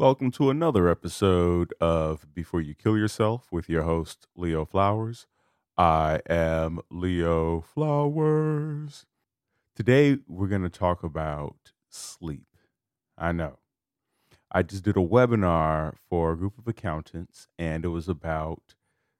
Welcome 0.00 0.30
to 0.30 0.48
another 0.48 0.88
episode 0.88 1.74
of 1.78 2.32
Before 2.32 2.62
You 2.62 2.74
Kill 2.74 2.96
Yourself 2.96 3.52
with 3.52 3.68
your 3.68 3.82
host, 3.82 4.26
Leo 4.34 4.64
Flowers. 4.64 5.26
I 5.76 6.20
am 6.26 6.80
Leo 6.90 7.60
Flowers. 7.60 9.04
Today, 9.76 10.16
we're 10.26 10.46
going 10.46 10.62
to 10.62 10.70
talk 10.70 11.04
about 11.04 11.72
sleep. 11.90 12.46
I 13.18 13.32
know. 13.32 13.58
I 14.50 14.62
just 14.62 14.84
did 14.84 14.96
a 14.96 15.00
webinar 15.00 15.96
for 16.08 16.32
a 16.32 16.36
group 16.38 16.56
of 16.56 16.66
accountants, 16.66 17.46
and 17.58 17.84
it 17.84 17.88
was 17.88 18.08
about 18.08 18.74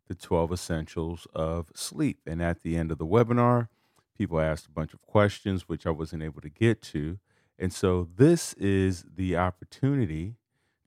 the 0.08 0.14
12 0.14 0.50
essentials 0.50 1.26
of 1.34 1.68
sleep. 1.74 2.20
And 2.26 2.40
at 2.40 2.62
the 2.62 2.78
end 2.78 2.90
of 2.90 2.96
the 2.96 3.06
webinar, 3.06 3.68
people 4.16 4.40
asked 4.40 4.64
a 4.64 4.70
bunch 4.70 4.94
of 4.94 5.02
questions, 5.02 5.68
which 5.68 5.86
I 5.86 5.90
wasn't 5.90 6.22
able 6.22 6.40
to 6.40 6.48
get 6.48 6.80
to. 6.84 7.18
And 7.58 7.70
so, 7.70 8.08
this 8.16 8.54
is 8.54 9.04
the 9.14 9.36
opportunity 9.36 10.36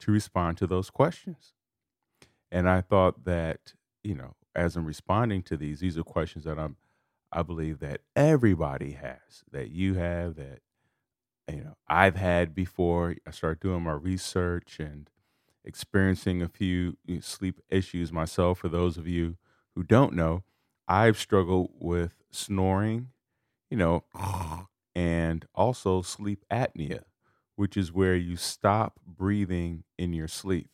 to 0.04 0.12
respond 0.12 0.58
to 0.58 0.68
those 0.68 0.90
questions. 0.90 1.54
And 2.52 2.70
I 2.70 2.82
thought 2.82 3.24
that, 3.24 3.74
you 4.04 4.16
know, 4.16 4.36
as 4.54 4.76
I'm 4.76 4.86
responding 4.86 5.44
to 5.44 5.58
these, 5.58 5.80
these 5.80 5.98
are 5.98 6.04
questions 6.04 6.44
that 6.44 6.60
I'm, 6.60 6.76
I 7.32 7.42
believe 7.42 7.80
that 7.80 8.02
everybody 8.16 8.92
has, 8.92 9.44
that 9.52 9.70
you 9.70 9.94
have, 9.96 10.36
that, 10.36 10.60
you 11.50 11.64
know, 11.64 11.76
I've 11.88 12.18
had 12.18 12.54
before. 12.54 13.16
I 13.26 13.32
started 13.32 13.62
doing 13.62 13.84
my 13.84 13.94
research 13.94 14.78
and 14.80 15.10
experiencing 15.64 16.42
a 16.42 16.50
few 16.50 16.98
sleep 17.22 17.62
issues 17.70 18.12
myself. 18.12 18.60
For 18.60 18.70
those 18.70 18.98
of 18.98 19.08
you 19.08 19.38
who 19.74 19.84
don't 19.84 20.14
know, 20.14 20.44
I've 20.86 21.18
struggled 21.18 21.72
with 21.80 22.14
snoring, 22.30 23.08
you 23.72 23.78
know, 23.78 24.04
and 24.96 25.46
also 25.56 26.02
sleep 26.02 26.44
apnea 26.52 27.04
which 27.56 27.78
is 27.78 27.92
where 27.92 28.16
you 28.16 28.36
stop 28.36 29.00
breathing 29.06 29.84
in 29.98 30.14
your 30.14 30.28
sleep. 30.28 30.70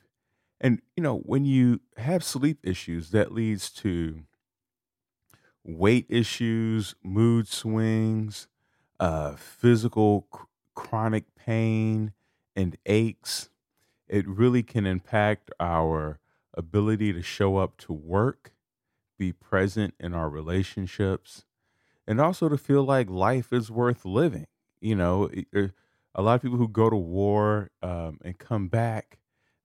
And, 0.61 0.81
you 0.95 1.03
know, 1.03 1.19
when 1.19 1.45
you 1.45 1.81
have 1.97 2.23
sleep 2.23 2.59
issues, 2.65 3.11
that 3.11 3.33
leads 3.33 3.71
to 3.73 4.23
weight 5.63 6.05
issues, 6.09 6.95
mood 7.03 7.47
swings, 7.47 8.47
uh, 8.99 9.35
physical 9.35 10.23
cr- 10.31 10.45
chronic 10.75 11.35
pain, 11.35 12.13
and 12.55 12.77
aches. 12.85 13.49
It 14.07 14.27
really 14.27 14.63
can 14.63 14.85
impact 14.85 15.51
our 15.59 16.19
ability 16.55 17.13
to 17.13 17.23
show 17.23 17.57
up 17.57 17.77
to 17.79 17.93
work, 17.93 18.53
be 19.17 19.33
present 19.33 19.95
in 19.99 20.13
our 20.13 20.29
relationships, 20.29 21.45
and 22.07 22.21
also 22.21 22.49
to 22.49 22.57
feel 22.57 22.83
like 22.83 23.09
life 23.09 23.53
is 23.53 23.71
worth 23.71 24.05
living. 24.05 24.47
You 24.81 24.95
know, 24.95 25.29
er, 25.55 25.73
a 26.15 26.21
lot 26.21 26.35
of 26.35 26.41
people 26.41 26.57
who 26.57 26.67
go 26.67 26.89
to 26.89 26.95
war 26.95 27.71
um, 27.81 28.19
and 28.23 28.37
come 28.37 28.67
back, 28.67 29.19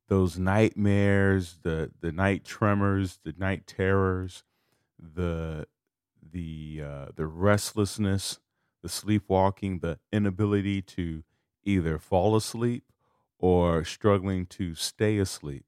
those 0.09 0.39
nightmares, 0.39 1.59
the 1.63 1.93
the 2.01 2.13
night 2.13 2.45
tremors, 2.45 3.21
the 3.25 3.35
night 3.37 3.67
terrors, 3.67 4.45
the 4.99 5.67
the 6.23 6.83
uh, 6.85 7.07
the 7.15 7.27
restlessness, 7.27 8.41
the 8.83 8.89
sleepwalking, 8.89 9.81
the 9.81 9.99
inability 10.13 10.83
to 10.83 11.25
either 11.65 11.99
fall 11.99 12.37
asleep 12.37 12.85
or 13.39 13.85
struggling 13.85 14.47
to 14.47 14.75
stay 14.75 15.19
asleep. 15.19 15.65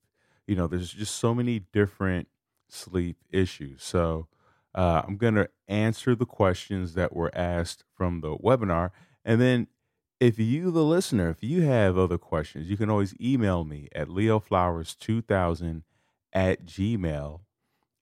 You 0.46 0.56
know, 0.56 0.66
there's 0.66 0.92
just 0.92 1.16
so 1.16 1.34
many 1.34 1.58
different 1.60 2.28
sleep 2.68 3.18
issues. 3.30 3.82
So 3.82 4.28
uh, 4.74 5.02
I'm 5.06 5.16
going 5.16 5.34
to 5.34 5.48
answer 5.68 6.14
the 6.14 6.26
questions 6.26 6.94
that 6.94 7.14
were 7.14 7.34
asked 7.34 7.84
from 7.94 8.20
the 8.20 8.36
webinar, 8.36 8.90
and 9.24 9.40
then 9.40 9.68
if 10.20 10.38
you, 10.38 10.70
the 10.70 10.84
listener, 10.84 11.28
if 11.30 11.42
you 11.42 11.62
have 11.62 11.98
other 11.98 12.18
questions, 12.18 12.70
you 12.70 12.76
can 12.76 12.90
always 12.90 13.14
email 13.20 13.64
me 13.64 13.88
at 13.94 14.08
leoflowers2000 14.08 15.82
at 16.32 16.66
gmail 16.66 17.40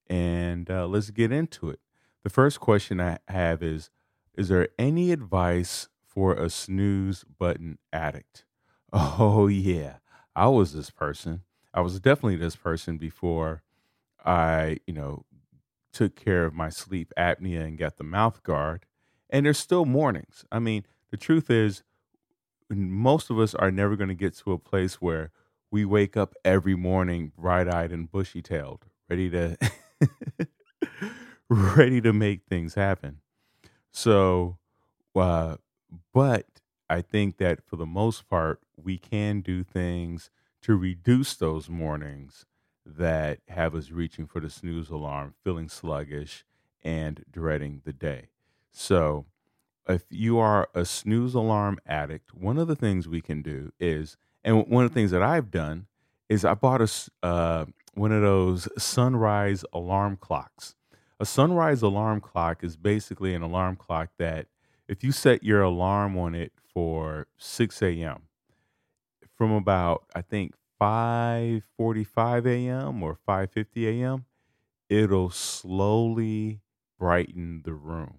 and 0.09 0.71
uh, 0.71 0.87
let's 0.87 1.11
get 1.11 1.33
into 1.33 1.71
it. 1.71 1.81
The 2.25 2.31
first 2.31 2.61
question 2.61 3.01
I 3.01 3.19
have 3.29 3.63
is 3.63 3.91
Is 4.37 4.49
there 4.49 4.69
any 4.79 5.13
advice 5.13 5.89
for 6.05 6.35
a 6.35 6.51
snooze 6.51 7.25
button 7.25 7.79
addict? 7.93 8.45
Oh, 8.97 9.49
yeah. 9.49 9.97
I 10.37 10.47
was 10.49 10.73
this 10.73 10.91
person. 10.91 11.43
I 11.73 11.81
was 11.81 11.99
definitely 11.99 12.37
this 12.37 12.55
person 12.55 12.97
before 12.97 13.63
I, 14.25 14.79
you 14.87 14.95
know, 14.95 15.25
took 15.93 16.17
care 16.17 16.45
of 16.45 16.55
my 16.55 16.69
sleep 16.69 17.13
apnea 17.19 17.65
and 17.65 17.79
got 17.79 17.97
the 17.97 18.05
mouth 18.05 18.43
guard. 18.43 18.87
And 19.31 19.47
there's 19.47 19.59
still 19.59 19.85
mornings. 19.85 20.45
I 20.53 20.59
mean, 20.59 20.85
the 21.11 21.17
truth 21.17 21.51
is, 21.51 21.83
most 22.71 23.31
of 23.31 23.39
us 23.39 23.55
are 23.55 23.71
never 23.71 23.97
going 23.97 24.09
to 24.09 24.15
get 24.15 24.35
to 24.39 24.53
a 24.53 24.59
place 24.59 24.97
where 25.01 25.31
we 25.71 25.85
wake 25.85 26.17
up 26.17 26.35
every 26.45 26.75
morning 26.75 27.33
bright-eyed 27.37 27.93
and 27.93 28.11
bushy-tailed 28.11 28.87
ready 29.09 29.31
to 29.31 29.57
ready 31.49 32.01
to 32.01 32.13
make 32.13 32.45
things 32.45 32.75
happen. 32.75 33.21
So 33.93 34.59
uh, 35.17 35.57
but 36.15 36.47
i 36.91 37.03
think 37.03 37.39
that 37.39 37.65
for 37.67 37.77
the 37.77 37.87
most 37.87 38.29
part 38.29 38.61
we 38.77 38.99
can 38.99 39.41
do 39.43 39.65
things 39.65 40.31
to 40.63 40.77
reduce 40.77 41.37
those 41.37 41.69
mornings 41.71 42.47
that 42.87 43.41
have 43.49 43.75
us 43.75 43.91
reaching 43.91 44.27
for 44.27 44.41
the 44.41 44.51
snooze 44.51 44.91
alarm 44.91 45.35
feeling 45.45 45.69
sluggish 45.69 46.45
and 46.83 47.25
dreading 47.31 47.83
the 47.85 47.93
day. 47.93 48.29
So 48.73 49.27
if 49.89 50.05
you 50.11 50.39
are 50.39 50.69
a 50.75 50.85
snooze 50.85 51.35
alarm 51.35 51.79
addict, 51.87 52.35
one 52.35 52.59
of 52.59 52.69
the 52.69 52.77
things 52.77 53.09
we 53.09 53.21
can 53.21 53.43
do 53.43 53.73
is, 53.79 54.17
and 54.43 54.67
one 54.67 54.85
of 54.85 54.91
the 54.91 54.95
things 54.95 55.11
that 55.11 55.23
I've 55.23 55.51
done 55.51 55.87
is 56.29 56.45
I 56.45 56.55
bought 56.55 56.81
a 56.81 56.91
uh, 57.27 57.67
one 57.95 58.13
of 58.13 58.23
those 58.23 58.69
sunrise 58.77 59.65
alarm 59.73 60.17
clocks. 60.17 60.75
A 61.21 61.27
sunrise 61.27 61.83
alarm 61.83 62.21
clock 62.21 62.65
is 62.65 62.77
basically 62.77 63.35
an 63.35 63.43
alarm 63.43 63.77
clock 63.77 64.11
that 64.19 64.49
if 64.89 65.05
you 65.05 65.13
set 65.13 65.43
your 65.43 65.63
alarm 65.63 66.19
on 66.19 66.35
it 66.35 66.53
for 66.73 67.29
6 67.39 67.83
a.m. 67.83 68.23
from 69.37 69.53
about 69.53 70.05
I 70.15 70.23
think 70.23 70.55
5:45 70.81 72.47
a.m. 72.47 73.03
or 73.03 73.17
5:50 73.27 74.01
a.m., 74.01 74.25
it'll 74.89 75.31
slowly 75.31 76.61
brighten 76.99 77.63
the 77.65 77.75
room. 77.75 78.19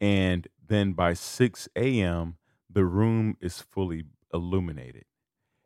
And 0.00 0.46
then 0.68 0.92
by 0.92 1.14
6 1.14 1.68
a.m., 1.76 2.38
the 2.70 2.84
room 2.84 3.36
is 3.40 3.60
fully 3.60 4.04
illuminated. 4.32 5.04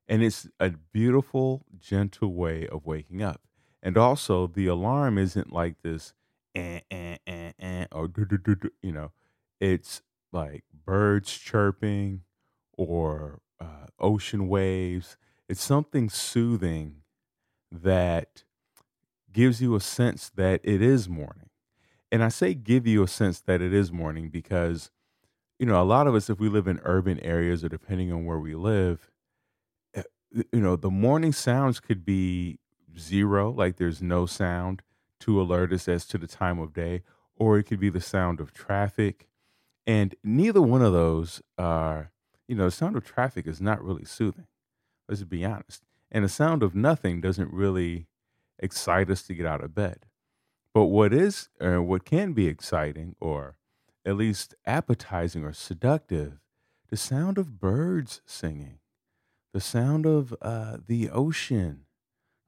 And 0.09 0.23
it's 0.23 0.49
a 0.59 0.71
beautiful, 0.71 1.65
gentle 1.79 2.35
way 2.35 2.67
of 2.69 2.87
waking 2.87 3.23
up. 3.23 3.43
And 3.83 3.97
also, 3.97 4.47
the 4.47 4.67
alarm 4.67 5.19
isn't 5.19 5.53
like 5.53 5.83
this, 5.83 6.13
eh, 6.55 6.81
eh, 6.91 7.17
eh, 7.27 7.53
eh, 7.59 7.87
or, 7.93 8.11
you 8.83 8.93
know, 8.93 9.13
it's 9.61 10.03
like 10.33 10.65
birds 10.73 11.37
chirping 11.39 12.23
or 12.77 13.41
uh, 13.61 13.87
ocean 13.99 14.49
waves. 14.49 15.17
It's 15.49 15.63
something 15.63 16.11
soothing 16.11 17.03
that 17.73 18.45
gives 19.33 19.63
you 19.63 19.75
a 19.77 19.81
sense 19.81 20.31
that 20.31 20.61
it 20.65 20.83
is 20.83 21.09
morning 21.09 21.50
and 22.13 22.23
I 22.25 22.29
say 22.29 22.55
give 22.55 22.87
you 22.87 23.03
a 23.03 23.09
sense 23.09 23.41
that 23.41 23.61
it 23.61 23.73
is 23.73 23.93
morning 23.93 24.29
because, 24.29 24.91
you 25.59 25.67
know, 25.67 25.81
a 25.81 25.85
lot 25.85 26.07
of 26.07 26.15
us, 26.15 26.29
if 26.29 26.41
we 26.41 26.49
live 26.49 26.67
in 26.67 26.81
urban 26.85 27.21
areas 27.21 27.65
or 27.65 27.69
depending 27.69 28.13
on 28.13 28.25
where 28.25 28.39
we 28.39 28.55
live, 28.55 29.11
eh, 29.95 30.03
you 30.53 30.61
know, 30.61 30.77
the 30.77 30.91
morning 30.91 31.33
sounds 31.33 31.81
could 31.81 32.05
be 32.05 32.59
zero, 32.99 33.51
like 33.51 33.77
there's 33.77 34.03
no 34.03 34.27
sound 34.27 34.83
to 35.21 35.41
alert 35.41 35.73
us 35.73 35.87
as 35.87 36.07
to 36.07 36.19
the 36.19 36.27
time 36.27 36.59
of 36.59 36.73
day, 36.73 37.03
or 37.37 37.59
it 37.59 37.65
could 37.65 37.81
be 37.81 37.91
the 37.91 38.01
sound 38.01 38.41
of 38.41 38.53
traffic. 38.53 39.29
And 39.87 40.15
neither 40.25 40.63
one 40.63 40.83
of 40.83 40.93
those 40.93 41.43
are, 41.59 42.11
you 42.49 42.55
know, 42.55 42.65
the 42.67 42.71
sound 42.71 42.97
of 42.97 43.05
traffic 43.05 43.47
is 43.47 43.61
not 43.61 43.83
really 43.83 44.05
soothing. 44.05 44.47
Let's 45.09 45.23
be 45.25 45.45
honest. 45.45 45.85
And 46.11 46.25
the 46.25 46.29
sound 46.29 46.63
of 46.63 46.75
nothing 46.75 47.21
doesn't 47.21 47.53
really 47.53 48.07
excite 48.59 49.11
us 49.11 49.23
to 49.23 49.35
get 49.35 49.47
out 49.47 49.63
of 49.63 49.75
bed. 49.75 50.07
But 50.73 50.87
what 50.87 51.13
is, 51.13 51.49
or 51.61 51.83
what 51.83 52.05
can 52.05 52.33
be 52.33 52.47
exciting, 52.47 53.17
or 53.21 53.57
at 54.05 54.17
least 54.17 54.55
appetizing 54.65 55.45
or 55.45 55.53
seductive, 55.53 56.41
the 56.89 56.97
sound 56.97 57.39
of 57.39 57.59
birds 57.59 58.23
singing, 58.25 58.79
the 59.53 59.61
sound 59.61 60.07
of 60.07 60.35
uh, 60.41 60.79
the 60.87 61.11
ocean, 61.11 61.87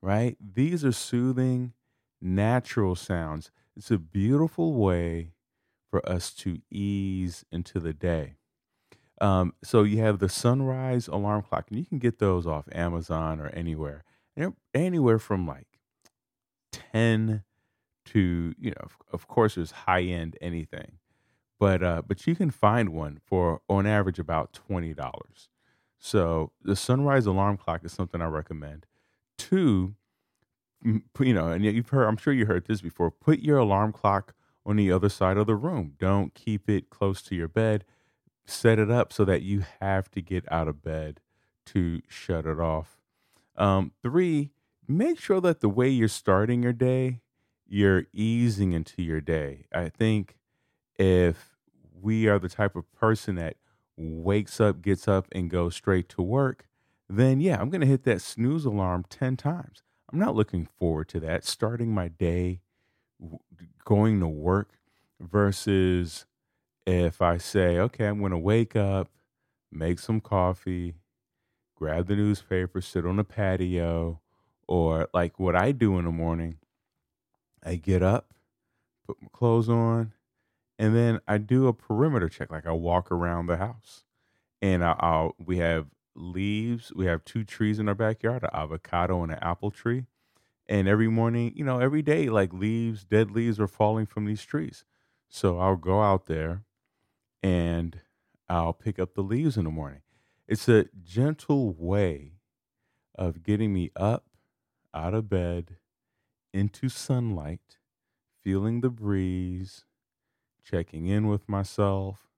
right? 0.00 0.36
These 0.40 0.84
are 0.84 0.92
soothing, 0.92 1.72
natural 2.20 2.94
sounds. 2.94 3.50
It's 3.76 3.90
a 3.90 3.98
beautiful 3.98 4.74
way 4.74 5.32
for 5.90 6.08
us 6.08 6.32
to 6.34 6.60
ease 6.70 7.44
into 7.50 7.80
the 7.80 7.92
day. 7.92 8.36
Um, 9.20 9.54
so 9.62 9.82
you 9.82 9.98
have 9.98 10.18
the 10.18 10.28
sunrise 10.28 11.06
alarm 11.06 11.42
clock, 11.42 11.66
and 11.70 11.78
you 11.78 11.84
can 11.84 11.98
get 11.98 12.18
those 12.18 12.46
off 12.46 12.68
Amazon 12.72 13.40
or 13.40 13.48
anywhere, 13.48 14.04
anywhere 14.74 15.18
from 15.18 15.46
like 15.46 15.66
ten 16.72 17.44
to 18.06 18.54
you 18.58 18.70
know 18.70 18.80
of, 18.80 18.96
of 19.12 19.28
course 19.28 19.54
there's 19.56 19.70
high 19.72 20.02
end 20.02 20.36
anything 20.40 20.98
but 21.58 21.82
uh 21.82 22.02
but 22.06 22.26
you 22.26 22.34
can 22.34 22.50
find 22.50 22.90
one 22.90 23.20
for 23.24 23.60
on 23.68 23.86
average 23.86 24.18
about 24.18 24.52
$20 24.68 24.96
So 25.98 26.52
the 26.62 26.76
sunrise 26.76 27.26
alarm 27.26 27.56
clock 27.58 27.84
is 27.84 27.92
something 27.92 28.20
I 28.20 28.26
recommend. 28.26 28.86
Two, 29.38 29.94
you 30.84 31.34
know, 31.34 31.48
and 31.48 31.64
you've 31.64 31.88
heard, 31.90 32.06
I'm 32.06 32.16
sure 32.16 32.32
you 32.32 32.46
heard 32.46 32.66
this 32.66 32.80
before. 32.80 33.10
Put 33.10 33.40
your 33.40 33.58
alarm 33.58 33.92
clock 33.92 34.34
on 34.66 34.76
the 34.76 34.90
other 34.90 35.08
side 35.08 35.36
of 35.36 35.46
the 35.46 35.54
room. 35.54 35.94
Don't 35.98 36.34
keep 36.34 36.68
it 36.68 36.90
close 36.90 37.22
to 37.22 37.34
your 37.34 37.48
bed. 37.48 37.84
Set 38.46 38.78
it 38.78 38.90
up 38.90 39.12
so 39.12 39.24
that 39.24 39.42
you 39.42 39.64
have 39.80 40.10
to 40.12 40.20
get 40.20 40.50
out 40.50 40.68
of 40.68 40.82
bed 40.82 41.20
to 41.66 42.00
shut 42.08 42.46
it 42.46 42.58
off. 42.60 42.98
Um, 43.56 43.92
three, 44.02 44.50
make 44.88 45.20
sure 45.20 45.40
that 45.40 45.60
the 45.60 45.68
way 45.68 45.88
you're 45.88 46.08
starting 46.08 46.62
your 46.62 46.72
day, 46.72 47.20
you're 47.72 48.04
easing 48.12 48.72
into 48.72 49.02
your 49.02 49.22
day. 49.22 49.64
I 49.74 49.88
think 49.88 50.36
if 50.98 51.56
we 52.02 52.28
are 52.28 52.38
the 52.38 52.50
type 52.50 52.76
of 52.76 52.92
person 52.92 53.36
that 53.36 53.56
wakes 53.96 54.60
up, 54.60 54.82
gets 54.82 55.08
up, 55.08 55.26
and 55.32 55.48
goes 55.48 55.74
straight 55.74 56.10
to 56.10 56.20
work, 56.20 56.66
then 57.08 57.40
yeah, 57.40 57.58
I'm 57.58 57.70
going 57.70 57.80
to 57.80 57.86
hit 57.86 58.04
that 58.04 58.20
snooze 58.20 58.66
alarm 58.66 59.06
10 59.08 59.38
times. 59.38 59.82
I'm 60.12 60.18
not 60.18 60.34
looking 60.34 60.68
forward 60.78 61.08
to 61.08 61.20
that. 61.20 61.46
Starting 61.46 61.94
my 61.94 62.08
day, 62.08 62.60
going 63.86 64.20
to 64.20 64.28
work 64.28 64.74
versus 65.18 66.26
if 66.86 67.22
I 67.22 67.38
say, 67.38 67.78
okay, 67.78 68.04
I'm 68.04 68.18
going 68.18 68.32
to 68.32 68.38
wake 68.38 68.76
up, 68.76 69.08
make 69.70 69.98
some 69.98 70.20
coffee, 70.20 70.96
grab 71.74 72.06
the 72.06 72.16
newspaper, 72.16 72.82
sit 72.82 73.06
on 73.06 73.16
the 73.16 73.24
patio, 73.24 74.20
or 74.68 75.08
like 75.14 75.40
what 75.40 75.56
I 75.56 75.72
do 75.72 75.98
in 75.98 76.04
the 76.04 76.10
morning, 76.10 76.58
I 77.64 77.76
get 77.76 78.02
up, 78.02 78.34
put 79.06 79.20
my 79.20 79.28
clothes 79.32 79.68
on, 79.68 80.12
and 80.78 80.96
then 80.96 81.20
I 81.28 81.38
do 81.38 81.68
a 81.68 81.72
perimeter 81.72 82.28
check. 82.28 82.50
Like 82.50 82.66
I 82.66 82.72
walk 82.72 83.10
around 83.12 83.46
the 83.46 83.56
house, 83.56 84.04
and 84.60 84.84
I, 84.84 84.96
I'll 84.98 85.34
we 85.38 85.58
have 85.58 85.86
leaves. 86.14 86.92
We 86.94 87.06
have 87.06 87.24
two 87.24 87.44
trees 87.44 87.78
in 87.78 87.88
our 87.88 87.94
backyard, 87.94 88.42
an 88.42 88.50
avocado 88.52 89.22
and 89.22 89.32
an 89.32 89.38
apple 89.40 89.70
tree. 89.70 90.06
And 90.68 90.88
every 90.88 91.08
morning, 91.08 91.52
you 91.54 91.64
know, 91.64 91.80
every 91.80 92.02
day, 92.02 92.28
like 92.28 92.52
leaves, 92.52 93.04
dead 93.04 93.30
leaves 93.30 93.60
are 93.60 93.68
falling 93.68 94.06
from 94.06 94.24
these 94.24 94.42
trees. 94.44 94.84
So 95.28 95.58
I'll 95.58 95.76
go 95.76 96.00
out 96.02 96.26
there 96.26 96.64
and 97.42 98.00
I'll 98.48 98.72
pick 98.72 98.98
up 98.98 99.14
the 99.14 99.22
leaves 99.22 99.56
in 99.56 99.64
the 99.64 99.70
morning. 99.70 100.02
It's 100.46 100.68
a 100.68 100.86
gentle 101.02 101.72
way 101.72 102.34
of 103.14 103.42
getting 103.42 103.72
me 103.72 103.90
up 103.96 104.26
out 104.94 105.14
of 105.14 105.28
bed 105.28 105.76
into 106.52 106.88
sunlight, 106.88 107.78
feeling 108.42 108.80
the 108.80 108.90
breeze, 108.90 109.84
checking 110.64 111.06
in 111.06 111.28
with 111.28 111.48
myself, 111.48 112.28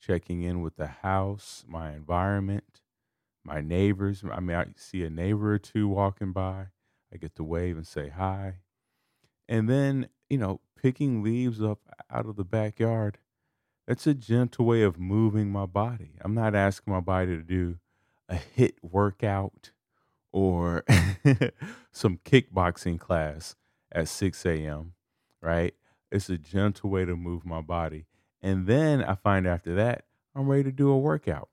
checking 0.00 0.42
in 0.42 0.60
with 0.62 0.76
the 0.76 0.86
house, 0.86 1.64
my 1.68 1.92
environment, 1.92 2.80
my 3.44 3.60
neighbors. 3.60 4.22
I 4.30 4.40
mean, 4.40 4.56
I 4.56 4.66
see 4.76 5.04
a 5.04 5.10
neighbor 5.10 5.54
or 5.54 5.58
two 5.58 5.88
walking 5.88 6.32
by. 6.32 6.66
I 7.12 7.16
get 7.16 7.34
to 7.36 7.44
wave 7.44 7.76
and 7.76 7.86
say 7.86 8.08
hi. 8.08 8.56
And 9.48 9.68
then, 9.68 10.08
you 10.28 10.38
know, 10.38 10.60
picking 10.80 11.22
leaves 11.22 11.60
up 11.60 11.80
out 12.10 12.26
of 12.26 12.36
the 12.36 12.44
backyard, 12.44 13.18
that's 13.86 14.06
a 14.06 14.14
gentle 14.14 14.66
way 14.66 14.82
of 14.82 14.98
moving 14.98 15.50
my 15.50 15.66
body. 15.66 16.12
I'm 16.20 16.34
not 16.34 16.54
asking 16.54 16.92
my 16.92 17.00
body 17.00 17.36
to 17.36 17.42
do 17.42 17.78
a 18.28 18.36
HIIT 18.56 18.74
workout 18.82 19.72
or 20.32 20.84
some 21.92 22.18
kickboxing 22.24 22.98
class 22.98 23.56
at 23.92 24.08
6 24.08 24.46
a.m., 24.46 24.92
right? 25.40 25.74
It's 26.10 26.28
a 26.28 26.38
gentle 26.38 26.90
way 26.90 27.04
to 27.04 27.16
move 27.16 27.44
my 27.44 27.60
body. 27.60 28.06
And 28.42 28.66
then 28.66 29.02
I 29.02 29.14
find 29.14 29.46
after 29.46 29.74
that, 29.74 30.04
I'm 30.34 30.48
ready 30.48 30.64
to 30.64 30.72
do 30.72 30.90
a 30.90 30.98
workout. 30.98 31.48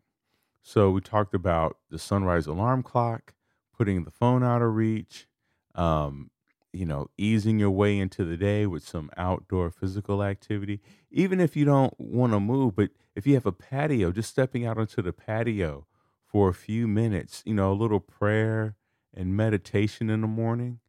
So 0.62 0.91
we 0.91 1.01
talked 1.01 1.33
about 1.33 1.77
the 1.89 2.00
sunrise 2.00 2.47
alarm 2.47 2.83
clock, 2.83 3.33
putting 3.77 4.03
the 4.03 4.12
phone 4.12 4.44
out 4.44 4.62
of 4.62 4.75
reach, 4.75 5.27
um, 5.75 6.29
you 6.74 6.85
know, 6.85 7.09
easing 7.18 7.59
your 7.59 7.71
way 7.71 7.97
into 7.97 8.25
the 8.25 8.38
day 8.38 8.65
with 8.65 8.83
some 8.85 9.09
outdoor 9.18 9.69
physical 9.71 10.24
activity. 10.24 10.81
Even 11.09 11.39
if 11.39 11.56
you 11.56 11.65
don't 11.65 11.94
want 12.00 12.33
to 12.33 12.39
move, 12.39 12.75
but 12.75 12.89
if 13.15 13.25
you 13.25 13.33
have 13.33 13.45
a 13.45 13.51
patio, 13.51 14.12
just 14.12 14.29
stepping 14.29 14.65
out 14.65 14.77
onto 14.77 15.01
the 15.01 15.13
patio 15.13 15.88
for 16.27 16.50
a 16.50 16.53
few 16.53 16.88
minutes, 16.88 17.41
you 17.45 17.53
know, 17.53 17.71
a 17.71 17.74
little 17.74 18.00
prayer 18.00 18.75
and 19.13 19.35
meditation 19.35 20.09
in 20.09 20.21
the 20.21 20.27
morning 20.27 20.79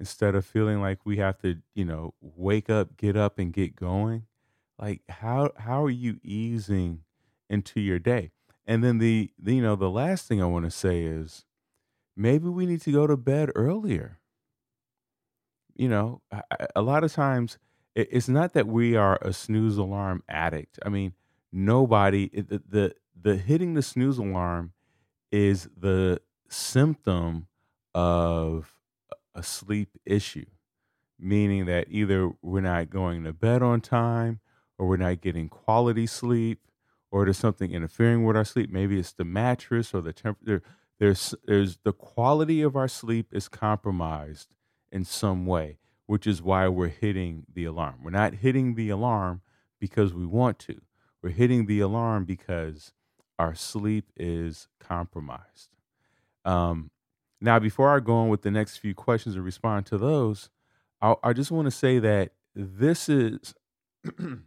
instead 0.00 0.34
of 0.34 0.44
feeling 0.44 0.80
like 0.80 1.04
we 1.04 1.18
have 1.18 1.38
to, 1.38 1.58
you 1.74 1.84
know, 1.84 2.14
wake 2.20 2.68
up, 2.68 2.96
get 2.96 3.16
up 3.16 3.38
and 3.38 3.52
get 3.52 3.76
going. 3.76 4.24
Like 4.78 5.02
how 5.08 5.52
how 5.56 5.84
are 5.84 5.90
you 5.90 6.18
easing 6.22 7.02
into 7.48 7.80
your 7.80 7.98
day? 7.98 8.30
And 8.66 8.82
then 8.82 8.98
the, 8.98 9.30
the 9.38 9.54
you 9.54 9.62
know, 9.62 9.76
the 9.76 9.90
last 9.90 10.26
thing 10.26 10.42
I 10.42 10.46
want 10.46 10.64
to 10.64 10.70
say 10.70 11.02
is 11.02 11.44
maybe 12.16 12.48
we 12.48 12.66
need 12.66 12.82
to 12.82 12.92
go 12.92 13.06
to 13.06 13.16
bed 13.16 13.50
earlier. 13.54 14.18
You 15.74 15.88
know, 15.88 16.22
a, 16.74 16.80
lot 16.80 17.04
of 17.04 17.12
times 17.12 17.58
it, 17.94 18.08
it's 18.10 18.28
not 18.28 18.54
that 18.54 18.66
we 18.66 18.96
are 18.96 19.18
a 19.20 19.32
snooze 19.32 19.76
alarm 19.76 20.22
addict. 20.26 20.78
I 20.84 20.88
mean, 20.88 21.12
nobody 21.52 22.28
the, 22.28 22.62
the 22.66 22.94
the 23.20 23.36
hitting 23.36 23.74
the 23.74 23.82
snooze 23.82 24.18
alarm 24.18 24.72
is 25.36 25.68
the 25.76 26.18
symptom 26.48 27.46
of 27.94 28.72
a 29.34 29.42
sleep 29.42 29.90
issue, 30.06 30.46
meaning 31.18 31.66
that 31.66 31.88
either 31.90 32.30
we're 32.40 32.62
not 32.62 32.88
going 32.88 33.22
to 33.22 33.34
bed 33.34 33.62
on 33.62 33.82
time 33.82 34.40
or 34.78 34.88
we're 34.88 34.96
not 34.96 35.20
getting 35.20 35.50
quality 35.50 36.06
sleep 36.06 36.60
or 37.10 37.24
there's 37.24 37.36
something 37.36 37.70
interfering 37.70 38.24
with 38.24 38.34
our 38.34 38.46
sleep. 38.46 38.72
Maybe 38.72 38.98
it's 38.98 39.12
the 39.12 39.26
mattress 39.26 39.92
or 39.92 40.00
the 40.00 40.14
temperature. 40.14 40.62
There's, 40.98 41.34
there's 41.44 41.76
the 41.84 41.92
quality 41.92 42.62
of 42.62 42.74
our 42.74 42.88
sleep 42.88 43.26
is 43.30 43.46
compromised 43.46 44.54
in 44.90 45.04
some 45.04 45.44
way, 45.44 45.76
which 46.06 46.26
is 46.26 46.40
why 46.40 46.66
we're 46.68 46.88
hitting 46.88 47.44
the 47.52 47.66
alarm. 47.66 47.96
We're 48.02 48.10
not 48.10 48.36
hitting 48.36 48.74
the 48.74 48.88
alarm 48.88 49.42
because 49.78 50.14
we 50.14 50.24
want 50.24 50.58
to. 50.60 50.80
We're 51.22 51.28
hitting 51.28 51.66
the 51.66 51.80
alarm 51.80 52.24
because 52.24 52.94
our 53.38 53.54
sleep 53.54 54.10
is 54.16 54.68
compromised. 54.78 55.76
Um, 56.44 56.90
now, 57.40 57.58
before 57.58 57.94
I 57.94 58.00
go 58.00 58.14
on 58.14 58.28
with 58.28 58.42
the 58.42 58.50
next 58.50 58.78
few 58.78 58.94
questions 58.94 59.34
and 59.34 59.44
respond 59.44 59.86
to 59.86 59.98
those, 59.98 60.48
I, 61.02 61.14
I 61.22 61.32
just 61.32 61.50
want 61.50 61.66
to 61.66 61.70
say 61.70 61.98
that 61.98 62.32
this 62.54 63.08
is, 63.08 63.54
you 64.18 64.44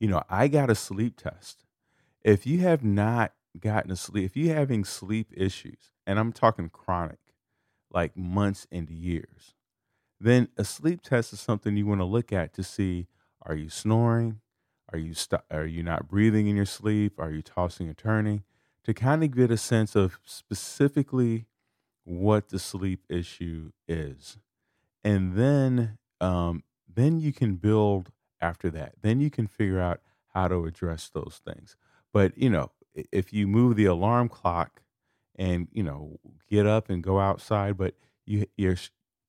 know, 0.00 0.22
I 0.28 0.48
got 0.48 0.70
a 0.70 0.74
sleep 0.74 1.16
test. 1.16 1.64
If 2.22 2.46
you 2.46 2.60
have 2.60 2.84
not 2.84 3.32
gotten 3.58 3.90
a 3.90 3.96
sleep, 3.96 4.24
if 4.24 4.36
you're 4.36 4.54
having 4.54 4.84
sleep 4.84 5.28
issues, 5.36 5.90
and 6.06 6.18
I'm 6.18 6.32
talking 6.32 6.68
chronic, 6.68 7.18
like 7.92 8.16
months 8.16 8.66
and 8.70 8.90
years, 8.90 9.54
then 10.20 10.48
a 10.56 10.64
sleep 10.64 11.02
test 11.02 11.32
is 11.32 11.40
something 11.40 11.76
you 11.76 11.86
want 11.86 12.00
to 12.00 12.04
look 12.04 12.32
at 12.32 12.52
to 12.54 12.62
see 12.62 13.06
are 13.42 13.54
you 13.54 13.70
snoring? 13.70 14.40
Are 14.92 14.98
you 14.98 15.14
st- 15.14 15.42
are 15.50 15.66
you 15.66 15.82
not 15.82 16.08
breathing 16.08 16.46
in 16.48 16.56
your 16.56 16.66
sleep? 16.66 17.18
Are 17.18 17.30
you 17.30 17.42
tossing 17.42 17.88
and 17.88 17.96
turning? 17.96 18.42
To 18.84 18.94
kind 18.94 19.22
of 19.22 19.34
get 19.34 19.50
a 19.50 19.56
sense 19.56 19.94
of 19.94 20.18
specifically 20.24 21.46
what 22.04 22.48
the 22.48 22.58
sleep 22.58 23.04
issue 23.08 23.72
is. 23.86 24.38
And 25.04 25.34
then 25.34 25.98
um 26.20 26.64
then 26.92 27.20
you 27.20 27.32
can 27.32 27.56
build 27.56 28.10
after 28.40 28.70
that. 28.70 28.94
Then 29.02 29.20
you 29.20 29.30
can 29.30 29.46
figure 29.46 29.80
out 29.80 30.00
how 30.34 30.48
to 30.48 30.64
address 30.64 31.08
those 31.12 31.40
things. 31.44 31.76
But, 32.12 32.36
you 32.36 32.50
know, 32.50 32.70
if 33.12 33.32
you 33.32 33.46
move 33.46 33.76
the 33.76 33.84
alarm 33.84 34.28
clock 34.28 34.82
and, 35.36 35.68
you 35.72 35.82
know, 35.82 36.18
get 36.48 36.66
up 36.66 36.90
and 36.90 37.02
go 37.02 37.20
outside 37.20 37.76
but 37.76 37.94
you 38.26 38.46
you're 38.56 38.76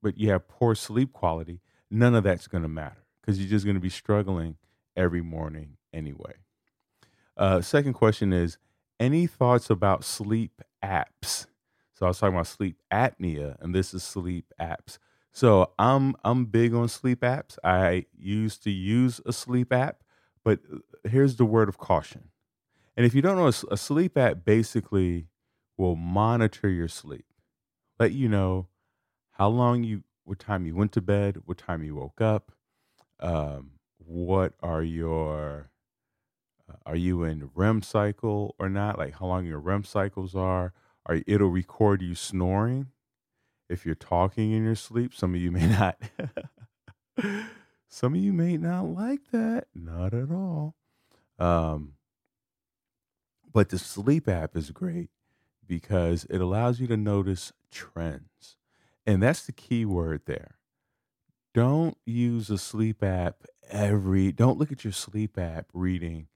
but 0.01 0.18
you 0.18 0.32
have 0.32 0.48
poor 0.48 0.74
sleep 0.75 1.13
quality, 1.13 1.62
none 1.89 2.15
of 2.15 2.24
that's 2.24 2.48
going 2.48 2.63
to 2.63 2.70
matter 2.70 3.06
because 3.22 3.39
you're 3.39 3.50
just 3.50 3.65
going 3.65 3.75
to 3.75 3.82
be 3.82 3.89
struggling 3.89 4.58
every 4.95 5.21
morning 5.21 5.77
anyway. 5.93 6.33
Uh, 7.38 7.62
second 7.62 7.93
question 7.93 8.33
is 8.33 8.57
any 9.00 9.27
thoughts 9.27 9.69
about 9.69 10.03
sleep 10.03 10.62
apps? 10.83 11.48
So 11.93 12.05
I 12.05 12.10
was 12.10 12.19
talking 12.19 12.36
about 12.36 12.48
sleep 12.48 12.77
apnea, 12.91 13.57
and 13.62 13.75
this 13.75 13.93
is 13.93 14.03
sleep 14.03 14.53
apps. 14.60 14.98
So 15.31 15.71
I'm 15.79 16.15
I'm 16.24 16.45
big 16.45 16.74
on 16.74 16.88
sleep 16.88 17.21
apps. 17.21 17.57
I 17.63 18.05
used 18.17 18.63
to 18.63 18.71
use 18.71 19.21
a 19.25 19.33
sleep 19.33 19.71
app, 19.71 20.03
but 20.43 20.60
uh, 20.71 20.77
here's 21.07 21.38
the 21.38 21.45
word 21.45 21.69
of 21.69 21.77
caution. 21.77 22.29
And 22.98 23.05
if 23.05 23.15
you 23.15 23.21
don't 23.21 23.38
know, 23.38 23.48
a 23.48 23.77
sleep 23.77 24.17
app 24.17 24.43
basically 24.43 25.27
will 25.77 25.95
monitor 25.95 26.69
your 26.69 26.88
sleep, 26.88 27.25
let 28.00 28.12
you 28.12 28.27
know 28.27 28.67
how 29.31 29.48
long 29.48 29.83
you, 29.83 30.03
what 30.25 30.39
time 30.39 30.65
you 30.65 30.75
went 30.75 30.91
to 30.91 31.01
bed, 31.01 31.38
what 31.45 31.57
time 31.57 31.83
you 31.83 31.95
woke 31.95 32.21
up, 32.21 32.51
um, 33.19 33.71
what 34.12 34.53
are 34.62 34.84
your 34.84 35.70
uh, 36.70 36.75
are 36.86 36.96
you 36.96 37.24
in 37.24 37.50
REM 37.56 37.82
cycle 37.82 38.56
or 38.60 38.70
not? 38.70 38.98
Like 38.98 39.18
how 39.20 39.27
long 39.27 39.46
your 39.46 39.60
REM 39.60 39.84
cycles 39.84 40.36
are. 40.36 40.74
Are 41.06 41.20
it'll 41.25 41.50
record 41.50 42.01
you 42.01 42.13
snoring 42.13 42.88
if 43.70 43.86
you're 43.86 43.96
talking 43.96 44.51
in 44.51 44.63
your 44.63 44.75
sleep. 44.75 45.13
Some 45.15 45.34
of 45.34 45.41
you 45.41 45.50
may 45.50 45.65
not. 45.68 45.98
some 47.88 48.13
of 48.13 48.20
you 48.22 48.34
may 48.34 48.58
not 48.58 48.84
like 48.84 49.32
that. 49.32 49.68
Not 49.74 50.13
at 50.13 50.30
all. 50.30 50.75
Um, 51.39 51.94
but 53.51 53.70
the 53.70 53.80
sleep 53.80 54.27
app 54.27 54.56
is 54.56 54.72
great 54.72 55.10
because 55.68 56.25
it 56.30 56.39
allows 56.41 56.80
you 56.80 56.88
to 56.88 56.98
notice 56.98 57.53
trends. 57.72 58.58
And 59.08 59.24
that's 59.24 59.46
the 59.46 59.51
key 59.51 59.86
word 59.86 60.22
there. 60.25 60.58
Don't 61.53 61.98
use 62.06 62.50
a 62.50 62.58
sleep 62.58 63.03
app 63.03 63.46
every, 63.70 64.32
don't 64.32 64.58
look 64.58 64.72
at 64.72 64.84
your 64.84 64.94
sleep 64.94 65.38
app 65.38 65.68
reading 65.74 66.27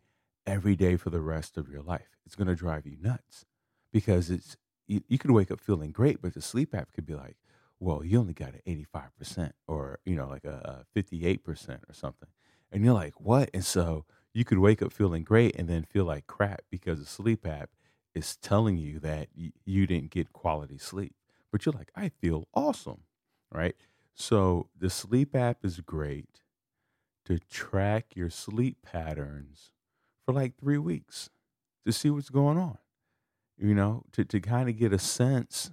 every 0.45 0.75
day 0.75 0.95
for 0.97 1.09
the 1.09 1.21
rest 1.21 1.57
of 1.57 1.69
your 1.69 1.81
life. 1.81 2.17
It's 2.25 2.35
going 2.35 2.47
to 2.47 2.55
drive 2.55 2.85
you 2.85 2.97
nuts 3.01 3.45
because 3.91 4.29
it's, 4.29 4.57
you, 4.87 5.01
you 5.07 5.17
could 5.17 5.31
wake 5.31 5.51
up 5.51 5.59
feeling 5.61 5.91
great, 5.91 6.21
but 6.21 6.33
the 6.33 6.41
sleep 6.41 6.73
app 6.75 6.91
could 6.93 7.05
be 7.05 7.15
like, 7.15 7.37
well, 7.79 8.03
you 8.03 8.19
only 8.19 8.33
got 8.33 8.53
an 8.53 8.61
85% 8.65 9.53
or, 9.67 9.99
you 10.05 10.15
know, 10.15 10.27
like 10.27 10.45
a, 10.45 10.83
a 10.83 10.85
58% 10.93 11.81
or 11.89 11.93
something. 11.93 12.29
And 12.71 12.83
you're 12.83 12.93
like, 12.93 13.19
what? 13.19 13.49
And 13.53 13.65
so 13.65 14.05
you 14.33 14.45
could 14.45 14.59
wake 14.59 14.81
up 14.81 14.91
feeling 14.91 15.23
great 15.23 15.55
and 15.55 15.67
then 15.67 15.83
feel 15.83 16.05
like 16.05 16.27
crap 16.27 16.61
because 16.69 16.99
the 16.99 17.05
sleep 17.05 17.45
app 17.45 17.69
is 18.13 18.37
telling 18.37 18.77
you 18.77 18.99
that 18.99 19.27
y- 19.37 19.51
you 19.65 19.87
didn't 19.87 20.11
get 20.11 20.33
quality 20.33 20.77
sleep. 20.77 21.15
But 21.51 21.65
you're 21.65 21.73
like, 21.73 21.91
I 21.95 22.09
feel 22.09 22.47
awesome, 22.53 23.01
right? 23.51 23.75
So 24.13 24.69
the 24.77 24.89
sleep 24.89 25.35
app 25.35 25.63
is 25.65 25.79
great 25.81 26.41
to 27.25 27.39
track 27.39 28.15
your 28.15 28.29
sleep 28.29 28.77
patterns 28.81 29.71
for 30.25 30.33
like 30.33 30.57
three 30.57 30.77
weeks 30.77 31.29
to 31.85 31.91
see 31.91 32.09
what's 32.09 32.29
going 32.29 32.57
on, 32.57 32.77
you 33.57 33.75
know, 33.75 34.03
to, 34.11 34.25
to 34.25 34.39
kind 34.39 34.69
of 34.69 34.77
get 34.77 34.93
a 34.93 34.99
sense 34.99 35.71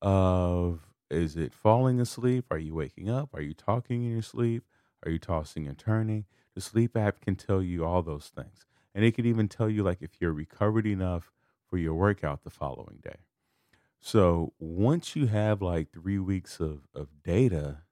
of 0.00 0.80
is 1.10 1.36
it 1.36 1.52
falling 1.52 2.00
asleep? 2.00 2.46
Are 2.50 2.58
you 2.58 2.74
waking 2.74 3.10
up? 3.10 3.34
Are 3.34 3.42
you 3.42 3.54
talking 3.54 4.04
in 4.04 4.12
your 4.12 4.22
sleep? 4.22 4.64
Are 5.04 5.10
you 5.10 5.18
tossing 5.18 5.66
and 5.66 5.76
turning? 5.76 6.24
The 6.54 6.60
sleep 6.60 6.96
app 6.96 7.20
can 7.20 7.36
tell 7.36 7.62
you 7.62 7.84
all 7.84 8.02
those 8.02 8.30
things. 8.34 8.66
And 8.94 9.04
it 9.04 9.14
can 9.14 9.26
even 9.26 9.48
tell 9.48 9.68
you 9.68 9.82
like 9.82 10.00
if 10.00 10.20
you're 10.20 10.32
recovered 10.32 10.86
enough 10.86 11.30
for 11.68 11.76
your 11.78 11.94
workout 11.94 12.44
the 12.44 12.50
following 12.50 12.98
day. 13.02 13.20
So 14.00 14.52
once 14.58 15.14
you 15.14 15.26
have 15.26 15.62
like 15.62 15.92
three 15.92 16.18
weeks 16.18 16.60
of, 16.60 16.88
of 16.94 17.08
data, 17.22 17.82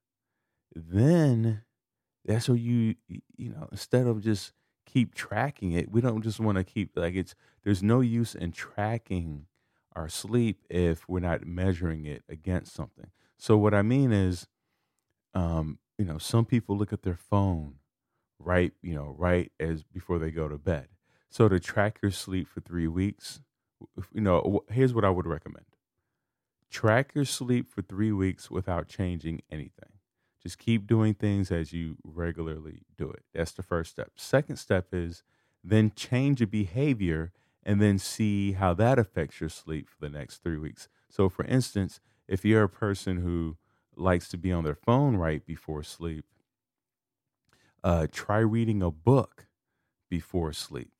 then 0.74 1.62
that's 2.24 2.48
where 2.48 2.58
you 2.58 2.96
you 3.36 3.50
know, 3.50 3.68
instead 3.72 4.06
of 4.06 4.22
just 4.22 4.52
keep 4.86 5.14
tracking 5.14 5.72
it, 5.72 5.90
we 5.90 6.00
don't 6.00 6.22
just 6.22 6.40
want 6.40 6.58
to 6.58 6.64
keep 6.64 6.96
like 6.96 7.14
it's 7.14 7.34
there's 7.64 7.82
no 7.82 8.00
use 8.00 8.34
in 8.34 8.52
tracking 8.52 9.46
our 9.96 10.08
sleep 10.08 10.62
if 10.70 11.08
we're 11.08 11.20
not 11.20 11.46
measuring 11.46 12.04
it 12.06 12.22
against 12.28 12.72
something. 12.74 13.10
So 13.38 13.56
what 13.56 13.74
I 13.74 13.82
mean 13.82 14.12
is, 14.12 14.46
um, 15.34 15.78
you 15.98 16.04
know, 16.04 16.18
some 16.18 16.46
people 16.46 16.76
look 16.76 16.92
at 16.92 17.02
their 17.02 17.16
phone 17.16 17.76
right, 18.38 18.72
you 18.82 18.94
know, 18.94 19.14
right 19.18 19.52
as 19.60 19.84
before 19.84 20.18
they 20.18 20.30
go 20.30 20.48
to 20.48 20.58
bed. 20.58 20.88
So 21.30 21.48
to 21.48 21.60
track 21.60 22.00
your 22.02 22.12
sleep 22.12 22.48
for 22.48 22.60
three 22.60 22.88
weeks, 22.88 23.42
you 24.12 24.20
know, 24.22 24.64
here's 24.70 24.94
what 24.94 25.04
I 25.04 25.10
would 25.10 25.26
recommend: 25.26 25.66
track 26.70 27.14
your 27.14 27.24
sleep 27.24 27.68
for 27.70 27.82
three 27.82 28.12
weeks 28.12 28.50
without 28.50 28.88
changing 28.88 29.42
anything. 29.50 29.99
Just 30.42 30.58
keep 30.58 30.86
doing 30.86 31.14
things 31.14 31.50
as 31.50 31.72
you 31.72 31.96
regularly 32.02 32.82
do 32.96 33.10
it. 33.10 33.24
That's 33.34 33.52
the 33.52 33.62
first 33.62 33.90
step. 33.90 34.12
Second 34.16 34.56
step 34.56 34.88
is 34.92 35.22
then 35.62 35.92
change 35.94 36.40
your 36.40 36.46
behavior 36.46 37.32
and 37.62 37.80
then 37.80 37.98
see 37.98 38.52
how 38.52 38.72
that 38.74 38.98
affects 38.98 39.40
your 39.40 39.50
sleep 39.50 39.88
for 39.88 39.98
the 40.00 40.08
next 40.08 40.38
three 40.42 40.56
weeks. 40.56 40.88
So, 41.10 41.28
for 41.28 41.44
instance, 41.44 42.00
if 42.26 42.44
you're 42.44 42.62
a 42.62 42.68
person 42.68 43.18
who 43.18 43.56
likes 43.96 44.28
to 44.28 44.38
be 44.38 44.50
on 44.50 44.64
their 44.64 44.74
phone 44.74 45.16
right 45.16 45.44
before 45.44 45.82
sleep, 45.82 46.24
uh, 47.84 48.06
try 48.10 48.38
reading 48.38 48.82
a 48.82 48.90
book 48.90 49.46
before 50.08 50.52
sleep, 50.52 50.92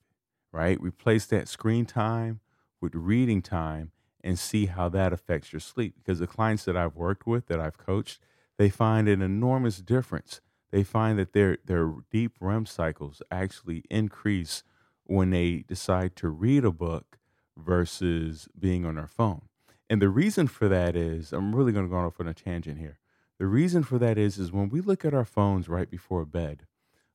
right? 0.52 0.80
Replace 0.80 1.26
that 1.26 1.48
screen 1.48 1.86
time 1.86 2.40
with 2.80 2.94
reading 2.94 3.40
time 3.40 3.92
and 4.22 4.38
see 4.38 4.66
how 4.66 4.88
that 4.90 5.12
affects 5.12 5.52
your 5.52 5.60
sleep. 5.60 5.94
Because 5.96 6.18
the 6.18 6.26
clients 6.26 6.64
that 6.64 6.76
I've 6.76 6.96
worked 6.96 7.26
with, 7.26 7.46
that 7.46 7.60
I've 7.60 7.78
coached, 7.78 8.20
they 8.60 8.68
find 8.68 9.08
an 9.08 9.22
enormous 9.22 9.78
difference. 9.78 10.42
They 10.70 10.82
find 10.82 11.18
that 11.18 11.32
their, 11.32 11.56
their 11.64 11.94
deep 12.10 12.36
REM 12.42 12.66
cycles 12.66 13.22
actually 13.30 13.84
increase 13.88 14.64
when 15.04 15.30
they 15.30 15.64
decide 15.66 16.14
to 16.16 16.28
read 16.28 16.66
a 16.66 16.70
book 16.70 17.16
versus 17.56 18.50
being 18.58 18.84
on 18.84 18.96
their 18.96 19.06
phone. 19.06 19.48
And 19.88 20.02
the 20.02 20.10
reason 20.10 20.46
for 20.46 20.68
that 20.68 20.94
is 20.94 21.32
I'm 21.32 21.56
really 21.56 21.72
going 21.72 21.86
to 21.86 21.90
go 21.90 22.00
off 22.00 22.20
on 22.20 22.28
a 22.28 22.34
tangent 22.34 22.76
here. 22.76 22.98
The 23.38 23.46
reason 23.46 23.82
for 23.82 23.98
that 23.98 24.18
is 24.18 24.36
is 24.36 24.52
when 24.52 24.68
we 24.68 24.82
look 24.82 25.06
at 25.06 25.14
our 25.14 25.24
phones 25.24 25.66
right 25.66 25.90
before 25.90 26.26
bed, 26.26 26.66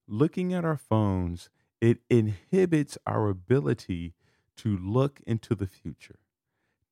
looking 0.08 0.52
at 0.52 0.66
our 0.66 0.78
phones, 0.78 1.52
it 1.80 2.00
inhibits 2.10 2.98
our 3.06 3.30
ability 3.30 4.16
to 4.58 4.76
look 4.76 5.22
into 5.28 5.54
the 5.54 5.68
future, 5.68 6.18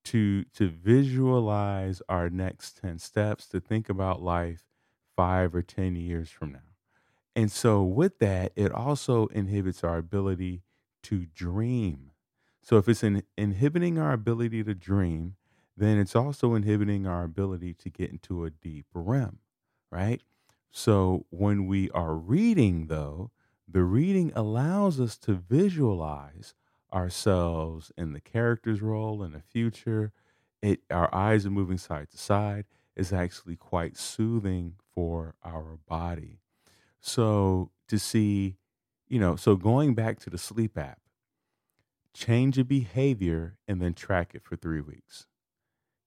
to 0.05 0.43
to 0.45 0.69
visualize 0.69 2.01
our 2.09 2.29
next 2.29 2.77
10 2.77 2.99
steps, 2.99 3.47
to 3.49 3.59
think 3.59 3.89
about 3.89 4.21
life 4.21 4.63
5 5.15 5.55
or 5.55 5.61
10 5.61 5.95
years 5.95 6.29
from 6.29 6.53
now. 6.53 6.59
And 7.35 7.51
so 7.51 7.83
with 7.83 8.19
that, 8.19 8.53
it 8.55 8.71
also 8.71 9.27
inhibits 9.27 9.83
our 9.83 9.97
ability 9.97 10.63
to 11.03 11.25
dream. 11.25 12.11
So 12.61 12.77
if 12.77 12.87
it's 12.87 13.03
in, 13.03 13.23
inhibiting 13.37 13.97
our 13.97 14.13
ability 14.13 14.63
to 14.63 14.73
dream, 14.73 15.35
then 15.75 15.97
it's 15.97 16.15
also 16.15 16.53
inhibiting 16.53 17.07
our 17.07 17.23
ability 17.23 17.73
to 17.75 17.89
get 17.89 18.11
into 18.11 18.45
a 18.45 18.51
deep 18.51 18.85
REM, 18.93 19.39
right? 19.91 20.21
So 20.71 21.25
when 21.29 21.65
we 21.67 21.89
are 21.91 22.15
reading, 22.15 22.87
though, 22.87 23.31
the 23.67 23.83
reading 23.83 24.31
allows 24.35 24.99
us 24.99 25.17
to 25.19 25.33
visualize 25.33 26.53
ourselves 26.93 27.91
in 27.97 28.13
the 28.13 28.21
character's 28.21 28.81
role 28.81 29.23
in 29.23 29.33
the 29.33 29.41
future. 29.41 30.11
It, 30.61 30.81
our 30.91 31.13
eyes 31.13 31.45
are 31.45 31.51
moving 31.51 31.77
side 31.77 32.09
to 32.11 32.17
side 32.17 32.65
is 32.95 33.11
actually 33.11 33.55
quite 33.55 33.97
soothing 33.97 34.75
for 34.93 35.35
our 35.43 35.79
body. 35.87 36.39
So 37.01 37.71
to 37.89 37.99
see, 37.99 38.57
you 39.07 39.19
know, 39.19 39.35
so 39.35 39.55
going 39.55 39.95
back 39.95 40.19
to 40.21 40.29
the 40.29 40.37
sleep 40.37 40.77
app, 40.77 40.99
change 42.13 42.57
a 42.59 42.63
behavior 42.63 43.57
and 43.67 43.81
then 43.81 43.93
track 43.93 44.35
it 44.35 44.43
for 44.43 44.55
three 44.55 44.81
weeks 44.81 45.25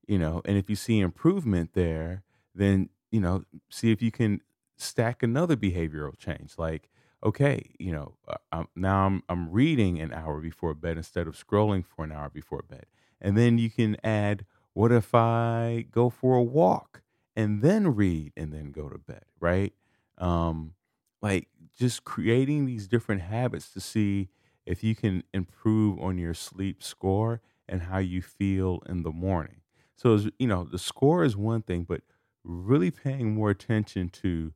you 0.07 0.19
know 0.19 0.40
and 0.45 0.57
if 0.57 0.71
you 0.71 0.76
see 0.76 1.00
improvement 1.00 1.71
there 1.75 2.23
then 2.55 2.88
you 3.11 3.21
know 3.21 3.43
see 3.69 3.90
if 3.90 4.00
you 4.00 4.11
can 4.11 4.40
stack 4.76 5.23
another 5.23 5.57
behavioral 5.57 6.16
change 6.16 6.55
like 6.59 6.88
okay 7.25 7.70
you 7.78 7.92
know 7.92 8.14
uh, 8.28 8.35
I'm, 8.52 8.68
now 8.76 9.06
I'm, 9.06 9.23
I'm 9.28 9.50
reading 9.50 10.00
an 10.00 10.12
hour 10.12 10.40
before 10.40 10.75
bed 10.75 10.96
instead 10.96 11.26
of 11.26 11.35
scrolling 11.37 11.85
for 11.85 12.04
an 12.04 12.12
hour 12.12 12.28
before 12.30 12.62
bed. 12.68 12.87
And 13.20 13.37
then 13.37 13.58
you 13.58 13.70
can 13.70 13.96
add 14.04 14.44
what 14.75 14.92
if 14.92 15.14
i 15.14 15.87
go 15.90 16.11
for 16.11 16.37
a 16.37 16.42
walk 16.42 17.02
and 17.35 17.62
then 17.62 17.94
read 17.94 18.32
and 18.37 18.52
then 18.52 18.73
go 18.73 18.88
to 18.88 18.99
bed 18.99 19.25
right? 19.40 19.73
Um 20.18 20.75
like 21.23 21.49
just 21.78 22.04
creating 22.04 22.66
these 22.66 22.87
different 22.87 23.23
habits 23.23 23.73
to 23.73 23.80
see 23.80 24.28
if 24.64 24.82
you 24.85 24.94
can 24.94 25.23
improve 25.32 25.99
on 25.99 26.18
your 26.18 26.35
sleep 26.35 26.82
score 26.82 27.40
and 27.68 27.82
how 27.82 27.99
you 27.99 28.20
feel 28.23 28.82
in 28.88 29.02
the 29.02 29.11
morning. 29.11 29.61
So, 29.96 30.18
you 30.38 30.46
know, 30.46 30.64
the 30.64 30.78
score 30.78 31.25
is 31.25 31.37
one 31.37 31.62
thing, 31.62 31.85
but 31.85 32.02
really 32.44 32.90
paying 32.90 33.35
more 33.35 33.50
attention 33.50 34.08
to 34.11 34.52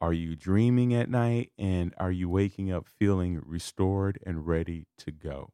are 0.00 0.12
you 0.12 0.36
dreaming 0.36 0.94
at 0.94 1.10
night 1.10 1.52
and 1.58 1.94
are 1.98 2.12
you 2.12 2.28
waking 2.28 2.72
up 2.72 2.86
feeling 2.86 3.42
restored 3.44 4.18
and 4.24 4.46
ready 4.46 4.86
to 4.98 5.10
go? 5.10 5.52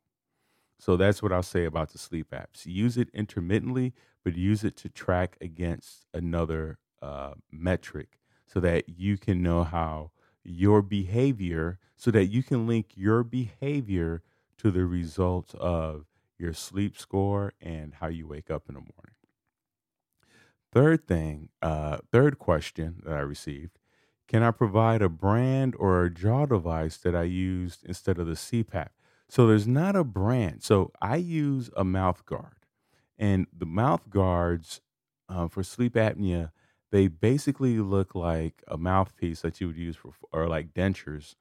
So 0.79 0.97
that's 0.97 1.23
what 1.23 1.33
I'll 1.33 1.43
say 1.43 1.65
about 1.65 1.91
the 1.91 1.99
sleep 1.99 2.31
apps. 2.31 2.67
Use 2.67 2.99
it 2.99 3.09
intermittently, 3.15 3.95
but 4.23 4.37
use 4.37 4.65
it 4.65 4.77
to 4.79 4.89
track 4.89 5.39
against 5.41 6.05
another 6.13 6.79
uh, 7.01 7.35
metric 7.51 8.19
so 8.47 8.61
that 8.61 8.89
you 8.89 9.17
can 9.17 9.43
know 9.43 9.65
how 9.65 10.11
your 10.43 10.83
behavior, 10.83 11.79
so 11.97 12.11
that 12.11 12.27
you 12.27 12.43
can 12.43 12.67
link 12.67 12.93
your 12.95 13.23
behavior 13.23 14.23
to 14.59 14.71
the 14.71 14.85
results 14.85 15.55
of 15.59 16.05
your 16.39 16.53
sleep 16.53 16.99
score 16.99 17.53
and 17.61 17.95
how 17.95 18.09
you 18.09 18.27
wake 18.27 18.51
up 18.51 18.65
in 18.69 18.75
the 18.75 18.81
morning. 18.81 19.15
Third 20.71 21.07
thing, 21.07 21.49
uh, 21.63 21.99
third 22.13 22.39
question 22.39 23.01
that 23.05 23.15
I 23.15 23.21
received 23.21 23.79
can 24.28 24.43
I 24.43 24.50
provide 24.50 25.02
a 25.02 25.09
brand 25.09 25.75
or 25.78 26.04
a 26.04 26.11
jaw 26.11 26.47
device 26.47 26.97
that 26.99 27.14
I 27.14 27.25
used 27.25 27.85
instead 27.85 28.19
of 28.19 28.26
the 28.26 28.37
CPAP? 28.37 28.88
So 29.28 29.47
there's 29.47 29.66
not 29.66 29.97
a 29.97 30.04
brand. 30.04 30.62
So 30.62 30.93
I 31.00 31.16
use 31.16 31.71
a 31.76 31.85
mouth 31.85 32.25
guard, 32.26 32.66
and 33.19 33.47
the 33.57 33.66
mouth 33.66 34.09
guards 34.11 34.81
uh, 35.28 35.49
for 35.49 35.62
sleep 35.62 35.95
apnea, 35.95 36.52
they 36.90 37.09
basically 37.09 37.78
look 37.78 38.14
like 38.14 38.62
a 38.69 38.76
mouthpiece 38.78 39.40
that 39.40 39.61
you 39.61 39.69
would 39.69 39.76
use 39.76 39.97
for, 39.97 40.12
or 40.33 40.47
like 40.49 40.75
dentures, 40.75 41.35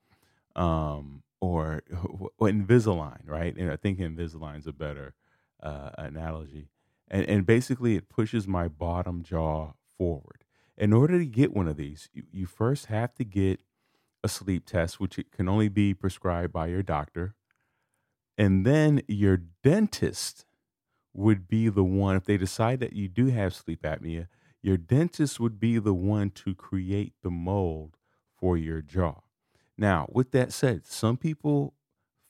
um, 0.55 1.23
or, 1.41 1.83
or 2.37 2.47
Invisalign, 2.49 3.27
right? 3.27 3.55
And 3.55 3.71
I 3.71 3.75
think 3.75 3.99
Invisalign 3.99 4.59
is 4.59 4.67
a 4.67 4.73
better 4.73 5.13
uh, 5.61 5.91
analogy 5.97 6.69
and, 7.09 7.25
and 7.27 7.45
basically 7.45 7.95
it 7.95 8.09
pushes 8.09 8.47
my 8.47 8.67
bottom 8.67 9.23
jaw 9.23 9.73
forward. 9.97 10.42
In 10.77 10.93
order 10.93 11.19
to 11.19 11.25
get 11.25 11.53
one 11.53 11.67
of 11.67 11.77
these, 11.77 12.09
you, 12.13 12.23
you 12.31 12.45
first 12.45 12.87
have 12.87 13.13
to 13.15 13.23
get 13.23 13.61
a 14.23 14.29
sleep 14.29 14.65
test, 14.65 14.99
which 14.99 15.19
can 15.31 15.47
only 15.47 15.69
be 15.69 15.93
prescribed 15.93 16.53
by 16.53 16.67
your 16.67 16.81
doctor. 16.81 17.35
And 18.37 18.65
then 18.65 19.01
your 19.07 19.37
dentist 19.63 20.45
would 21.13 21.47
be 21.47 21.69
the 21.69 21.83
one, 21.83 22.15
if 22.15 22.25
they 22.25 22.37
decide 22.37 22.79
that 22.79 22.93
you 22.93 23.07
do 23.07 23.27
have 23.27 23.53
sleep 23.53 23.83
apnea, 23.83 24.27
your 24.61 24.77
dentist 24.77 25.39
would 25.39 25.59
be 25.59 25.77
the 25.77 25.93
one 25.93 26.31
to 26.31 26.55
create 26.55 27.13
the 27.21 27.29
mold 27.29 27.97
for 28.35 28.57
your 28.57 28.81
jaw. 28.81 29.19
Now, 29.77 30.07
with 30.11 30.31
that 30.31 30.51
said, 30.53 30.87
some 30.87 31.17
people 31.17 31.73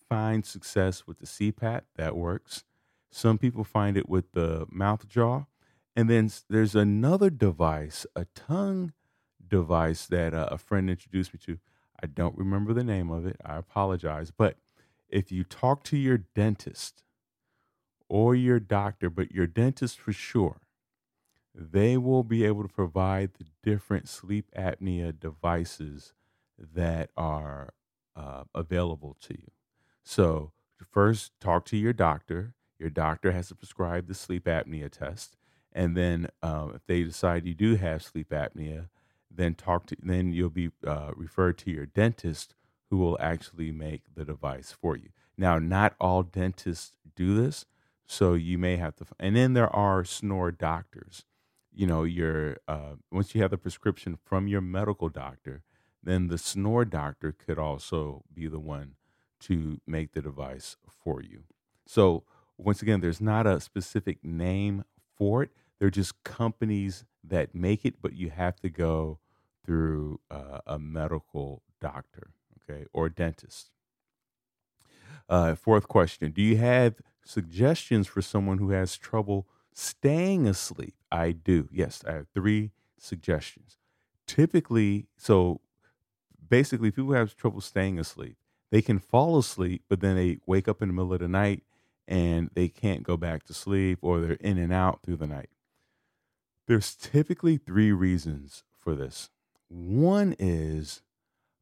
find 0.10 0.46
success 0.46 1.08
with 1.08 1.20
the 1.20 1.26
CPAP, 1.26 1.82
that 1.96 2.18
works. 2.18 2.64
Some 3.12 3.38
people 3.38 3.64
find 3.64 3.96
it 3.96 4.10
with 4.10 4.32
the 4.34 4.66
mouth 4.70 5.08
jaw. 5.08 5.46
And 5.96 6.10
then 6.10 6.32
there's 6.50 6.76
another 6.76 7.30
device, 7.30 8.06
a 8.16 8.26
tongue 8.34 8.94
device 9.48 10.08
that 10.08 10.34
uh, 10.34 10.48
a 10.52 10.58
friend 10.58 10.90
introduced 10.90 11.34
me 11.34 11.40
to. 11.46 11.60
I 12.02 12.08
don't 12.08 12.38
remember 12.38 12.74
the 12.74 12.84
name 12.84 13.12
of 13.12 13.26
it. 13.26 13.38
I 13.46 13.58
apologize. 13.58 14.32
But 14.36 14.58
if 15.08 15.32
you 15.32 15.44
talk 15.44 15.84
to 15.86 15.98
your 15.98 16.18
dentist 16.18 17.04
or 18.10 18.36
your 18.36 18.60
doctor, 18.60 19.10
but 19.10 19.32
your 19.32 19.48
dentist 19.48 20.00
for 20.00 20.12
sure, 20.12 20.62
they 21.54 21.98
will 21.98 22.24
be 22.24 22.44
able 22.46 22.64
to 22.64 22.74
provide 22.74 23.32
the 23.36 23.46
different 23.62 24.10
sleep 24.10 24.50
apnea 24.58 25.18
devices 25.18 26.14
that 26.58 27.12
are 27.16 27.74
uh, 28.16 28.44
available 28.56 29.16
to 29.22 29.34
you. 29.34 29.52
So, 30.04 30.52
first, 30.92 31.32
talk 31.40 31.66
to 31.66 31.78
your 31.78 31.94
doctor. 31.94 32.56
Your 32.80 32.90
doctor 32.90 33.32
has 33.32 33.50
to 33.50 33.56
prescribe 33.56 34.08
the 34.08 34.14
sleep 34.14 34.46
apnea 34.46 34.92
test. 34.92 35.38
And 35.74 35.98
then, 35.98 36.30
um, 36.42 36.74
if 36.76 36.86
they 36.86 37.04
decide 37.04 37.46
you 37.46 37.54
do 37.54 37.76
have 37.76 38.04
sleep 38.04 38.30
apnea, 38.30 38.90
then 39.30 39.56
talk 39.56 39.88
to 39.88 39.98
then 40.02 40.32
you'll 40.32 40.50
be 40.50 40.70
uh, 40.86 41.12
referred 41.16 41.58
to 41.60 41.72
your 41.72 41.88
dentist 41.88 42.54
who 42.90 42.98
will 42.98 43.18
actually 43.20 43.72
make 43.72 44.04
the 44.16 44.24
device 44.24 44.72
for 44.72 44.96
you. 44.96 45.10
Now, 45.38 45.58
not 45.58 45.96
all 46.00 46.22
dentists 46.22 46.94
do 47.16 47.36
this, 47.36 47.66
so 48.06 48.36
you 48.36 48.58
may 48.58 48.78
have 48.78 48.96
to. 48.98 49.06
And 49.20 49.36
then 49.36 49.54
there 49.54 49.74
are 49.76 50.06
snore 50.06 50.52
doctors. 50.52 51.26
You 51.74 51.88
know, 51.88 52.04
your 52.04 52.58
uh, 52.68 52.96
once 53.12 53.34
you 53.34 53.42
have 53.42 53.50
the 53.52 53.58
prescription 53.58 54.18
from 54.24 54.48
your 54.48 54.62
medical 54.62 55.10
doctor, 55.10 55.64
then 56.04 56.28
the 56.28 56.38
snore 56.38 56.86
doctor 56.86 57.32
could 57.32 57.58
also 57.58 58.24
be 58.32 58.48
the 58.48 58.60
one 58.60 58.96
to 59.42 59.82
make 59.88 60.14
the 60.14 60.22
device 60.22 60.78
for 61.04 61.22
you. 61.22 61.44
So 61.88 62.24
once 62.58 62.82
again, 62.82 63.02
there's 63.02 63.22
not 63.22 63.48
a 63.48 63.60
specific 63.60 64.24
name 64.24 64.84
for 65.18 65.44
it. 65.44 65.50
They're 65.80 65.90
just 65.90 66.24
companies 66.24 67.06
that 67.24 67.54
make 67.54 67.86
it, 67.86 67.96
but 68.02 68.14
you 68.14 68.30
have 68.30 68.60
to 68.62 68.70
go 68.70 69.20
through 69.66 70.20
uh, 70.30 70.60
a 70.68 70.80
medical 70.80 71.64
doctor, 71.80 72.32
okay, 72.70 72.86
or 72.94 73.10
dentist. 73.10 73.72
Uh, 75.30 75.56
fourth 75.56 75.88
question 75.88 76.32
Do 76.32 76.42
you 76.42 76.58
have 76.58 76.96
suggestions 77.24 78.08
for 78.08 78.22
someone 78.22 78.58
who 78.58 78.72
has 78.72 78.98
trouble 78.98 79.48
staying 79.74 80.48
asleep? 80.48 80.96
I 81.12 81.32
do. 81.32 81.70
Yes, 81.72 82.04
I 82.08 82.14
have 82.14 82.28
three 82.34 82.72
suggestions. 82.98 83.78
Typically, 84.28 85.08
so 85.18 85.62
basically, 86.50 86.92
people 86.92 87.14
have 87.14 87.36
trouble 87.36 87.62
staying 87.62 88.00
asleep. 88.00 88.38
They 88.72 88.82
can 88.82 89.00
fall 89.00 89.38
asleep, 89.38 89.84
but 89.88 90.00
then 90.02 90.16
they 90.16 90.40
wake 90.48 90.68
up 90.68 90.82
in 90.82 90.90
the 90.90 90.94
middle 90.94 91.14
of 91.14 91.20
the 91.20 91.28
night 91.28 91.64
and 92.08 92.50
they 92.54 92.68
can't 92.68 93.04
go 93.04 93.18
back 93.18 93.44
to 93.44 93.54
sleep 93.54 94.00
or 94.02 94.20
they're 94.20 94.34
in 94.34 94.58
and 94.58 94.74
out 94.74 95.02
through 95.04 95.18
the 95.18 95.28
night. 95.28 95.50
There's 96.68 96.96
typically 96.96 97.58
three 97.58 97.92
reasons 97.92 98.64
for 98.78 98.96
this. 98.96 99.30
One 99.70 100.36
is 100.40 101.02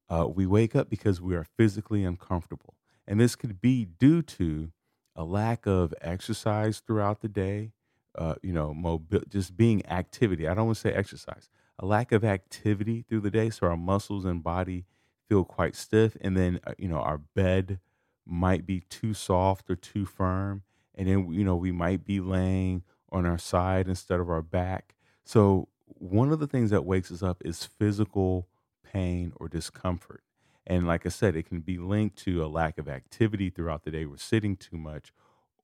uh, 0.10 0.27
we 0.27 0.46
wake 0.46 0.75
up 0.75 0.89
because 0.89 1.22
we 1.22 1.36
are 1.36 1.46
physically 1.46 2.03
uncomfortable. 2.03 2.75
And 3.08 3.20
this 3.20 3.36
could 3.36 3.62
be 3.62 3.86
due 3.86 4.22
to 4.24 4.72
a 5.15 5.24
lack 5.24 5.65
of 5.65 5.93
exercise 6.01 6.79
throughout 6.79 7.22
the 7.22 7.29
day, 7.29 7.74
uh, 8.17 8.36
you 8.43 8.53
know, 8.53 8.74
mobi- 8.74 9.27
just 9.29 9.58
being 9.58 9.86
activity. 9.88 10.48
I 10.48 10.53
don't 10.53 10.67
want 10.67 10.77
to 10.77 10.81
say 10.81 10.93
exercise, 10.93 11.50
a 11.79 11.86
lack 11.86 12.12
of 12.12 12.24
activity 12.24 13.03
through 13.08 13.22
the 13.22 13.31
day. 13.31 13.50
So 13.50 13.67
our 13.67 13.77
muscles 13.77 14.25
and 14.25 14.43
body 14.43 14.86
feel 15.30 15.43
quite 15.45 15.75
stiff. 15.75 16.17
And 16.21 16.38
then, 16.38 16.60
uh, 16.65 16.73
you 16.78 16.88
know, 16.88 16.99
our 16.99 17.17
bed 17.17 17.80
might 18.25 18.65
be 18.65 18.82
too 18.82 19.13
soft 19.13 19.69
or 19.69 19.75
too 19.75 20.06
firm. 20.06 20.63
And 20.95 21.08
then, 21.08 21.32
you 21.34 21.43
know, 21.43 21.56
we 21.56 21.71
might 21.71 22.06
be 22.06 22.19
laying 22.19 22.84
on 23.12 23.25
our 23.25 23.38
side 23.38 23.88
instead 23.88 24.19
of 24.19 24.30
our 24.30 24.41
back. 24.41 24.95
So 25.23 25.67
one 25.86 26.31
of 26.31 26.39
the 26.39 26.47
things 26.47 26.71
that 26.71 26.86
wakes 26.86 27.12
us 27.12 27.23
up 27.23 27.41
is 27.45 27.65
physical 27.65 28.47
pain 28.84 29.34
or 29.36 29.47
discomfort. 29.47 30.23
And 30.65 30.88
like 30.88 31.05
I 31.05 31.10
said, 31.10 31.36
it 31.36 31.47
can 31.47 31.62
be 31.62 31.77
linked 31.77 32.17
to 32.19 32.43
a 32.43 32.47
lack 32.47 32.77
of 32.77 32.88
activity 32.88 33.49
throughout 33.49 33.84
the 33.84 33.91
day. 33.91 34.05
We're 34.05 34.17
sitting 34.17 34.55
too 34.55 34.77
much, 34.77 35.12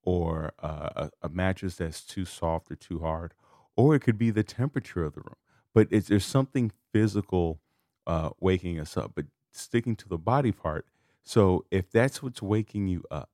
or 0.03 0.53
uh, 0.61 0.89
a, 0.95 1.09
a, 1.23 1.29
mattress 1.29 1.75
that's 1.75 2.01
too 2.01 2.25
soft 2.25 2.71
or 2.71 2.75
too 2.75 2.99
hard, 2.99 3.33
or 3.75 3.95
it 3.95 3.99
could 3.99 4.17
be 4.17 4.31
the 4.31 4.43
temperature 4.43 5.03
of 5.03 5.13
the 5.13 5.21
room. 5.21 5.35
But 5.73 5.89
there's 5.91 6.25
something 6.25 6.71
physical 6.91 7.59
uh, 8.07 8.29
waking 8.39 8.79
us 8.79 8.97
up. 8.97 9.11
But 9.15 9.25
sticking 9.51 9.95
to 9.97 10.07
the 10.07 10.17
body 10.17 10.51
part, 10.51 10.87
so 11.23 11.65
if 11.69 11.91
that's 11.91 12.23
what's 12.23 12.41
waking 12.41 12.87
you 12.87 13.03
up, 13.11 13.29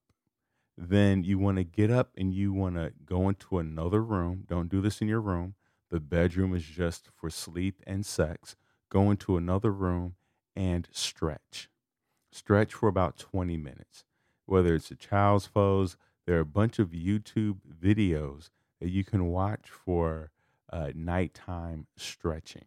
then 0.78 1.24
you 1.24 1.38
want 1.38 1.58
to 1.58 1.64
get 1.64 1.92
up 1.92 2.10
and 2.18 2.34
you 2.34 2.52
want 2.52 2.76
to 2.76 2.92
go 3.06 3.30
into 3.30 3.60
another 3.60 4.04
room. 4.04 4.46
Don't 4.50 4.70
do 4.70 4.82
this 4.82 5.00
in 5.00 5.08
your 5.08 5.22
room. 5.22 5.54
The 5.94 6.00
bedroom 6.00 6.56
is 6.56 6.64
just 6.64 7.10
for 7.16 7.30
sleep 7.30 7.80
and 7.86 8.04
sex. 8.04 8.56
Go 8.90 9.12
into 9.12 9.38
another 9.38 9.72
room 9.72 10.16
and 10.56 10.88
stretch. 10.92 11.70
Stretch 12.32 12.74
for 12.74 12.90
about 12.90 13.20
20 13.20 13.58
minutes. 13.58 14.04
Whether 14.48 14.74
it's 14.74 14.90
a 14.90 14.96
child's 14.96 15.50
pose, 15.50 15.96
there 16.26 16.38
are 16.38 16.40
a 16.40 16.46
bunch 16.46 16.80
of 16.80 16.94
YouTube 16.94 17.58
videos 17.80 18.50
that 18.82 18.90
you 18.90 19.04
can 19.04 19.28
watch 19.28 19.70
for 19.70 20.32
uh, 20.72 20.90
nighttime 20.96 21.86
stretching. 21.96 22.66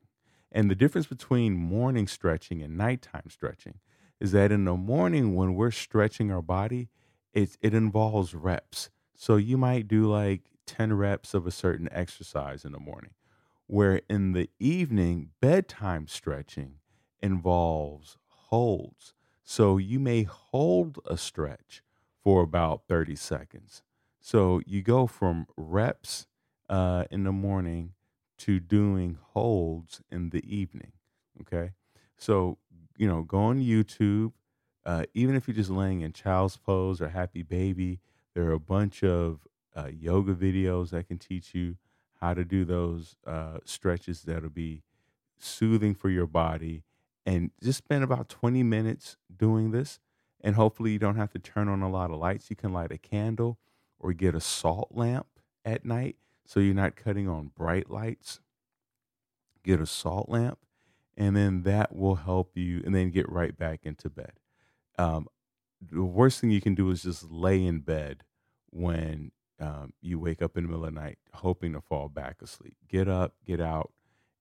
And 0.52 0.70
the 0.70 0.76
difference 0.76 1.08
between 1.08 1.56
morning 1.56 2.06
stretching 2.06 2.62
and 2.62 2.78
nighttime 2.78 3.28
stretching 3.28 3.80
is 4.20 4.30
that 4.30 4.52
in 4.52 4.66
the 4.66 4.76
morning, 4.76 5.34
when 5.34 5.56
we're 5.56 5.72
stretching 5.72 6.30
our 6.30 6.42
body, 6.42 6.90
it, 7.34 7.56
it 7.60 7.74
involves 7.74 8.36
reps. 8.36 8.88
So 9.16 9.34
you 9.34 9.58
might 9.58 9.88
do 9.88 10.06
like 10.06 10.42
10 10.66 10.92
reps 10.94 11.34
of 11.34 11.46
a 11.46 11.50
certain 11.50 11.88
exercise 11.92 12.64
in 12.64 12.72
the 12.72 12.78
morning. 12.78 13.12
Where 13.66 14.00
in 14.08 14.32
the 14.32 14.48
evening, 14.58 15.30
bedtime 15.40 16.06
stretching 16.06 16.74
involves 17.20 18.16
holds. 18.26 19.14
So 19.42 19.76
you 19.76 19.98
may 19.98 20.22
hold 20.24 20.98
a 21.06 21.16
stretch 21.16 21.82
for 22.22 22.42
about 22.42 22.82
30 22.88 23.16
seconds. 23.16 23.82
So 24.20 24.60
you 24.66 24.82
go 24.82 25.06
from 25.06 25.46
reps 25.56 26.26
uh, 26.68 27.04
in 27.10 27.24
the 27.24 27.32
morning 27.32 27.92
to 28.38 28.60
doing 28.60 29.18
holds 29.30 30.02
in 30.10 30.30
the 30.30 30.44
evening. 30.44 30.92
Okay. 31.42 31.72
So, 32.16 32.58
you 32.96 33.06
know, 33.06 33.22
go 33.22 33.38
on 33.38 33.60
YouTube. 33.60 34.32
Uh, 34.84 35.04
even 35.14 35.34
if 35.34 35.48
you're 35.48 35.54
just 35.54 35.70
laying 35.70 36.00
in 36.00 36.12
child's 36.12 36.56
pose 36.56 37.00
or 37.00 37.08
happy 37.08 37.42
baby, 37.42 38.00
there 38.34 38.44
are 38.44 38.52
a 38.52 38.60
bunch 38.60 39.02
of 39.02 39.46
uh, 39.76 39.88
yoga 39.88 40.34
videos 40.34 40.90
that 40.90 41.06
can 41.06 41.18
teach 41.18 41.54
you 41.54 41.76
how 42.20 42.34
to 42.34 42.44
do 42.44 42.64
those 42.64 43.16
uh, 43.26 43.58
stretches 43.64 44.22
that'll 44.22 44.48
be 44.48 44.82
soothing 45.38 45.94
for 45.94 46.08
your 46.08 46.26
body. 46.26 46.82
And 47.24 47.50
just 47.62 47.78
spend 47.78 48.04
about 48.04 48.28
20 48.28 48.62
minutes 48.62 49.16
doing 49.34 49.72
this. 49.72 49.98
And 50.40 50.54
hopefully, 50.54 50.92
you 50.92 50.98
don't 50.98 51.16
have 51.16 51.32
to 51.32 51.38
turn 51.38 51.68
on 51.68 51.82
a 51.82 51.90
lot 51.90 52.10
of 52.10 52.18
lights. 52.18 52.50
You 52.50 52.56
can 52.56 52.72
light 52.72 52.92
a 52.92 52.98
candle 52.98 53.58
or 53.98 54.12
get 54.12 54.34
a 54.34 54.40
salt 54.40 54.88
lamp 54.92 55.26
at 55.64 55.84
night 55.84 56.16
so 56.46 56.60
you're 56.60 56.74
not 56.74 56.96
cutting 56.96 57.28
on 57.28 57.50
bright 57.56 57.90
lights. 57.90 58.40
Get 59.64 59.80
a 59.80 59.86
salt 59.86 60.28
lamp, 60.28 60.58
and 61.16 61.36
then 61.36 61.62
that 61.62 61.94
will 61.94 62.14
help 62.16 62.56
you, 62.56 62.82
and 62.84 62.94
then 62.94 63.10
get 63.10 63.28
right 63.28 63.56
back 63.56 63.80
into 63.82 64.08
bed. 64.08 64.32
Um, 64.96 65.26
the 65.80 66.04
worst 66.04 66.40
thing 66.40 66.50
you 66.50 66.60
can 66.60 66.76
do 66.76 66.90
is 66.90 67.02
just 67.02 67.24
lay 67.30 67.64
in 67.64 67.80
bed 67.80 68.22
when 68.70 69.32
um, 69.60 69.92
you 70.00 70.18
wake 70.18 70.42
up 70.42 70.56
in 70.56 70.64
the 70.64 70.68
middle 70.68 70.84
of 70.84 70.94
the 70.94 71.00
night 71.00 71.18
hoping 71.34 71.72
to 71.72 71.80
fall 71.80 72.08
back 72.08 72.42
asleep. 72.42 72.76
Get 72.88 73.08
up, 73.08 73.34
get 73.46 73.60
out, 73.60 73.92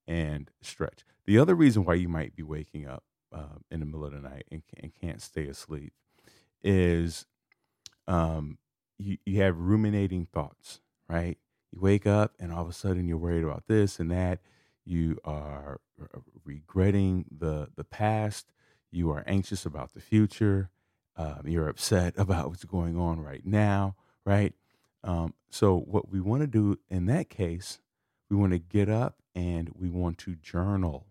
and 0.07 0.49
stretch. 0.61 1.05
The 1.25 1.39
other 1.39 1.55
reason 1.55 1.85
why 1.85 1.95
you 1.95 2.09
might 2.09 2.35
be 2.35 2.43
waking 2.43 2.87
up 2.87 3.03
uh, 3.33 3.57
in 3.71 3.79
the 3.79 3.85
middle 3.85 4.05
of 4.05 4.13
the 4.13 4.19
night 4.19 4.45
and, 4.51 4.61
and 4.81 4.93
can't 4.93 5.21
stay 5.21 5.47
asleep 5.47 5.93
is 6.63 7.25
um, 8.07 8.57
you, 8.97 9.17
you 9.25 9.41
have 9.41 9.57
ruminating 9.57 10.25
thoughts, 10.25 10.81
right? 11.09 11.37
You 11.71 11.79
wake 11.81 12.05
up 12.05 12.33
and 12.39 12.51
all 12.51 12.63
of 12.63 12.69
a 12.69 12.73
sudden 12.73 13.07
you're 13.07 13.17
worried 13.17 13.43
about 13.43 13.65
this 13.67 13.99
and 13.99 14.11
that. 14.11 14.39
You 14.85 15.17
are 15.25 15.79
regretting 16.43 17.25
the 17.35 17.69
the 17.75 17.83
past. 17.83 18.51
You 18.91 19.09
are 19.11 19.23
anxious 19.25 19.65
about 19.65 19.93
the 19.93 19.99
future. 19.99 20.69
Um, 21.17 21.41
you're 21.45 21.67
upset 21.67 22.13
about 22.17 22.49
what's 22.49 22.65
going 22.65 22.97
on 22.97 23.19
right 23.19 23.45
now, 23.45 23.95
right? 24.25 24.53
Um, 25.05 25.35
so, 25.51 25.77
what 25.77 26.11
we 26.11 26.19
want 26.19 26.41
to 26.41 26.47
do 26.47 26.79
in 26.89 27.05
that 27.07 27.29
case, 27.29 27.79
we 28.29 28.35
want 28.37 28.53
to 28.53 28.59
get 28.59 28.89
up 28.89 29.17
and 29.35 29.69
we 29.75 29.89
want 29.89 30.17
to 30.19 30.35
journal. 30.35 31.07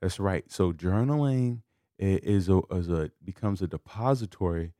That's 0.00 0.20
right. 0.20 0.50
So, 0.50 0.72
journaling 0.72 1.62
is 1.98 2.48
a, 2.48 2.62
is 2.70 2.88
a 2.88 3.10
becomes 3.24 3.62
a 3.62 3.66
depository 3.68 4.72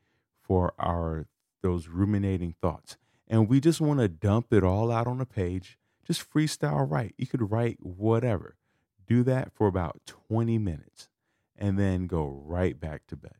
for 0.42 0.74
our 0.78 1.26
those 1.62 1.88
ruminating 1.88 2.54
thoughts. 2.62 2.96
and 3.28 3.48
we 3.48 3.60
just 3.60 3.80
want 3.80 4.00
to 4.00 4.08
dump 4.08 4.52
it 4.52 4.64
all 4.64 4.92
out 4.92 5.08
on 5.08 5.20
a 5.20 5.26
page. 5.26 5.78
Just 6.06 6.30
freestyle 6.32 6.88
write. 6.90 7.14
You 7.18 7.26
could 7.26 7.50
write 7.50 7.78
whatever. 7.80 8.56
Do 9.06 9.24
that 9.24 9.52
for 9.52 9.66
about 9.66 10.02
20 10.28 10.58
minutes 10.58 11.08
and 11.56 11.78
then 11.78 12.06
go 12.06 12.42
right 12.44 12.78
back 12.78 13.06
to 13.08 13.16
bed. 13.16 13.32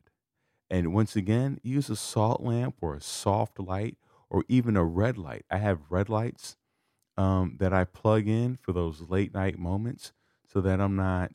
And 0.69 0.93
once 0.93 1.15
again, 1.15 1.59
use 1.63 1.89
a 1.89 1.95
salt 1.95 2.41
lamp 2.41 2.75
or 2.81 2.95
a 2.95 3.01
soft 3.01 3.59
light 3.59 3.97
or 4.29 4.43
even 4.47 4.75
a 4.75 4.83
red 4.83 5.17
light. 5.17 5.45
I 5.49 5.57
have 5.57 5.79
red 5.89 6.09
lights 6.09 6.57
um, 7.17 7.57
that 7.59 7.73
I 7.73 7.83
plug 7.83 8.27
in 8.27 8.55
for 8.55 8.73
those 8.73 9.01
late 9.01 9.33
night 9.33 9.57
moments 9.57 10.13
so 10.45 10.61
that 10.61 10.79
I'm 10.79 10.95
not, 10.95 11.31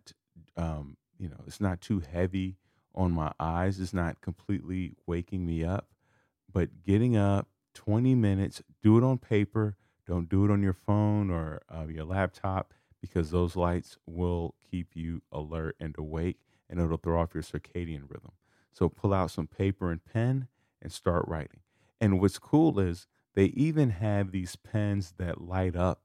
um, 0.57 0.97
you 1.19 1.29
know, 1.29 1.41
it's 1.47 1.61
not 1.61 1.81
too 1.81 2.01
heavy 2.01 2.57
on 2.95 3.13
my 3.13 3.33
eyes. 3.41 3.81
It's 3.81 3.95
not 3.95 4.21
completely 4.21 4.95
waking 5.07 5.45
me 5.47 5.65
up. 5.65 5.89
But 6.53 6.83
getting 6.85 7.17
up 7.17 7.49
20 7.75 8.15
minutes, 8.15 8.63
do 8.83 8.99
it 8.99 9.05
on 9.05 9.19
paper. 9.19 9.77
Don't 10.07 10.29
do 10.29 10.45
it 10.45 10.51
on 10.51 10.63
your 10.63 10.75
phone 10.75 11.31
or 11.31 11.63
uh, 11.75 11.87
your 11.87 12.05
laptop 12.05 12.75
because 13.01 13.31
those 13.31 13.57
lights 13.57 13.97
will 14.07 14.55
keep 14.71 14.95
you 14.95 15.23
alert 15.33 15.77
and 15.81 15.95
awake 15.99 16.39
and 16.69 16.81
it'll 16.81 16.97
throw 16.97 17.21
off 17.21 17.35
your 17.35 17.43
circadian 17.43 18.03
rhythm. 18.09 18.33
So 18.73 18.89
pull 18.89 19.13
out 19.13 19.31
some 19.31 19.47
paper 19.47 19.91
and 19.91 20.05
pen 20.05 20.49
and 20.81 20.91
start 20.91 21.27
writing. 21.29 21.61
And 22.03 22.21
what's 22.21 22.41
cool 22.41 22.81
is 22.81 23.07
they 23.35 23.47
even 23.47 23.91
have 23.91 24.33
these 24.33 24.57
pens 24.57 25.15
that 25.19 25.41
light 25.41 25.77
up 25.77 26.03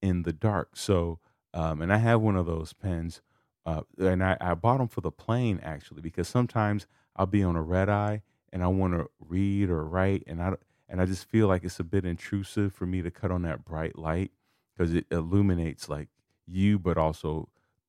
in 0.00 0.22
the 0.22 0.32
dark. 0.32 0.76
So, 0.76 1.18
um, 1.52 1.82
and 1.82 1.92
I 1.92 1.98
have 1.98 2.22
one 2.22 2.36
of 2.36 2.46
those 2.46 2.72
pens, 2.72 3.22
uh, 3.66 3.82
and 3.98 4.24
I, 4.24 4.38
I 4.40 4.54
bought 4.54 4.78
them 4.78 4.88
for 4.88 5.02
the 5.02 5.10
plane 5.12 5.60
actually 5.64 6.02
because 6.02 6.28
sometimes 6.28 6.86
I'll 7.16 7.26
be 7.26 7.42
on 7.42 7.56
a 7.56 7.62
red 7.62 7.90
eye 7.90 8.22
and 8.52 8.62
I 8.62 8.68
want 8.68 8.94
to 8.94 9.10
read 9.20 9.70
or 9.70 9.84
write, 9.84 10.24
and 10.28 10.42
I 10.42 10.54
and 10.88 11.00
I 11.02 11.06
just 11.06 11.26
feel 11.28 11.48
like 11.48 11.64
it's 11.64 11.80
a 11.80 11.84
bit 11.84 12.06
intrusive 12.06 12.74
for 12.74 12.86
me 12.86 13.02
to 13.02 13.10
cut 13.10 13.32
on 13.32 13.42
that 13.42 13.64
bright 13.64 13.98
light 13.98 14.32
because 14.76 14.94
it 14.94 15.06
illuminates 15.10 15.88
like 15.88 16.08
you, 16.46 16.78
but 16.78 16.98
also 16.98 17.48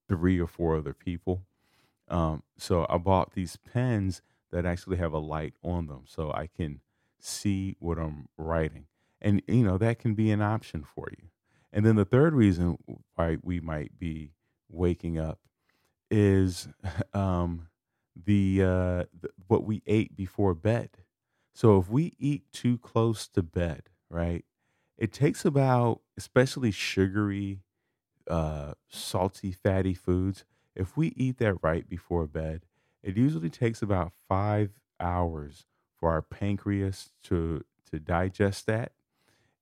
three 0.09 0.39
or 0.39 0.47
four 0.47 0.77
other 0.77 0.93
people. 0.93 1.43
Um, 2.09 2.43
so 2.57 2.87
I 2.89 2.97
bought 2.97 3.33
these 3.33 3.57
pens 3.57 4.21
that 4.51 4.65
actually 4.65 4.97
have 4.97 5.13
a 5.13 5.19
light 5.19 5.55
on 5.63 5.87
them, 5.87 6.03
so 6.07 6.31
I 6.31 6.47
can 6.47 6.81
see 7.23 7.75
what 7.79 7.97
I'm 7.97 8.27
writing. 8.37 8.87
And, 9.21 9.41
you 9.47 9.63
know, 9.63 9.77
that 9.77 9.99
can 9.99 10.15
be 10.15 10.31
an 10.31 10.41
option 10.41 10.83
for 10.83 11.07
you. 11.17 11.29
And 11.71 11.85
then 11.85 11.95
the 11.95 12.05
third 12.05 12.33
reason 12.33 12.77
why 13.15 13.37
we 13.41 13.59
might 13.59 13.97
be 13.97 14.33
waking 14.69 15.17
up 15.17 15.39
is 16.11 16.67
um, 17.13 17.69
the, 18.15 18.61
uh, 18.61 19.03
the 19.19 19.29
what 19.47 19.63
we 19.65 19.81
ate 19.87 20.15
before 20.15 20.53
bed. 20.53 20.89
So 21.53 21.79
if 21.79 21.89
we 21.89 22.13
eat 22.19 22.51
too 22.51 22.77
close 22.79 23.27
to 23.29 23.43
bed, 23.43 23.89
right, 24.09 24.45
it 24.97 25.13
takes 25.13 25.45
about, 25.45 26.01
especially 26.17 26.71
sugary, 26.71 27.61
uh, 28.29 28.73
salty, 28.89 29.51
fatty 29.51 29.93
foods. 29.93 30.45
If 30.75 30.97
we 30.97 31.09
eat 31.09 31.37
that 31.39 31.55
right 31.63 31.87
before 31.87 32.27
bed, 32.27 32.65
it 33.03 33.17
usually 33.17 33.49
takes 33.49 33.81
about 33.81 34.13
five 34.27 34.79
hours 34.99 35.65
for 36.03 36.11
our 36.11 36.21
pancreas 36.21 37.13
to 37.23 37.63
to 37.89 37.97
digest 37.97 38.65
that. 38.65 38.91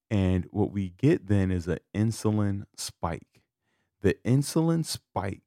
And 0.10 0.46
what 0.50 0.72
we 0.72 0.90
get 0.90 1.28
then 1.28 1.52
is 1.52 1.68
an 1.68 1.78
insulin 1.94 2.64
spike. 2.76 3.44
The 4.02 4.16
insulin 4.26 4.84
spike 4.84 5.44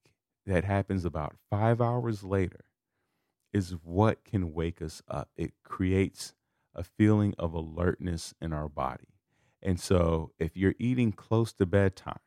that 0.47 0.63
happens 0.63 1.05
about 1.05 1.35
five 1.51 1.81
hours 1.81 2.23
later 2.23 2.67
is 3.53 3.73
what 3.83 4.25
can 4.25 4.55
wake 4.55 4.81
us 4.81 5.03
up. 5.09 5.31
It 5.37 5.55
creates 5.65 6.33
a 6.77 6.85
feeling 6.85 7.35
of 7.41 7.55
alertness 7.55 8.33
in 8.41 8.53
our 8.53 8.69
body. 8.69 9.09
And 9.61 9.81
so 9.81 10.31
if 10.39 10.57
you're 10.57 10.77
eating 10.79 11.11
close 11.11 11.53
to 11.55 11.67
bedtime, 11.67 12.21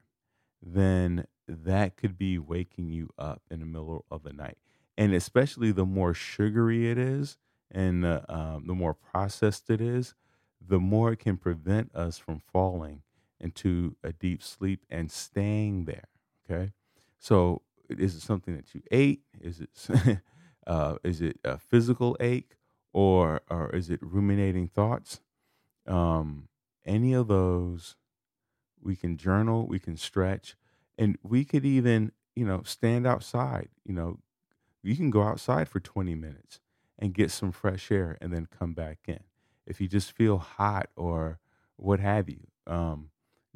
then 0.62 1.26
that 1.48 1.96
could 1.96 2.18
be 2.18 2.38
waking 2.38 2.90
you 2.90 3.12
up 3.18 3.44
in 3.50 3.62
the 3.62 3.66
middle 3.66 4.04
of 4.12 4.24
the 4.24 4.34
night. 4.34 4.58
And 4.98 5.14
especially 5.14 5.72
the 5.72 5.86
more 5.86 6.14
sugary 6.14 6.92
it 6.92 6.98
is, 6.98 7.38
and 7.72 8.06
uh, 8.06 8.60
the 8.66 8.74
more 8.74 8.94
processed 8.94 9.70
it 9.70 9.82
is, 9.82 10.16
the 10.62 10.80
more 10.80 11.12
it 11.14 11.18
can 11.18 11.38
prevent 11.38 11.94
us 11.96 12.18
from 12.18 12.40
falling 12.40 13.04
into 13.40 13.96
a 14.04 14.12
deep 14.14 14.42
sleep 14.42 14.86
and 14.90 15.12
staying 15.12 15.86
there. 15.86 16.06
Okay, 16.50 16.74
so 17.20 17.64
is 17.90 18.16
it 18.16 18.22
something 18.22 18.56
that 18.56 18.74
you 18.74 18.82
ate? 18.92 19.24
Is 19.40 19.62
it 19.62 20.22
uh, 20.68 20.98
is 21.04 21.22
it 21.22 21.40
a 21.44 21.58
physical 21.58 22.18
ache, 22.20 22.58
or 22.94 23.42
or 23.50 23.70
is 23.76 23.90
it 23.90 24.00
ruminating 24.02 24.68
thoughts? 24.68 25.22
Um, 25.88 26.50
any 26.86 27.14
of 27.14 27.28
those, 27.28 27.98
we 28.82 28.96
can 28.96 29.18
journal, 29.18 29.68
we 29.68 29.80
can 29.80 29.98
stretch, 29.98 30.56
and 30.98 31.18
we 31.24 31.46
could 31.46 31.66
even 31.66 32.12
you 32.36 32.46
know 32.46 32.64
stand 32.64 33.08
outside. 33.08 33.70
You 33.86 33.94
know, 33.94 34.20
you 34.84 34.96
can 34.96 35.12
go 35.12 35.24
outside 35.24 35.70
for 35.70 35.80
twenty 35.80 36.16
minutes 36.16 36.62
and 37.00 37.14
get 37.14 37.32
some 37.32 37.52
fresh 37.52 37.92
air 37.92 38.18
and 38.22 38.34
then 38.34 38.48
come 38.48 38.74
back 38.74 39.00
in. 39.08 39.20
If 39.66 39.82
you 39.82 39.88
just 39.88 40.12
feel 40.12 40.38
hot 40.38 40.90
or 40.96 41.40
what 41.76 42.00
have 42.00 42.30
you, 42.30 42.48
um, 42.66 43.10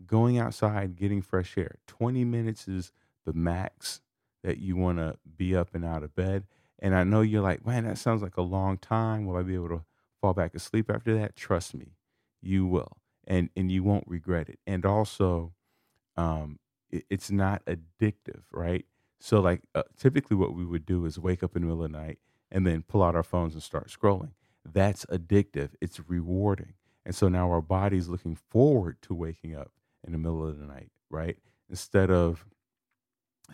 going 0.05 0.37
outside, 0.37 0.95
getting 0.95 1.21
fresh 1.21 1.57
air, 1.57 1.75
20 1.87 2.23
minutes 2.25 2.67
is 2.67 2.91
the 3.25 3.33
max 3.33 4.01
that 4.43 4.57
you 4.57 4.75
want 4.75 4.97
to 4.97 5.17
be 5.37 5.55
up 5.55 5.73
and 5.73 5.85
out 5.85 6.03
of 6.03 6.15
bed. 6.15 6.45
And 6.79 6.95
I 6.95 7.03
know 7.03 7.21
you're 7.21 7.41
like, 7.41 7.65
man, 7.65 7.85
that 7.85 7.97
sounds 7.97 8.21
like 8.21 8.37
a 8.37 8.41
long 8.41 8.77
time. 8.77 9.25
Will 9.25 9.37
I 9.37 9.43
be 9.43 9.53
able 9.53 9.69
to 9.69 9.85
fall 10.19 10.33
back 10.33 10.55
asleep 10.55 10.89
after 10.89 11.15
that? 11.17 11.35
Trust 11.35 11.75
me, 11.75 11.93
you 12.41 12.65
will. 12.65 12.97
And, 13.27 13.49
and 13.55 13.71
you 13.71 13.83
won't 13.83 14.07
regret 14.07 14.49
it. 14.49 14.59
And 14.65 14.85
also, 14.85 15.53
um, 16.17 16.59
it, 16.89 17.05
it's 17.09 17.29
not 17.29 17.63
addictive, 17.65 18.41
right? 18.51 18.85
So, 19.19 19.39
like, 19.39 19.61
uh, 19.75 19.83
typically 19.95 20.35
what 20.35 20.55
we 20.55 20.65
would 20.65 20.87
do 20.87 21.05
is 21.05 21.19
wake 21.19 21.43
up 21.43 21.55
in 21.55 21.61
the 21.61 21.67
middle 21.67 21.83
of 21.85 21.91
the 21.91 21.97
night 21.97 22.17
and 22.51 22.67
then 22.67 22.83
pull 22.83 23.01
out 23.01 23.15
our 23.15 23.23
phones 23.23 23.53
and 23.53 23.63
start 23.63 23.87
scrolling. 23.87 24.31
That's 24.65 25.05
addictive. 25.05 25.69
It's 25.79 25.99
rewarding. 26.07 26.73
And 27.05 27.15
so 27.15 27.27
now 27.27 27.49
our 27.49 27.61
body's 27.61 28.07
looking 28.07 28.35
forward 28.35 28.97
to 29.03 29.13
waking 29.13 29.55
up 29.55 29.71
in 30.05 30.11
the 30.11 30.17
middle 30.17 30.47
of 30.47 30.59
the 30.59 30.65
night, 30.65 30.91
right? 31.09 31.37
Instead 31.69 32.11
of 32.11 32.45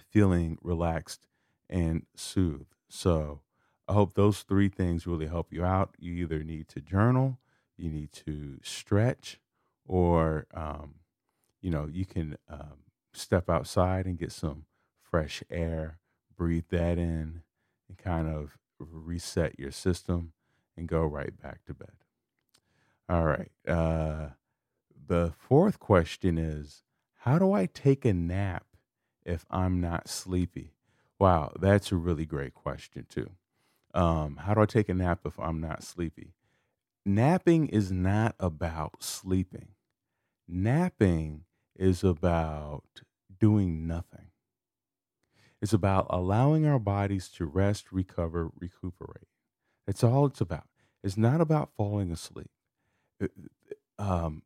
feeling 0.10 0.58
relaxed 0.62 1.28
and 1.70 2.06
soothed. 2.16 2.76
So 2.90 3.42
I 3.88 3.94
hope 3.94 4.14
those 4.14 4.42
three 4.42 4.70
things 4.70 5.08
really 5.08 5.28
help 5.28 5.54
you 5.54 5.64
out. 5.64 5.96
You 5.98 6.14
either 6.14 6.44
need 6.44 6.68
to 6.70 6.82
journal, 6.82 7.40
you 7.78 7.90
need 7.90 8.12
to 8.14 8.60
stretch, 8.64 9.40
or, 9.86 10.46
um, 10.54 10.96
you 11.62 11.70
know, 11.72 11.88
you 11.90 12.06
can 12.06 12.38
um, 12.50 12.84
step 13.14 13.50
outside 13.50 14.06
and 14.06 14.18
get 14.18 14.32
some 14.32 14.66
fresh 15.02 15.42
air, 15.50 16.00
breathe 16.36 16.66
that 16.70 16.98
in, 16.98 17.44
and 17.88 17.98
kind 17.98 18.28
of 18.28 18.58
reset 18.80 19.60
your 19.60 19.72
system 19.72 20.34
and 20.76 20.88
go 20.88 21.04
right 21.04 21.40
back 21.42 21.66
to 21.66 21.74
bed. 21.74 21.92
All 23.10 23.24
right. 23.24 23.52
Uh, 23.68 24.30
the 25.08 25.34
fourth 25.38 25.80
question 25.80 26.38
is 26.38 26.84
How 27.20 27.40
do 27.40 27.54
I 27.54 27.66
take 27.68 28.06
a 28.06 28.14
nap 28.14 28.66
if 29.26 29.46
I'm 29.50 29.80
not 29.80 30.10
sleepy? 30.10 30.74
Wow, 31.20 31.54
that's 31.60 31.92
a 31.92 31.96
really 31.96 32.26
great 32.26 32.54
question, 32.54 33.06
too. 33.10 33.32
Um, 33.94 34.38
how 34.44 34.54
do 34.54 34.62
I 34.62 34.66
take 34.66 34.90
a 34.90 34.94
nap 34.94 35.22
if 35.26 35.40
I'm 35.40 35.60
not 35.60 35.84
sleepy? 35.84 36.34
Napping 37.06 37.68
is 37.68 37.92
not 37.92 38.36
about 38.40 39.02
sleeping, 39.02 39.70
napping 40.48 41.46
is 41.76 42.04
about 42.04 42.84
doing 43.40 43.88
nothing. 43.88 44.28
It's 45.62 45.74
about 45.74 46.06
allowing 46.10 46.66
our 46.66 46.80
bodies 46.80 47.30
to 47.30 47.46
rest, 47.46 47.92
recover, 47.92 48.52
recuperate. 48.60 49.28
That's 49.86 50.04
all 50.04 50.26
it's 50.26 50.42
about. 50.42 50.68
It's 51.04 51.18
not 51.18 51.42
about 51.42 51.72
falling 51.76 52.12
asleep. 52.12 52.52
um, 53.98 54.44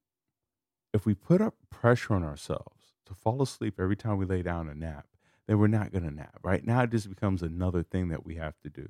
if 0.93 1.05
we 1.05 1.13
put 1.13 1.41
up 1.41 1.55
pressure 1.69 2.13
on 2.13 2.23
ourselves 2.23 2.93
to 3.05 3.13
fall 3.13 3.41
asleep 3.41 3.75
every 3.79 3.95
time 3.95 4.17
we 4.17 4.25
lay 4.25 4.41
down 4.41 4.69
a 4.69 4.75
nap, 4.75 5.07
then 5.47 5.57
we're 5.57 5.67
not 5.67 5.91
going 5.91 6.03
to 6.03 6.11
nap. 6.11 6.39
Right 6.43 6.65
now, 6.65 6.83
it 6.83 6.91
just 6.91 7.09
becomes 7.09 7.41
another 7.41 7.83
thing 7.83 8.09
that 8.09 8.25
we 8.25 8.35
have 8.35 8.59
to 8.61 8.69
do. 8.69 8.89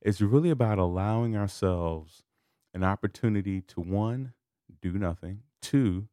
It's 0.00 0.20
really 0.20 0.50
about 0.50 0.78
allowing 0.78 1.36
ourselves 1.36 2.22
an 2.72 2.84
opportunity 2.84 3.60
to 3.62 3.80
one, 3.80 4.32
do 4.80 4.92
nothing, 4.92 5.40
two, 5.60 6.08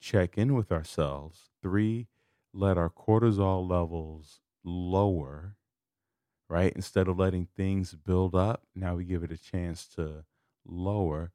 check 0.00 0.36
in 0.36 0.54
with 0.54 0.70
ourselves, 0.70 1.50
three, 1.62 2.08
let 2.52 2.76
our 2.76 2.90
cortisol 2.90 3.68
levels 3.68 4.40
lower, 4.64 5.56
right? 6.48 6.72
Instead 6.74 7.08
of 7.08 7.18
letting 7.18 7.46
things 7.56 7.94
build 7.94 8.34
up, 8.34 8.64
now 8.74 8.96
we 8.96 9.04
give 9.04 9.22
it 9.22 9.32
a 9.32 9.38
chance 9.38 9.86
to 9.96 10.24
lower. 10.66 11.32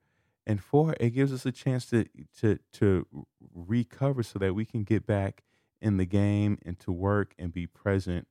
And 0.47 0.61
four, 0.61 0.95
it 0.99 1.11
gives 1.11 1.33
us 1.33 1.45
a 1.45 1.51
chance 1.51 1.87
to 1.87 2.05
to 2.39 2.59
to 2.73 3.07
recover 3.53 4.21
so 4.23 4.37
that 4.39 4.53
we 4.53 4.65
can 4.65 4.83
get 4.83 5.05
back 5.07 5.43
in 5.81 5.97
the 5.97 6.05
game 6.05 6.59
and 6.65 6.79
to 6.79 6.91
work 6.91 7.33
and 7.39 7.51
be 7.51 7.67
present 7.67 8.27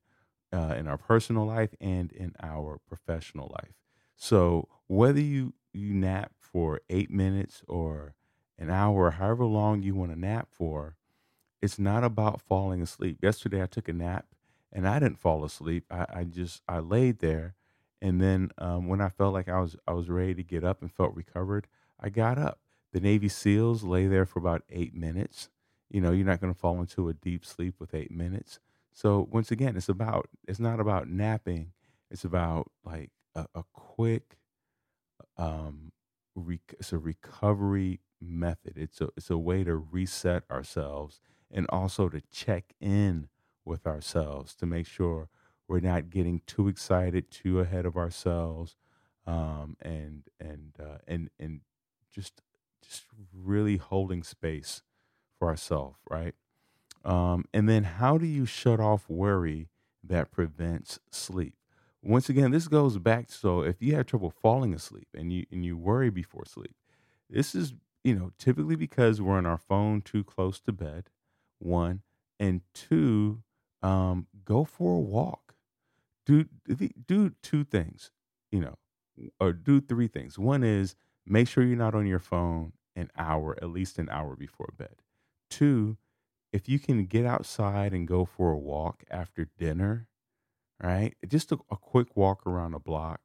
uh, 0.53 0.75
in 0.79 0.87
our 0.87 0.97
personal 0.97 1.47
life 1.47 1.75
and 1.81 2.13
in 2.13 2.33
our 2.43 2.79
professional 2.87 3.55
life. 3.61 3.75
So 4.17 4.69
whether 4.87 5.21
you 5.21 5.55
you 5.73 5.93
nap 5.93 6.33
for 6.39 6.81
eight 6.89 7.11
minutes 7.11 7.63
or 7.67 8.15
an 8.59 8.71
hour, 8.71 9.11
however 9.11 9.45
long 9.45 9.83
you 9.83 9.95
want 9.97 10.13
to 10.13 10.19
nap 10.19 10.49
for, 10.51 10.97
it's 11.61 11.79
not 11.79 12.05
about 12.05 12.41
falling 12.41 12.81
asleep. 12.81 13.19
Yesterday 13.23 13.63
I 13.63 13.67
took 13.67 13.89
a 13.89 13.93
nap 13.93 14.27
and 14.75 14.87
I 14.89 14.99
didn't 14.99 15.21
fall 15.21 15.45
asleep. 15.45 15.85
I, 15.91 16.07
I 16.13 16.25
just 16.25 16.63
I 16.69 16.81
laid 16.81 17.21
there 17.21 17.55
and 18.05 18.21
then 18.21 18.51
um, 18.59 18.87
when 18.87 19.01
I 19.01 19.09
felt 19.09 19.33
like 19.33 19.49
I 19.49 19.61
was 19.61 19.77
I 19.89 19.93
was 19.95 20.11
ready 20.11 20.35
to 20.35 20.43
get 20.43 20.63
up 20.63 20.83
and 20.83 20.93
felt 20.93 21.15
recovered, 21.15 21.67
I 21.99 22.11
got 22.11 22.39
up. 22.39 22.61
The 22.93 23.01
Navy 23.01 23.29
SEALs 23.29 23.83
lay 23.83 24.07
there 24.07 24.27
for 24.27 24.39
about 24.39 24.63
eight 24.69 24.95
minutes. 24.95 25.49
You 25.91 26.03
know, 26.03 26.13
you're 26.13 26.27
not 26.27 26.39
going 26.41 26.53
to 26.53 26.59
fall 26.59 26.79
into 26.81 27.09
a 27.09 27.15
deep 27.15 27.47
sleep 27.47 27.77
with 27.79 27.95
eight 27.95 28.11
minutes. 28.11 28.61
So 28.93 29.27
once 29.33 29.51
again, 29.51 29.75
it's 29.77 29.89
about 29.89 30.29
it's 30.47 30.61
not 30.61 30.81
about 30.81 31.09
napping. 31.09 31.73
It's 32.11 32.25
about 32.25 32.71
like 32.85 33.11
a, 33.35 33.47
a 33.55 33.65
quick 33.73 34.37
um 35.39 35.93
rec- 36.35 36.75
it's 36.79 36.93
a 36.93 36.99
recovery 36.99 38.01
method. 38.21 38.75
It's 38.77 39.01
a 39.01 39.09
it's 39.17 39.31
a 39.31 39.39
way 39.39 39.65
to 39.65 39.77
reset 39.77 40.45
ourselves 40.51 41.21
and 41.51 41.67
also 41.71 42.11
to 42.11 42.21
check 42.31 42.75
in 42.81 43.29
with 43.65 43.87
ourselves 43.87 44.55
to 44.57 44.67
make 44.67 44.87
sure 44.87 45.29
we're 45.69 45.81
not 45.81 46.11
getting 46.11 46.43
too 46.47 46.69
excited, 46.69 47.31
too 47.31 47.61
ahead 47.61 47.87
of 47.87 47.97
ourselves, 47.97 48.77
um, 49.27 49.77
and 49.81 50.25
and 50.39 50.75
uh, 50.79 50.99
and 51.07 51.31
and 51.39 51.61
just 52.11 52.43
just 52.83 53.05
really 53.33 53.79
holding 53.79 54.23
space 54.23 54.83
for 55.39 55.49
ourselves, 55.49 55.99
right? 56.11 56.35
Um, 57.05 57.45
and 57.53 57.69
then 57.69 57.85
how 57.85 58.19
do 58.19 58.27
you 58.27 58.47
shut 58.47 58.81
off 58.81 59.09
worry 59.09 59.69
that 60.03 60.31
prevents 60.31 60.99
sleep? 61.11 61.55
Once 62.03 62.29
again, 62.29 62.51
this 62.51 62.69
goes 62.69 62.99
back. 62.99 63.31
So 63.31 63.63
if 63.63 63.81
you 63.81 63.95
have 63.95 64.07
trouble 64.07 64.31
falling 64.31 64.75
asleep 64.75 65.09
and 65.15 65.33
you 65.33 65.47
and 65.51 65.65
you 65.65 65.77
worry 65.77 66.11
before 66.11 66.45
sleep, 66.45 66.75
this 67.31 67.55
is 67.55 67.75
you 68.03 68.15
know 68.15 68.31
typically 68.39 68.77
because 68.77 69.21
we're 69.21 69.39
on 69.39 69.47
our 69.47 69.59
phone 69.59 70.03
too 70.03 70.25
close 70.25 70.61
to 70.61 70.73
bed. 70.73 71.09
One 71.59 72.03
and 72.39 72.61
two, 72.75 73.43
um, 73.85 74.27
go 74.45 74.65
for 74.65 74.97
a 74.97 75.01
walk. 75.01 75.55
Do 76.27 76.47
do 77.07 77.33
two 77.43 77.65
things, 77.65 78.11
you 78.51 78.61
know, 78.61 78.79
or 79.39 79.53
do 79.53 79.81
three 79.81 80.09
things. 80.09 80.39
One 80.39 80.65
is 80.65 80.97
make 81.27 81.49
sure 81.49 81.63
you're 81.63 81.77
not 81.77 81.95
on 81.95 82.07
your 82.07 82.19
phone 82.19 82.73
an 82.97 83.11
hour, 83.17 83.57
at 83.61 83.69
least 83.69 83.99
an 83.99 84.09
hour 84.09 84.35
before 84.35 84.73
bed. 84.77 85.03
Two, 85.51 85.99
if 86.53 86.69
you 86.69 86.79
can 86.79 87.05
get 87.05 87.27
outside 87.27 87.93
and 87.93 88.09
go 88.09 88.25
for 88.25 88.53
a 88.53 88.59
walk 88.59 89.05
after 89.11 89.49
dinner, 89.59 90.09
right? 90.83 91.15
Just 91.29 91.53
a, 91.53 91.59
a 91.71 91.77
quick 91.77 92.17
walk 92.17 92.47
around 92.47 92.73
a 92.75 92.79
block, 92.79 93.21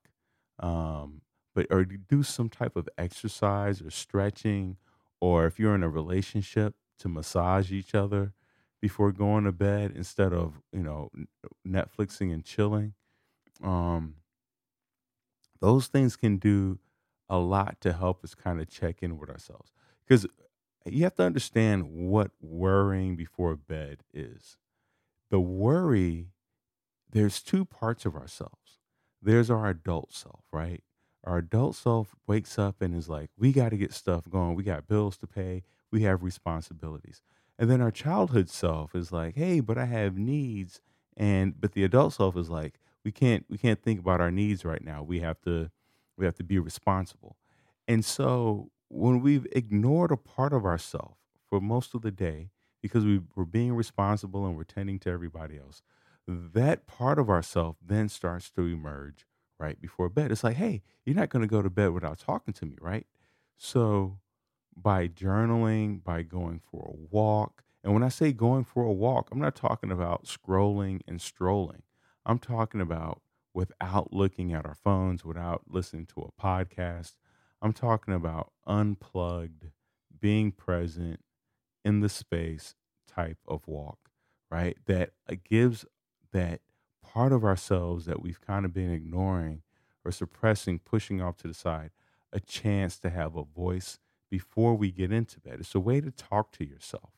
um, 0.60 1.22
but 1.56 1.68
or 1.70 1.86
do 1.86 2.22
some 2.22 2.50
type 2.50 2.76
of 2.76 2.90
exercise 2.98 3.82
or 3.82 3.92
stretching, 3.92 4.76
or 5.22 5.46
if 5.46 5.58
you're 5.58 5.76
in 5.76 5.84
a 5.84 5.90
relationship, 5.90 6.76
to 7.00 7.08
massage 7.08 7.72
each 7.72 7.96
other 7.96 8.34
before 8.82 9.12
going 9.12 9.44
to 9.46 9.52
bed 9.52 9.94
instead 9.96 10.34
of 10.34 10.62
you 10.72 10.84
know 10.84 11.10
Netflixing 11.68 12.34
and 12.34 12.44
chilling. 12.44 12.94
Um, 13.64 14.16
those 15.60 15.88
things 15.88 16.16
can 16.16 16.38
do 16.38 16.80
a 17.30 17.38
lot 17.38 17.80
to 17.82 17.94
help 17.94 18.24
us 18.24 18.34
kind 18.36 18.60
of 18.62 18.70
check 18.70 19.04
in 19.04 19.18
with 19.18 19.30
ourselves 19.30 19.72
because 20.08 20.26
you 20.86 21.04
have 21.04 21.16
to 21.16 21.24
understand 21.24 21.92
what 21.92 22.32
worrying 22.42 23.16
before 23.16 23.56
bed 23.56 24.00
is. 24.14 24.58
The 25.30 25.40
worry, 25.40 26.30
there's 27.12 27.42
two 27.42 27.66
parts 27.66 28.06
of 28.06 28.16
ourselves. 28.16 28.80
There's 29.22 29.50
our 29.50 29.68
adult 29.68 30.14
self, 30.14 30.42
right? 30.52 30.84
Our 31.24 31.38
adult 31.40 31.76
self 31.76 32.16
wakes 32.28 32.58
up 32.58 32.82
and 32.82 32.96
is 32.96 33.10
like, 33.10 33.30
we 33.38 33.52
got 33.52 33.70
to 33.70 33.78
get 33.78 33.94
stuff 33.94 34.30
going. 34.30 34.56
We 34.56 34.64
got 34.64 34.88
bills 34.88 35.18
to 35.18 35.28
pay. 35.28 35.64
We 35.92 36.04
have 36.04 36.24
responsibilities. 36.24 37.22
And 37.60 37.70
then 37.70 37.82
our 37.82 37.92
childhood 37.92 38.50
self 38.50 38.96
is 38.96 39.12
like, 39.12 39.36
hey, 39.36 39.60
but 39.60 39.78
I 39.78 39.86
have 39.86 40.18
needs. 40.18 40.82
And 41.18 41.62
but 41.62 41.74
the 41.74 41.84
adult 41.84 42.14
self 42.14 42.38
is 42.38 42.50
like, 42.50 42.80
we 43.06 43.12
can't 43.12 43.46
we 43.50 43.60
can't 43.60 43.82
think 43.84 44.00
about 44.00 44.22
our 44.22 44.32
needs 44.32 44.66
right 44.66 44.84
now. 44.84 45.04
We 45.04 45.22
have 45.22 45.42
to 45.44 45.72
we 46.18 46.26
have 46.26 46.36
to 46.38 46.46
be 46.46 46.60
responsible. 46.60 47.38
And 47.88 48.06
so 48.06 48.72
when 48.90 49.22
we've 49.22 49.48
ignored 49.52 50.12
a 50.12 50.18
part 50.18 50.54
of 50.54 50.66
ourselves 50.66 51.18
for 51.50 51.62
most 51.62 51.96
of 51.96 52.02
the 52.02 52.12
day 52.12 52.52
because 52.82 53.06
we 53.06 53.22
were 53.36 53.46
being 53.46 53.76
responsible 53.76 54.46
and 54.46 54.56
we're 54.56 54.64
tending 54.64 55.00
to 55.00 55.10
everybody 55.12 55.60
else, 55.60 55.82
that 56.28 56.88
part 56.88 57.20
of 57.20 57.30
ourself 57.30 57.78
then 57.86 58.10
starts 58.10 58.50
to 58.52 58.62
emerge 58.62 59.26
right 59.60 59.82
before 59.82 60.10
bed. 60.10 60.32
It's 60.32 60.44
like, 60.44 60.58
hey, 60.58 60.82
you're 61.06 61.16
not 61.16 61.30
going 61.30 61.42
to 61.42 61.48
go 61.48 61.62
to 61.62 61.70
bed 61.70 61.92
without 61.92 62.20
talking 62.20 62.54
to 62.56 62.66
me, 62.66 62.78
right? 62.80 63.06
So 63.58 64.20
by 64.76 65.08
journaling, 65.08 66.04
by 66.04 66.22
going 66.24 66.62
for 66.72 66.86
a 66.86 66.98
walk, 67.12 67.64
and 67.84 67.94
when 67.94 68.04
I 68.04 68.10
say 68.10 68.34
going 68.34 68.66
for 68.66 68.84
a 68.84 68.92
walk, 68.92 69.30
I'm 69.32 69.40
not 69.40 69.56
talking 69.56 69.92
about 69.92 70.26
scrolling 70.26 71.02
and 71.08 71.22
strolling. 71.22 71.84
I'm 72.26 72.40
talking 72.40 72.82
about 72.82 73.22
without 73.54 74.14
looking 74.14 74.54
at 74.54 74.66
our 74.66 74.76
phones, 74.76 75.24
without 75.24 75.64
listening 75.68 76.06
to 76.08 76.22
a 76.22 76.42
podcast. 76.42 77.14
I'm 77.62 77.74
talking 77.74 78.14
about 78.14 78.52
unplugged, 78.68 79.66
being 80.20 80.52
present 80.52 81.22
in 81.86 82.02
the 82.02 82.10
space 82.10 82.76
type 83.08 83.40
of 83.48 83.68
walk, 83.68 84.10
right? 84.52 84.78
That 84.86 85.12
uh, 85.30 85.36
gives 85.44 85.86
that 86.32 86.62
part 87.02 87.32
of 87.32 87.44
ourselves 87.44 88.06
that 88.06 88.22
we've 88.22 88.42
kind 88.42 88.66
of 88.66 88.74
been 88.74 88.92
ignoring 88.92 89.62
or 90.06 90.12
suppressing, 90.12 90.80
pushing 90.80 91.22
off 91.22 91.38
to 91.38 91.48
the 91.48 91.54
side, 91.54 91.92
a 92.32 92.40
chance 92.40 93.00
to 93.00 93.10
have 93.10 93.36
a 93.36 93.44
voice 93.44 94.00
before 94.30 94.76
we 94.76 94.92
get 94.92 95.12
into 95.12 95.40
bed. 95.40 95.58
It's 95.60 95.76
a 95.76 95.80
way 95.80 96.02
to 96.02 96.12
talk 96.12 96.52
to 96.54 96.66
yourself. 96.66 97.12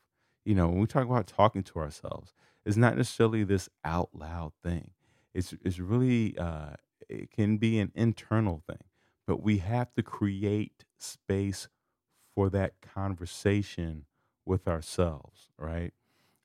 You 0.45 0.55
know, 0.55 0.67
when 0.67 0.79
we 0.79 0.87
talk 0.87 1.05
about 1.05 1.27
talking 1.27 1.63
to 1.63 1.79
ourselves, 1.79 2.33
it's 2.65 2.77
not 2.77 2.97
necessarily 2.97 3.43
this 3.43 3.69
out 3.83 4.09
loud 4.13 4.53
thing. 4.63 4.91
It's 5.33 5.53
it's 5.63 5.79
really 5.79 6.37
uh, 6.37 6.73
it 7.09 7.31
can 7.31 7.57
be 7.57 7.79
an 7.79 7.91
internal 7.95 8.61
thing, 8.67 8.83
but 9.27 9.41
we 9.41 9.57
have 9.59 9.93
to 9.93 10.03
create 10.03 10.85
space 10.97 11.67
for 12.33 12.49
that 12.49 12.81
conversation 12.81 14.05
with 14.45 14.67
ourselves, 14.67 15.49
right? 15.57 15.93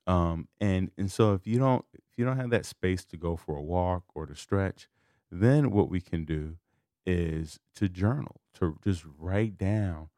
Um, 0.07 0.49
and 0.61 0.91
and 0.97 1.11
so 1.11 1.35
if 1.35 1.47
you 1.47 1.59
don't 1.59 1.85
if 1.93 2.03
you 2.17 2.25
don't 2.25 2.37
have 2.37 2.51
that 2.51 2.67
space 2.67 3.05
to 3.07 3.17
go 3.17 3.37
for 3.37 3.57
a 3.57 3.63
walk 3.63 4.05
or 4.15 4.27
to 4.27 4.35
stretch, 4.35 4.89
then 5.31 5.71
what 5.71 5.91
we 5.91 6.01
can 6.01 6.25
do 6.25 6.57
is 7.05 7.61
to 7.77 7.89
journal, 7.89 8.41
to 8.55 8.79
just 8.83 9.05
write 9.19 9.59
down 9.59 10.09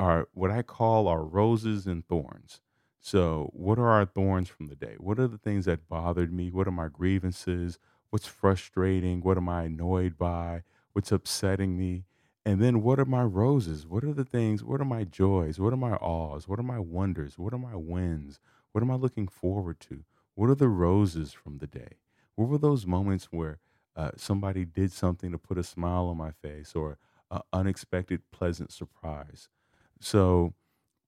our 0.00 0.28
what 0.32 0.50
I 0.50 0.62
call 0.62 1.06
our 1.06 1.22
roses 1.22 1.86
and 1.86 2.06
thorns. 2.08 2.60
So, 3.00 3.50
what 3.52 3.78
are 3.78 3.88
our 3.88 4.06
thorns 4.06 4.48
from 4.48 4.66
the 4.66 4.74
day? 4.74 4.94
What 4.98 5.18
are 5.20 5.28
the 5.28 5.38
things 5.38 5.66
that 5.66 5.88
bothered 5.88 6.32
me? 6.32 6.50
What 6.50 6.66
are 6.66 6.72
my 6.72 6.88
grievances? 6.88 7.78
What's 8.08 8.26
frustrating? 8.26 9.20
What 9.20 9.36
am 9.36 9.48
I 9.48 9.64
annoyed 9.64 10.16
by? 10.18 10.62
What's 10.92 11.12
upsetting 11.12 11.76
me? 11.76 12.04
And 12.44 12.60
then 12.60 12.82
what 12.82 12.98
are 12.98 13.04
my 13.04 13.22
roses? 13.22 13.86
What 13.86 14.02
are 14.04 14.14
the 14.14 14.24
things? 14.24 14.64
What 14.64 14.80
are 14.80 14.86
my 14.86 15.04
joys? 15.04 15.60
What 15.60 15.72
are 15.72 15.78
my 15.78 15.94
awes? 15.96 16.48
What 16.48 16.58
are 16.58 16.64
my 16.64 16.78
wonders? 16.78 17.38
What 17.38 17.52
are 17.52 17.58
my 17.58 17.76
wins? 17.76 18.40
What 18.72 18.82
am 18.82 18.90
I 18.90 18.94
looking 18.94 19.28
forward 19.28 19.80
to? 19.80 20.04
What 20.34 20.48
are 20.50 20.54
the 20.54 20.68
roses 20.68 21.32
from 21.32 21.58
the 21.58 21.66
day? 21.66 21.98
What 22.36 22.48
were 22.48 22.58
those 22.58 22.86
moments 22.86 23.26
where 23.30 23.58
uh, 23.94 24.12
somebody 24.16 24.64
did 24.64 24.92
something 24.92 25.30
to 25.30 25.38
put 25.38 25.58
a 25.58 25.62
smile 25.62 26.06
on 26.06 26.16
my 26.16 26.30
face 26.30 26.74
or 26.74 26.96
an 27.30 27.42
unexpected 27.52 28.22
pleasant 28.32 28.72
surprise? 28.72 29.48
So 30.00 30.54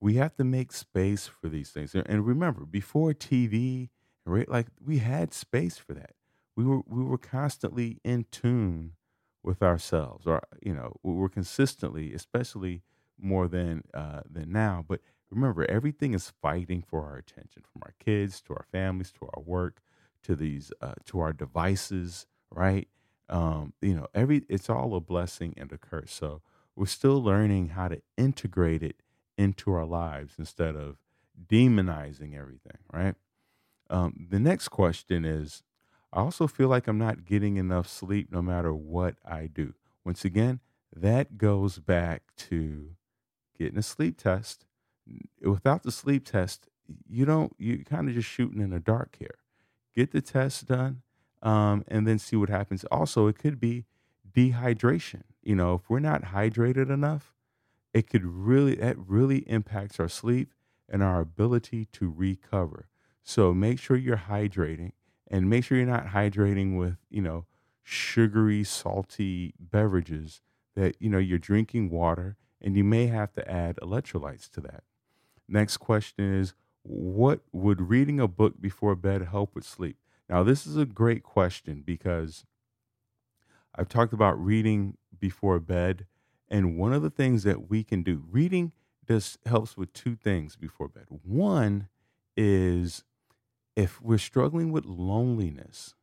we 0.01 0.15
have 0.15 0.35
to 0.37 0.45
make 0.45 0.73
space 0.73 1.27
for 1.27 1.49
these 1.49 1.71
things. 1.71 1.95
And 1.95 2.27
remember, 2.27 2.65
before 2.65 3.15
TV, 3.15 3.91
right, 4.25 4.49
like 4.49 4.69
we 4.85 4.99
had 4.99 5.33
space 5.33 5.79
for 5.79 5.95
that 5.95 6.13
we 6.57 6.65
were 6.65 6.83
we 6.87 7.03
were 7.03 7.19
constantly 7.19 7.99
in 8.05 8.27
tune 8.31 8.93
with 9.43 9.63
ourselves, 9.63 10.27
or 10.27 10.43
you 10.63 10.75
know, 10.75 10.97
we 11.03 11.15
were 11.15 11.29
consistently, 11.29 12.13
especially 12.15 12.83
more 13.19 13.49
than 13.49 13.83
uh, 13.95 14.21
than 14.31 14.53
now. 14.53 14.85
But 14.87 15.01
remember, 15.31 15.65
everything 15.71 16.15
is 16.15 16.33
fighting 16.43 16.83
for 16.87 17.05
our 17.05 17.17
attention, 17.17 17.63
from 17.73 17.83
our 17.85 17.95
kids 17.99 18.41
to 18.43 18.53
our 18.55 18.67
families 18.71 19.13
to 19.13 19.29
our 19.35 19.43
work 19.43 19.81
to 20.25 20.37
these 20.37 20.73
uh, 20.81 20.95
to 21.07 21.21
our 21.21 21.33
devices, 21.33 22.27
right? 22.51 22.89
Um, 23.29 23.73
you 23.81 23.95
know, 23.95 24.07
every 24.15 24.43
it's 24.49 24.69
all 24.69 24.95
a 24.95 25.01
blessing 25.01 25.55
and 25.57 25.73
a 25.73 25.79
curse. 25.79 26.13
So 26.13 26.43
we're 26.77 26.87
still 26.87 27.23
learning 27.23 27.71
how 27.71 27.89
to 27.89 28.01
integrate 28.17 28.83
it 28.83 28.97
into 29.37 29.73
our 29.73 29.85
lives 29.85 30.35
instead 30.39 30.77
of 30.77 30.97
demonizing 31.47 32.39
everything, 32.39 32.79
right? 32.93 33.15
Um, 33.91 34.27
the 34.31 34.39
next 34.39 34.69
question 34.69 35.25
is 35.25 35.63
I 36.13 36.21
also 36.21 36.47
feel 36.47 36.69
like 36.69 36.87
I'm 36.87 36.99
not 36.99 37.25
getting 37.25 37.57
enough 37.57 37.89
sleep 37.89 38.31
no 38.31 38.43
matter 38.43 38.73
what 38.75 39.17
I 39.25 39.47
do. 39.47 39.75
Once 40.05 40.25
again, 40.25 40.61
that 40.95 41.39
goes 41.39 41.79
back 41.79 42.23
to 42.37 42.91
getting 43.59 43.79
a 43.79 43.83
sleep 43.83 44.19
test. 44.19 44.67
Without 45.41 45.83
the 45.83 45.93
sleep 45.93 46.25
test, 46.25 46.69
you 47.09 47.25
don't, 47.25 47.55
you 47.59 47.85
kind 47.85 48.09
of 48.09 48.15
just 48.15 48.29
shooting 48.29 48.61
in 48.61 48.71
the 48.71 48.81
dark 48.81 49.17
here. 49.19 49.39
Get 49.95 50.13
the 50.13 50.21
test 50.21 50.67
done 50.67 51.03
um, 51.43 51.85
and 51.89 52.07
then 52.07 52.19
see 52.19 52.37
what 52.37 52.49
happens. 52.49 52.85
Also, 52.91 53.27
it 53.27 53.39
could 53.39 53.59
be 53.59 53.85
dehydration. 54.31 55.23
You 55.43 55.57
know, 55.57 55.75
if 55.75 55.91
we're 55.91 56.01
not 56.01 56.23
hydrated 56.23 56.91
enough, 56.91 57.35
it 57.93 58.09
could 58.09 58.25
really 58.25 58.75
that 58.77 58.97
really 58.99 59.39
impacts 59.49 60.01
our 60.01 60.09
sleep 60.09 60.55
and 60.89 61.03
our 61.03 61.21
ability 61.21 61.87
to 61.87 62.11
recover. 62.11 62.89
So 63.23 63.53
make 63.55 63.79
sure 63.79 63.97
you're 63.97 64.17
hydrating 64.17 64.93
and 65.29 65.49
make 65.49 65.65
sure 65.65 65.79
you're 65.79 65.87
not 65.87 66.09
hydrating 66.09 66.79
with, 66.79 66.97
you 67.11 67.23
know, 67.23 67.47
sugary, 67.83 68.65
salty 68.65 69.55
beverages 69.59 70.41
that, 70.77 70.97
you 71.01 71.09
know, 71.09 71.19
you're 71.19 71.39
drinking 71.39 71.91
water 71.91 72.37
and 72.61 72.77
you 72.77 72.85
may 72.85 73.07
have 73.07 73.33
to 73.33 73.51
add 73.51 73.77
electrolytes 73.83 74.51
to 74.51 74.61
that. 74.61 74.85
Next 75.49 75.79
question 75.79 76.33
is 76.33 76.55
what 76.83 77.41
would 77.53 77.81
reading 77.81 78.21
a 78.21 78.29
book 78.29 78.61
before 78.61 78.97
bed 78.97 79.23
help 79.23 79.55
with 79.55 79.65
sleep? 79.65 79.99
Now, 80.29 80.43
this 80.43 80.67
is 80.67 80.77
a 80.77 80.87
great 80.87 81.23
question 81.23 81.83
because 81.85 82.45
I've 83.75 83.89
talked 83.89 84.13
about 84.13 84.43
reading 84.43 84.97
before 85.23 85.61
bed 85.61 86.07
and 86.51 86.77
one 86.77 86.93
of 86.93 87.03
the 87.03 87.11
things 87.11 87.45
that 87.45 87.71
we 87.71 87.85
can 87.85 88.03
do, 88.03 88.25
reading 88.31 88.73
just 89.09 89.39
helps 89.47 89.77
with 89.79 89.93
two 89.95 90.17
things 90.17 90.57
before 90.57 90.89
bed. 90.89 91.07
One 91.09 91.89
is 92.37 93.05
if 93.77 94.03
we're 94.03 94.19
struggling 94.19 94.73
with 94.73 94.85
loneliness, 94.85 95.95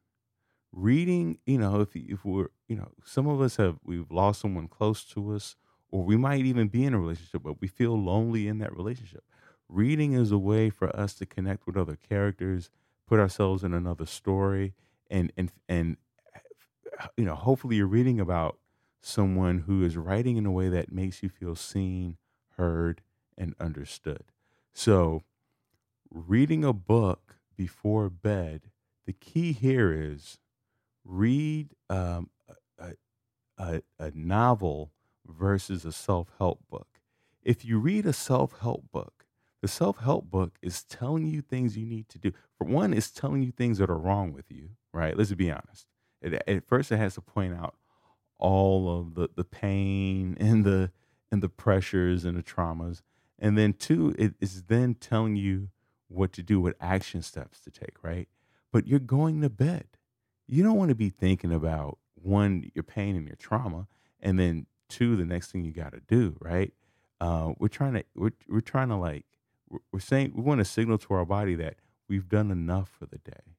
reading, 0.71 1.39
you 1.45 1.59
know, 1.59 1.81
if 1.81 1.95
if 1.95 2.25
we're, 2.25 2.49
you 2.67 2.75
know, 2.77 2.91
some 3.05 3.27
of 3.27 3.41
us 3.41 3.57
have 3.57 3.77
we've 3.83 4.11
lost 4.11 4.41
someone 4.41 4.67
close 4.67 5.03
to 5.05 5.33
us, 5.33 5.55
or 5.91 6.03
we 6.03 6.17
might 6.17 6.45
even 6.45 6.67
be 6.69 6.85
in 6.85 6.93
a 6.95 6.99
relationship, 6.99 7.43
but 7.43 7.61
we 7.61 7.67
feel 7.67 8.01
lonely 8.01 8.47
in 8.47 8.59
that 8.59 8.75
relationship. 8.75 9.23
Reading 9.67 10.13
is 10.13 10.31
a 10.31 10.39
way 10.39 10.71
for 10.71 10.95
us 10.95 11.13
to 11.15 11.27
connect 11.27 11.67
with 11.67 11.77
other 11.77 11.95
characters, 11.95 12.71
put 13.07 13.19
ourselves 13.19 13.63
in 13.63 13.73
another 13.73 14.07
story, 14.07 14.73
and 15.11 15.31
and 15.37 15.51
and 15.67 15.97
you 17.17 17.25
know, 17.25 17.35
hopefully 17.35 17.75
you're 17.75 17.87
reading 17.87 18.19
about 18.19 18.57
someone 19.01 19.59
who 19.59 19.83
is 19.83 19.97
writing 19.97 20.37
in 20.37 20.45
a 20.45 20.51
way 20.51 20.69
that 20.69 20.91
makes 20.91 21.23
you 21.23 21.29
feel 21.29 21.55
seen, 21.55 22.17
heard, 22.57 23.01
and 23.37 23.55
understood. 23.59 24.25
So, 24.73 25.23
reading 26.09 26.63
a 26.63 26.73
book 26.73 27.37
before 27.55 28.09
bed, 28.09 28.69
the 29.05 29.13
key 29.13 29.53
here 29.53 29.91
is 29.91 30.39
read 31.05 31.69
um, 31.89 32.29
a, 32.77 32.93
a, 33.57 33.81
a 33.97 34.11
novel 34.13 34.91
versus 35.25 35.85
a 35.85 35.91
self 35.91 36.27
help 36.37 36.59
book. 36.69 36.87
If 37.43 37.65
you 37.65 37.79
read 37.79 38.05
a 38.05 38.13
self 38.13 38.59
help 38.59 38.91
book, 38.91 39.25
the 39.61 39.67
self 39.67 39.99
help 39.99 40.29
book 40.29 40.57
is 40.61 40.83
telling 40.83 41.27
you 41.27 41.41
things 41.41 41.77
you 41.77 41.85
need 41.85 42.09
to 42.09 42.17
do. 42.19 42.31
For 42.57 42.65
one, 42.65 42.93
it's 42.93 43.11
telling 43.11 43.43
you 43.43 43.51
things 43.51 43.77
that 43.77 43.89
are 43.89 43.97
wrong 43.97 44.33
with 44.33 44.51
you, 44.51 44.69
right? 44.93 45.17
Let's 45.17 45.33
be 45.33 45.51
honest. 45.51 45.87
It, 46.21 46.41
at 46.47 46.67
first, 46.67 46.91
it 46.91 46.97
has 46.97 47.15
to 47.15 47.21
point 47.21 47.53
out 47.53 47.75
all 48.39 48.99
of 48.99 49.15
the, 49.15 49.29
the 49.35 49.43
pain 49.43 50.35
and 50.39 50.65
the 50.65 50.91
and 51.31 51.43
the 51.43 51.49
pressures 51.49 52.25
and 52.25 52.37
the 52.37 52.43
traumas. 52.43 53.01
And 53.37 53.57
then 53.57 53.73
two, 53.73 54.15
it 54.17 54.33
is 54.41 54.63
then 54.63 54.95
telling 54.95 55.35
you 55.35 55.69
what 56.07 56.33
to 56.33 56.43
do, 56.43 56.59
what 56.59 56.75
action 56.81 57.21
steps 57.21 57.59
to 57.61 57.71
take, 57.71 58.03
right? 58.03 58.27
But 58.71 58.87
you're 58.87 58.99
going 58.99 59.41
to 59.41 59.49
bed. 59.49 59.85
You 60.47 60.63
don't 60.63 60.75
want 60.75 60.89
to 60.89 60.95
be 60.95 61.09
thinking 61.09 61.53
about 61.53 61.99
one, 62.15 62.71
your 62.73 62.83
pain 62.83 63.15
and 63.15 63.27
your 63.27 63.35
trauma, 63.35 63.87
and 64.19 64.39
then 64.39 64.65
two, 64.89 65.15
the 65.15 65.25
next 65.25 65.51
thing 65.51 65.63
you 65.63 65.71
got 65.71 65.93
to 65.93 66.01
do, 66.07 66.35
right? 66.41 66.73
Uh, 67.21 67.53
we're 67.59 67.67
trying 67.67 67.93
to 67.93 68.03
we're, 68.15 68.31
we're 68.47 68.61
trying 68.61 68.89
to 68.89 68.95
like 68.95 69.25
we're 69.91 69.99
saying 69.99 70.33
we 70.35 70.41
want 70.41 70.59
to 70.59 70.65
signal 70.65 70.97
to 70.97 71.13
our 71.13 71.25
body 71.25 71.55
that 71.55 71.75
we've 72.07 72.27
done 72.27 72.49
enough 72.49 72.89
for 72.89 73.05
the 73.05 73.19
day, 73.19 73.55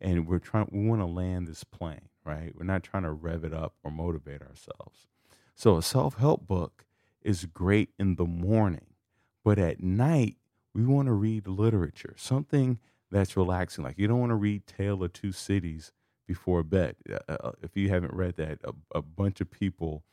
and 0.00 0.26
we're 0.26 0.38
trying 0.38 0.68
we 0.70 0.86
want 0.86 1.00
to 1.00 1.06
land 1.06 1.46
this 1.46 1.64
plane, 1.64 2.07
right? 2.28 2.52
We're 2.54 2.64
not 2.64 2.82
trying 2.82 3.04
to 3.04 3.10
rev 3.10 3.42
it 3.42 3.54
up 3.54 3.74
or 3.82 3.90
motivate 3.90 4.42
ourselves. 4.42 5.06
So 5.54 5.78
a 5.78 5.82
self 5.82 6.18
help 6.18 6.46
book 6.46 6.84
is 7.22 7.46
great 7.46 7.90
in 7.98 8.16
the 8.16 8.26
morning, 8.26 8.94
but 9.42 9.58
at 9.58 9.82
night 9.82 10.36
we 10.74 10.84
want 10.84 11.06
to 11.06 11.12
read 11.12 11.48
literature, 11.48 12.14
something 12.16 12.78
that's 13.10 13.36
relaxing. 13.36 13.82
Like 13.82 13.98
you 13.98 14.06
don't 14.06 14.20
want 14.20 14.30
to 14.30 14.36
read 14.36 14.66
Tale 14.66 15.02
of 15.02 15.12
Two 15.14 15.32
Cities 15.32 15.92
before 16.26 16.62
bed. 16.62 16.96
Uh, 17.10 17.32
uh 17.32 17.52
if 17.62 17.76
you 17.76 17.88
haven't 17.88 18.12
read 18.12 18.36
that, 18.36 18.58
a, 18.62 18.72
a 18.94 19.02
bunch 19.02 19.40
of 19.40 19.50
people 19.50 20.04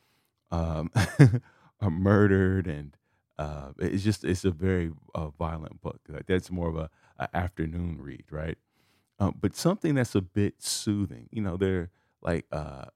um, 0.50 0.90
are 1.80 1.90
murdered, 1.90 2.66
and 2.66 2.96
uh, 3.38 3.72
it's 3.78 4.02
just 4.02 4.24
it's 4.24 4.44
a 4.44 4.50
very 4.50 4.90
uh, 5.14 5.28
violent 5.28 5.82
book. 5.82 6.00
Like 6.08 6.26
that's 6.26 6.50
more 6.50 6.70
of 6.70 6.76
a, 6.76 6.90
a 7.18 7.36
afternoon 7.36 7.98
read, 8.00 8.24
right? 8.30 8.56
Um, 9.18 9.34
but 9.38 9.54
something 9.54 9.94
that's 9.94 10.14
a 10.14 10.22
bit 10.22 10.54
soothing. 10.58 11.28
You 11.30 11.42
know, 11.42 11.56
they're 11.56 11.90
like 12.26 12.44
uh, 12.52 12.86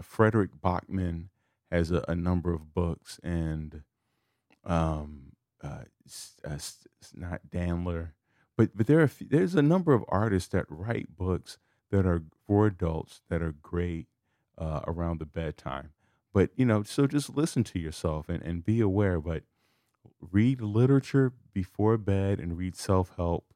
Fredrik 0.00 0.50
Backman 0.62 1.28
has 1.70 1.90
a, 1.90 2.04
a, 2.06 2.14
number 2.14 2.52
of 2.52 2.74
books, 2.74 3.18
and 3.24 3.82
um, 4.64 5.32
uh, 5.62 5.84
it's, 6.04 6.34
uh, 6.46 6.54
it's 6.54 6.86
not 7.14 7.40
Dandler, 7.50 8.10
but 8.56 8.76
but 8.76 8.86
there 8.86 9.00
are 9.00 9.10
there's 9.20 9.54
a 9.54 9.62
number 9.62 9.94
of 9.94 10.04
artists 10.08 10.50
that 10.50 10.66
write 10.68 11.16
books 11.16 11.58
that 11.90 12.06
are 12.06 12.22
for 12.46 12.66
adults 12.66 13.22
that 13.30 13.42
are 13.42 13.54
great 13.62 14.06
uh, 14.58 14.80
around 14.86 15.18
the 15.18 15.26
bedtime. 15.26 15.90
But 16.32 16.50
you 16.56 16.66
know, 16.66 16.82
so 16.82 17.06
just 17.06 17.34
listen 17.34 17.64
to 17.64 17.78
yourself 17.78 18.28
and, 18.28 18.42
and 18.42 18.64
be 18.64 18.80
aware. 18.80 19.20
But 19.20 19.44
read 20.20 20.60
literature 20.60 21.32
before 21.52 21.96
bed 21.96 22.38
and 22.40 22.58
read 22.58 22.76
self 22.76 23.12
help 23.16 23.46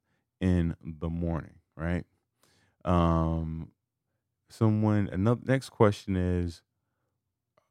in 0.40 0.76
the 0.82 1.10
morning, 1.10 1.56
right? 1.76 2.04
Um, 2.84 3.72
someone 4.50 5.08
another 5.12 5.42
next 5.44 5.70
question 5.70 6.16
is 6.16 6.62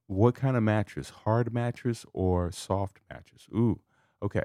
what 0.08 0.36
kind 0.36 0.56
of 0.56 0.64
mattress? 0.64 1.10
Hard 1.10 1.54
mattress 1.54 2.06
or 2.14 2.52
soft 2.52 3.00
mattress? 3.10 3.48
Ooh 3.54 3.80
okay. 4.22 4.44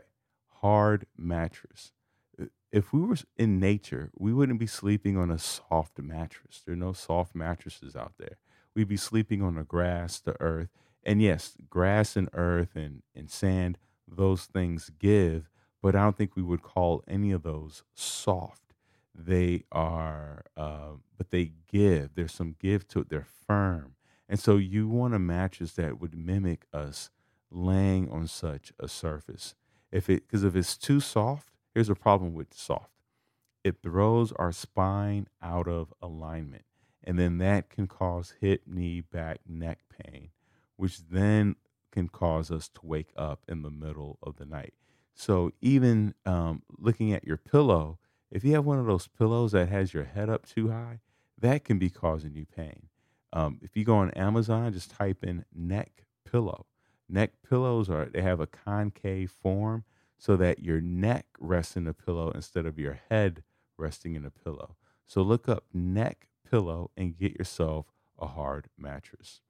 Hard 0.60 1.06
mattress. 1.16 1.92
If 2.70 2.92
we 2.92 3.00
were 3.00 3.16
in 3.36 3.58
nature 3.60 4.10
we 4.16 4.32
wouldn't 4.32 4.58
be 4.58 4.66
sleeping 4.66 5.16
on 5.16 5.30
a 5.30 5.38
soft 5.38 5.98
mattress. 5.98 6.62
There 6.64 6.74
are 6.74 6.76
no 6.76 6.92
soft 6.92 7.34
mattresses 7.34 7.94
out 7.96 8.14
there. 8.18 8.36
We'd 8.74 8.88
be 8.88 8.96
sleeping 8.96 9.42
on 9.42 9.54
the 9.54 9.64
grass 9.64 10.18
the 10.18 10.40
earth 10.40 10.70
and 11.04 11.20
yes 11.20 11.56
grass 11.68 12.16
and 12.16 12.28
earth 12.32 12.70
and, 12.74 13.02
and 13.14 13.30
sand 13.30 13.78
those 14.06 14.44
things 14.46 14.90
give 14.98 15.48
but 15.82 15.94
i 15.94 16.02
don't 16.02 16.16
think 16.16 16.36
we 16.36 16.42
would 16.42 16.62
call 16.62 17.02
any 17.08 17.32
of 17.32 17.42
those 17.42 17.82
soft 17.94 18.61
they 19.14 19.64
are, 19.70 20.44
uh, 20.56 20.92
but 21.16 21.30
they 21.30 21.52
give. 21.68 22.14
There's 22.14 22.32
some 22.32 22.56
give 22.58 22.88
to 22.88 23.00
it. 23.00 23.08
They're 23.08 23.26
firm. 23.46 23.94
And 24.28 24.40
so 24.40 24.56
you 24.56 24.88
want 24.88 25.14
a 25.14 25.18
mattress 25.18 25.72
that 25.72 26.00
would 26.00 26.16
mimic 26.16 26.66
us 26.72 27.10
laying 27.50 28.10
on 28.10 28.26
such 28.26 28.72
a 28.80 28.88
surface. 28.88 29.54
If 29.90 30.08
it, 30.08 30.26
because 30.26 30.44
if 30.44 30.56
it's 30.56 30.76
too 30.76 31.00
soft, 31.00 31.48
here's 31.74 31.90
a 31.90 31.94
problem 31.94 32.34
with 32.34 32.54
soft 32.54 32.92
it 33.64 33.76
throws 33.82 34.32
our 34.32 34.52
spine 34.52 35.28
out 35.40 35.68
of 35.68 35.92
alignment. 36.02 36.64
And 37.04 37.18
then 37.18 37.38
that 37.38 37.68
can 37.70 37.86
cause 37.86 38.34
hip, 38.40 38.62
knee, 38.66 39.00
back, 39.00 39.40
neck 39.46 39.80
pain, 40.02 40.30
which 40.76 40.98
then 41.08 41.56
can 41.90 42.08
cause 42.08 42.50
us 42.50 42.68
to 42.68 42.80
wake 42.82 43.12
up 43.16 43.44
in 43.48 43.62
the 43.62 43.70
middle 43.70 44.18
of 44.22 44.36
the 44.36 44.46
night. 44.46 44.74
So 45.14 45.52
even 45.60 46.14
um, 46.24 46.62
looking 46.78 47.12
at 47.12 47.24
your 47.24 47.36
pillow, 47.36 47.98
if 48.32 48.42
you 48.44 48.54
have 48.54 48.64
one 48.64 48.78
of 48.78 48.86
those 48.86 49.06
pillows 49.06 49.52
that 49.52 49.68
has 49.68 49.92
your 49.92 50.04
head 50.04 50.30
up 50.30 50.46
too 50.46 50.70
high, 50.70 51.00
that 51.38 51.64
can 51.64 51.78
be 51.78 51.90
causing 51.90 52.34
you 52.34 52.46
pain. 52.46 52.88
Um, 53.32 53.58
if 53.62 53.76
you 53.76 53.84
go 53.84 53.96
on 53.96 54.10
Amazon, 54.12 54.72
just 54.72 54.90
type 54.90 55.22
in 55.22 55.44
neck 55.54 56.04
pillow. 56.30 56.66
Neck 57.08 57.32
pillows 57.48 57.90
are 57.90 58.06
they 58.06 58.22
have 58.22 58.40
a 58.40 58.46
concave 58.46 59.30
form 59.30 59.84
so 60.18 60.36
that 60.36 60.60
your 60.60 60.80
neck 60.80 61.26
rests 61.38 61.76
in 61.76 61.84
the 61.84 61.92
pillow 61.92 62.30
instead 62.30 62.64
of 62.64 62.78
your 62.78 63.00
head 63.10 63.42
resting 63.76 64.14
in 64.14 64.22
the 64.22 64.30
pillow. 64.30 64.76
So 65.06 65.20
look 65.20 65.48
up 65.48 65.64
neck 65.74 66.28
pillow 66.48 66.90
and 66.96 67.16
get 67.16 67.38
yourself 67.38 67.86
a 68.18 68.28
hard 68.28 68.68
mattress. 68.78 69.40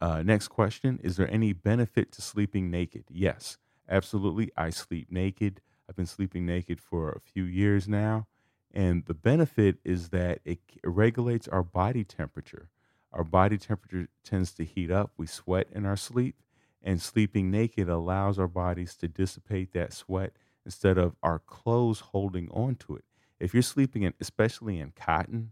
Uh, 0.00 0.22
next 0.22 0.48
question 0.48 0.98
Is 1.02 1.16
there 1.16 1.30
any 1.30 1.52
benefit 1.52 2.10
to 2.12 2.22
sleeping 2.22 2.70
naked? 2.70 3.04
Yes, 3.10 3.58
absolutely. 3.88 4.50
I 4.56 4.70
sleep 4.70 5.12
naked. 5.12 5.60
I've 5.90 5.96
been 5.96 6.06
sleeping 6.06 6.46
naked 6.46 6.80
for 6.80 7.10
a 7.10 7.18
few 7.18 7.42
years 7.42 7.88
now. 7.88 8.28
And 8.72 9.04
the 9.06 9.14
benefit 9.14 9.78
is 9.84 10.10
that 10.10 10.38
it 10.44 10.60
regulates 10.84 11.48
our 11.48 11.64
body 11.64 12.04
temperature. 12.04 12.68
Our 13.12 13.24
body 13.24 13.58
temperature 13.58 14.06
tends 14.22 14.52
to 14.52 14.64
heat 14.64 14.92
up. 14.92 15.10
We 15.16 15.26
sweat 15.26 15.66
in 15.72 15.84
our 15.84 15.96
sleep, 15.96 16.36
and 16.80 17.02
sleeping 17.02 17.50
naked 17.50 17.88
allows 17.88 18.38
our 18.38 18.46
bodies 18.46 18.94
to 18.98 19.08
dissipate 19.08 19.72
that 19.72 19.92
sweat 19.92 20.34
instead 20.64 20.96
of 20.96 21.16
our 21.24 21.40
clothes 21.40 21.98
holding 21.98 22.48
on 22.52 22.76
to 22.76 22.94
it. 22.94 23.04
If 23.40 23.52
you're 23.52 23.64
sleeping 23.64 24.04
in, 24.04 24.14
especially 24.20 24.78
in 24.78 24.92
cotton, 24.92 25.50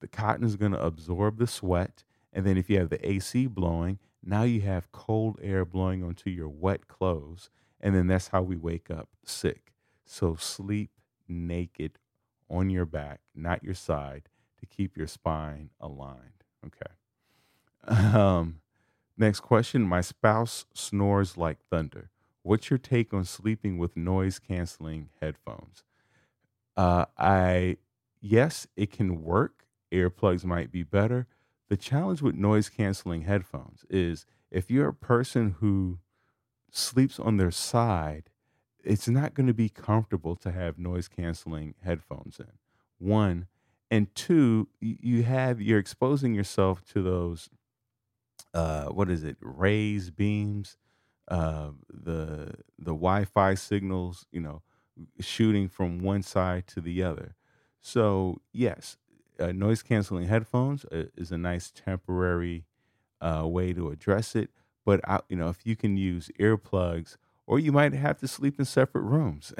the 0.00 0.08
cotton 0.08 0.44
is 0.44 0.56
going 0.56 0.72
to 0.72 0.84
absorb 0.84 1.38
the 1.38 1.46
sweat. 1.46 2.04
And 2.30 2.44
then 2.44 2.58
if 2.58 2.68
you 2.68 2.78
have 2.78 2.90
the 2.90 3.08
AC 3.08 3.46
blowing, 3.46 4.00
now 4.22 4.42
you 4.42 4.60
have 4.60 4.92
cold 4.92 5.38
air 5.42 5.64
blowing 5.64 6.04
onto 6.04 6.28
your 6.28 6.50
wet 6.50 6.88
clothes. 6.88 7.48
And 7.80 7.94
then 7.94 8.06
that's 8.06 8.28
how 8.28 8.42
we 8.42 8.56
wake 8.56 8.90
up 8.90 9.08
sick. 9.24 9.72
So 10.08 10.36
sleep 10.36 10.90
naked 11.28 11.98
on 12.50 12.70
your 12.70 12.86
back, 12.86 13.20
not 13.34 13.64
your 13.64 13.74
side, 13.74 14.28
to 14.60 14.66
keep 14.66 14.96
your 14.96 15.08
spine 15.08 15.70
aligned. 15.80 16.44
Okay. 16.66 16.92
Um, 18.18 18.60
Next 19.18 19.40
question. 19.40 19.82
My 19.82 20.00
spouse 20.00 20.66
snores 20.74 21.36
like 21.36 21.58
thunder. 21.70 22.10
What's 22.42 22.70
your 22.70 22.78
take 22.78 23.14
on 23.14 23.24
sleeping 23.24 23.78
with 23.78 23.96
noise 23.96 24.38
canceling 24.38 25.10
headphones? 25.20 25.84
Uh, 26.76 27.06
I, 27.18 27.78
yes, 28.20 28.66
it 28.76 28.92
can 28.92 29.22
work. 29.22 29.66
Earplugs 29.92 30.44
might 30.44 30.70
be 30.72 30.82
better. 30.82 31.26
The 31.68 31.76
challenge 31.76 32.22
with 32.22 32.36
noise 32.36 32.68
canceling 32.68 33.22
headphones 33.22 33.84
is 33.90 34.26
if 34.50 34.70
you're 34.70 34.88
a 34.88 34.94
person 34.94 35.56
who 35.60 35.98
sleeps 36.70 37.18
on 37.20 37.36
their 37.38 37.50
side, 37.50 38.27
it's 38.88 39.08
not 39.08 39.34
going 39.34 39.46
to 39.48 39.54
be 39.54 39.68
comfortable 39.68 40.36
to 40.36 40.52
have 40.52 40.78
noise 40.78 41.08
canceling 41.08 41.74
headphones 41.84 42.40
in. 42.40 42.52
One, 42.98 43.48
and 43.90 44.14
two, 44.14 44.68
you 44.80 45.22
have 45.24 45.60
you're 45.60 45.78
exposing 45.78 46.34
yourself 46.34 46.84
to 46.92 47.02
those 47.02 47.50
uh 48.54 48.86
what 48.86 49.10
is 49.10 49.24
it 49.24 49.36
rays 49.40 50.10
beams 50.10 50.76
uh 51.28 51.70
the 51.90 52.54
the 52.78 52.92
wi-fi 52.92 53.54
signals 53.54 54.26
you 54.32 54.40
know 54.40 54.62
shooting 55.20 55.68
from 55.68 56.00
one 56.00 56.22
side 56.22 56.66
to 56.66 56.80
the 56.80 57.02
other 57.02 57.34
so 57.80 58.40
yes 58.52 58.96
uh, 59.40 59.52
noise 59.52 59.82
canceling 59.82 60.26
headphones 60.26 60.84
uh, 60.86 61.04
is 61.16 61.30
a 61.30 61.38
nice 61.38 61.70
temporary 61.70 62.64
uh, 63.20 63.46
way 63.46 63.72
to 63.72 63.90
address 63.90 64.34
it 64.34 64.50
but 64.84 65.00
I, 65.08 65.20
you 65.28 65.36
know 65.36 65.48
if 65.48 65.66
you 65.66 65.76
can 65.76 65.96
use 65.96 66.30
earplugs 66.40 67.16
or 67.48 67.58
you 67.58 67.72
might 67.72 67.94
have 67.94 68.18
to 68.18 68.28
sleep 68.28 68.60
in 68.60 68.66
separate 68.66 69.02
rooms. 69.02 69.54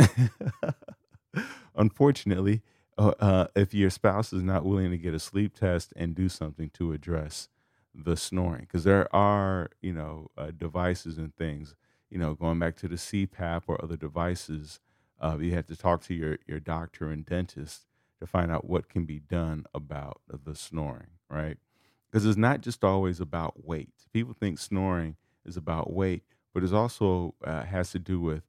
Unfortunately 1.76 2.62
uh, 2.98 3.14
uh, 3.20 3.46
if 3.56 3.74
your 3.74 3.90
spouse 3.90 4.32
is 4.32 4.42
not 4.42 4.64
willing 4.64 4.90
to 4.90 4.98
get 4.98 5.14
a 5.14 5.20
sleep 5.20 5.54
test 5.54 5.92
and 5.96 6.14
do 6.16 6.28
something 6.28 6.70
to 6.74 6.92
address 6.92 7.48
the 7.94 8.16
snoring 8.16 8.62
because 8.62 8.84
there 8.84 9.14
are 9.14 9.70
you 9.82 9.92
know 9.92 10.28
uh, 10.38 10.52
devices 10.56 11.18
and 11.18 11.34
things 11.36 11.74
you 12.10 12.18
know 12.18 12.34
going 12.34 12.58
back 12.58 12.76
to 12.76 12.88
the 12.88 12.96
cpap 12.96 13.62
or 13.68 13.82
other 13.82 13.96
devices 13.96 14.80
uh, 15.20 15.36
you 15.40 15.52
have 15.52 15.66
to 15.66 15.76
talk 15.76 16.02
to 16.02 16.14
your, 16.14 16.38
your 16.46 16.60
doctor 16.60 17.10
and 17.10 17.26
dentist 17.26 17.86
to 18.20 18.26
find 18.26 18.52
out 18.52 18.68
what 18.68 18.88
can 18.88 19.04
be 19.04 19.18
done 19.20 19.66
about 19.74 20.20
the 20.44 20.54
snoring 20.54 21.08
right? 21.30 21.58
Because 22.10 22.26
it's 22.26 22.38
not 22.38 22.60
just 22.62 22.84
always 22.84 23.20
about 23.20 23.66
weight. 23.66 23.90
People 24.12 24.34
think 24.34 24.58
snoring 24.58 25.16
is 25.44 25.56
about 25.56 25.92
weight 25.92 26.24
but 26.54 26.62
it 26.64 26.72
also 26.72 27.34
uh, 27.44 27.64
has 27.64 27.92
to 27.92 27.98
do 27.98 28.20
with 28.20 28.42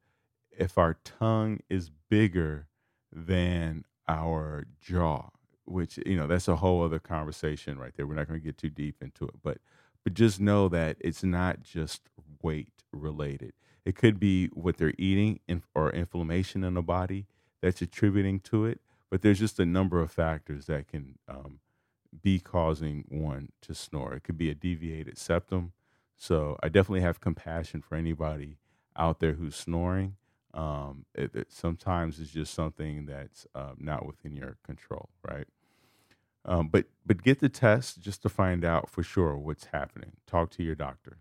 if 0.51 0.77
our 0.77 0.97
tongue 1.03 1.59
is 1.69 1.91
bigger 2.09 2.67
than 3.11 3.85
our 4.07 4.65
jaw 4.81 5.29
which 5.69 5.99
you 6.05 6.17
know 6.17 6.27
that's 6.27 6.47
a 6.47 6.57
whole 6.57 6.83
other 6.83 6.99
conversation 6.99 7.77
right 7.77 7.93
there. 7.95 8.07
We're 8.07 8.15
not 8.15 8.27
going 8.27 8.39
to 8.39 8.45
get 8.45 8.57
too 8.57 8.69
deep 8.69 8.95
into 9.01 9.25
it, 9.25 9.35
but 9.43 9.59
but 10.03 10.13
just 10.13 10.39
know 10.39 10.67
that 10.69 10.97
it's 10.99 11.23
not 11.23 11.61
just 11.61 12.01
weight 12.41 12.83
related. 12.91 13.53
It 13.85 13.95
could 13.95 14.19
be 14.19 14.47
what 14.47 14.77
they're 14.77 14.93
eating 14.97 15.39
or 15.73 15.91
inflammation 15.91 16.63
in 16.63 16.73
the 16.73 16.81
body 16.81 17.27
that's 17.61 17.81
attributing 17.81 18.39
to 18.41 18.65
it. 18.65 18.81
But 19.09 19.21
there's 19.21 19.39
just 19.39 19.59
a 19.59 19.65
number 19.65 20.01
of 20.01 20.11
factors 20.11 20.65
that 20.67 20.87
can 20.87 21.17
um, 21.27 21.59
be 22.21 22.39
causing 22.39 23.05
one 23.09 23.49
to 23.61 23.73
snore. 23.73 24.13
It 24.13 24.23
could 24.23 24.37
be 24.37 24.49
a 24.49 24.55
deviated 24.55 25.17
septum. 25.17 25.73
So 26.19 26.57
I 26.61 26.67
definitely 26.67 26.99
have 27.01 27.21
compassion 27.21 27.81
for 27.81 27.95
anybody 27.95 28.57
out 28.97 29.21
there 29.21 29.33
who's 29.33 29.55
snoring. 29.55 30.17
Um, 30.53 31.05
it, 31.15 31.33
it, 31.33 31.51
sometimes 31.51 32.19
it's 32.19 32.31
just 32.31 32.53
something 32.53 33.05
that's 33.05 33.47
uh, 33.55 33.71
not 33.77 34.05
within 34.05 34.35
your 34.35 34.57
control, 34.65 35.09
right? 35.25 35.47
Um, 36.43 36.67
but 36.67 36.87
but 37.05 37.23
get 37.23 37.39
the 37.39 37.47
test 37.47 38.01
just 38.01 38.21
to 38.23 38.29
find 38.29 38.65
out 38.65 38.89
for 38.89 39.01
sure 39.01 39.37
what's 39.37 39.65
happening. 39.67 40.13
Talk 40.27 40.51
to 40.51 40.63
your 40.63 40.75
doctor. 40.75 41.19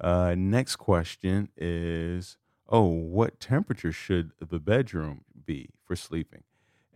Uh, 0.00 0.34
next 0.36 0.76
question 0.76 1.50
is, 1.56 2.38
oh, 2.68 2.86
what 2.86 3.40
temperature 3.40 3.92
should 3.92 4.32
the 4.40 4.58
bedroom 4.58 5.22
be 5.44 5.70
for 5.84 5.96
sleeping? 5.96 6.44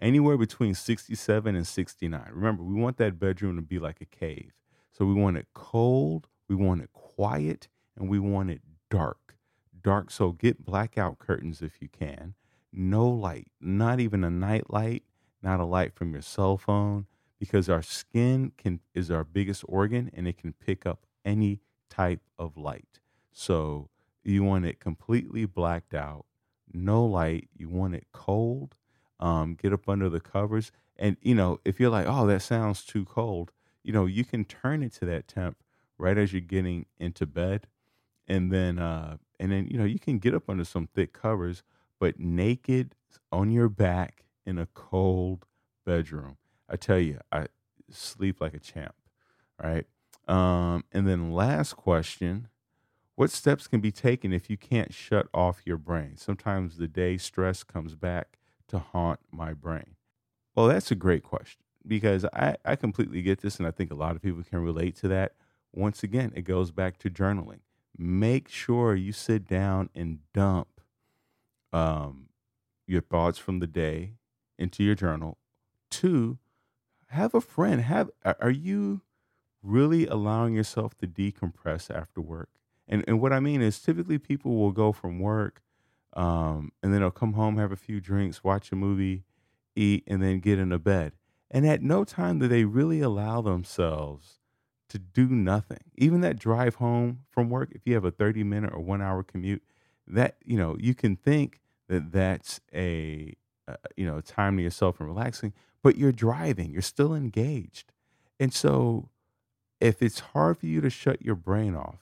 Anywhere 0.00 0.38
between 0.38 0.74
67 0.74 1.54
and 1.54 1.66
69. 1.66 2.30
Remember, 2.32 2.62
we 2.62 2.74
want 2.74 2.96
that 2.98 3.18
bedroom 3.18 3.56
to 3.56 3.62
be 3.62 3.78
like 3.78 4.00
a 4.00 4.06
cave. 4.06 4.52
So 4.93 5.05
we 5.05 5.14
want 5.14 5.36
it 5.36 5.49
cold, 5.55 6.28
we 6.49 6.55
want 6.55 6.82
it 6.82 6.93
quiet, 6.93 7.68
and 7.97 8.09
we 8.09 8.18
want 8.18 8.51
it 8.51 8.61
dark. 8.90 9.36
Dark, 9.82 10.11
so 10.11 10.32
get 10.32 10.64
blackout 10.64 11.18
curtains 11.18 11.61
if 11.62 11.80
you 11.80 11.88
can. 11.88 12.34
No 12.72 13.09
light, 13.09 13.49
not 13.61 14.01
even 14.01 14.22
a 14.22 14.30
night 14.30 14.70
light 14.70 15.03
not 15.43 15.61
a 15.61 15.64
light 15.64 15.95
from 15.95 16.12
your 16.12 16.22
cell 16.22 16.57
phone, 16.57 17.07
because 17.38 17.68
our 17.68 17.82
skin 17.82 18.53
can 18.57 18.80
is 18.95 19.11
our 19.11 19.24
biggest 19.24 19.64
organ 19.68 20.11
and 20.14 20.28
it 20.28 20.38
can 20.38 20.53
pick 20.53 20.86
up 20.86 21.05
any 21.24 21.61
type 21.90 22.20
of 22.38 22.57
light. 22.57 23.01
So 23.32 23.88
you 24.22 24.45
want 24.45 24.66
it 24.66 24.78
completely 24.78 25.45
blacked 25.45 25.95
out, 25.95 26.26
no 26.72 27.05
light. 27.05 27.49
You 27.57 27.68
want 27.68 27.95
it 27.95 28.07
cold. 28.12 28.76
Um, 29.18 29.55
get 29.55 29.72
up 29.72 29.88
under 29.88 30.09
the 30.09 30.20
covers, 30.20 30.72
and 30.97 31.16
you 31.20 31.34
know 31.34 31.61
if 31.64 31.78
you're 31.78 31.90
like, 31.90 32.07
oh, 32.09 32.26
that 32.26 32.43
sounds 32.43 32.84
too 32.84 33.05
cold, 33.05 33.53
you 33.82 33.92
know 33.92 34.06
you 34.06 34.24
can 34.24 34.44
turn 34.44 34.82
it 34.82 34.92
to 34.94 35.04
that 35.06 35.28
temp 35.28 35.58
right 35.98 36.18
as 36.18 36.32
you're 36.32 36.40
getting 36.40 36.86
into 36.98 37.26
bed, 37.26 37.66
and 38.26 38.52
then 38.52 38.78
uh, 38.78 39.16
and 39.38 39.52
then 39.52 39.66
you 39.70 39.78
know 39.78 39.84
you 39.84 39.98
can 39.98 40.18
get 40.18 40.34
up 40.34 40.48
under 40.48 40.64
some 40.64 40.86
thick 40.86 41.12
covers, 41.12 41.62
but 41.98 42.18
naked 42.18 42.94
on 43.30 43.50
your 43.50 43.68
back 43.68 44.24
in 44.44 44.58
a 44.58 44.66
cold 44.66 45.46
bedroom. 45.84 46.36
I 46.68 46.76
tell 46.76 46.98
you, 46.98 47.20
I 47.30 47.46
sleep 47.90 48.40
like 48.40 48.54
a 48.54 48.58
champ. 48.58 48.94
Right. 49.62 49.86
Um, 50.26 50.84
and 50.92 51.06
then 51.06 51.32
last 51.32 51.74
question 51.76 52.48
what 53.14 53.30
steps 53.30 53.68
can 53.68 53.80
be 53.80 53.92
taken 53.92 54.32
if 54.32 54.48
you 54.48 54.56
can't 54.56 54.92
shut 54.92 55.28
off 55.34 55.62
your 55.66 55.76
brain? 55.76 56.16
Sometimes 56.16 56.78
the 56.78 56.88
day 56.88 57.18
stress 57.18 57.62
comes 57.62 57.94
back 57.94 58.38
to 58.68 58.78
haunt 58.78 59.20
my 59.30 59.52
brain. 59.52 59.96
Well, 60.54 60.66
that's 60.66 60.90
a 60.90 60.94
great 60.94 61.22
question 61.22 61.62
because 61.86 62.24
I, 62.32 62.56
I 62.64 62.76
completely 62.76 63.22
get 63.22 63.40
this, 63.40 63.58
and 63.58 63.66
I 63.66 63.70
think 63.70 63.90
a 63.90 63.96
lot 63.96 64.16
of 64.16 64.22
people 64.22 64.42
can 64.42 64.60
relate 64.60 64.96
to 64.96 65.08
that. 65.08 65.34
Once 65.72 66.02
again, 66.02 66.32
it 66.34 66.42
goes 66.42 66.70
back 66.70 66.98
to 66.98 67.10
journaling. 67.10 67.60
Make 67.96 68.48
sure 68.48 68.94
you 68.94 69.12
sit 69.12 69.46
down 69.46 69.90
and 69.94 70.18
dump 70.32 70.80
um, 71.72 72.28
your 72.86 73.00
thoughts 73.00 73.38
from 73.38 73.58
the 73.58 73.66
day 73.66 74.14
into 74.58 74.82
your 74.82 74.94
journal. 74.94 75.38
Two, 75.90 76.38
have 77.08 77.34
a 77.34 77.40
friend. 77.40 77.82
Have 77.82 78.10
are 78.24 78.50
you 78.50 79.02
really 79.62 80.06
allowing 80.06 80.54
yourself 80.54 80.96
to 80.98 81.06
decompress 81.06 81.94
after 81.94 82.20
work? 82.20 82.48
And 82.88 83.04
and 83.06 83.20
what 83.20 83.32
I 83.32 83.40
mean 83.40 83.60
is 83.62 83.80
typically 83.80 84.18
people 84.18 84.56
will 84.56 84.72
go 84.72 84.92
from 84.92 85.18
work 85.18 85.62
um, 86.14 86.72
and 86.82 86.92
then 86.92 87.00
they'll 87.00 87.10
come 87.10 87.34
home, 87.34 87.56
have 87.56 87.72
a 87.72 87.76
few 87.76 88.00
drinks, 88.00 88.44
watch 88.44 88.70
a 88.72 88.76
movie, 88.76 89.24
eat, 89.74 90.04
and 90.06 90.22
then 90.22 90.40
get 90.40 90.58
into 90.58 90.78
bed. 90.78 91.12
And 91.53 91.66
at 91.66 91.82
no 91.82 92.03
time 92.03 92.40
do 92.40 92.48
they 92.48 92.64
really 92.64 93.00
allow 93.00 93.42
themselves 93.42 94.40
to 94.88 94.98
do 94.98 95.28
nothing. 95.28 95.84
Even 95.96 96.22
that 96.22 96.38
drive 96.38 96.76
home 96.76 97.20
from 97.30 97.50
work, 97.50 97.70
if 97.72 97.82
you 97.84 97.94
have 97.94 98.05
a 98.05 98.11
30 98.11 98.42
minute 98.42 98.72
or 98.72 98.80
one 98.80 99.00
hour 99.00 99.22
commute, 99.22 99.62
that, 100.07 100.36
you 100.44 100.57
know, 100.57 100.76
you 100.80 100.94
can 100.94 101.14
think 101.14 101.61
that 101.88 102.11
that's 102.11 102.61
a 102.74 103.36
uh, 103.68 103.76
you 103.96 104.05
know, 104.05 104.20
time 104.20 104.57
to 104.57 104.62
yourself 104.62 104.98
and 104.98 105.09
relaxing, 105.09 105.53
but 105.82 105.96
you're 105.96 106.11
driving, 106.11 106.72
you're 106.72 106.82
still 106.82 107.14
engaged. 107.14 107.92
And 108.40 108.53
so 108.53 109.09
if 109.80 110.03
it's 110.03 110.18
hard 110.18 110.59
for 110.59 110.66
you 110.66 110.80
to 110.80 110.90
shut 110.90 111.22
your 111.22 111.36
brain 111.36 111.76
off, 111.76 112.00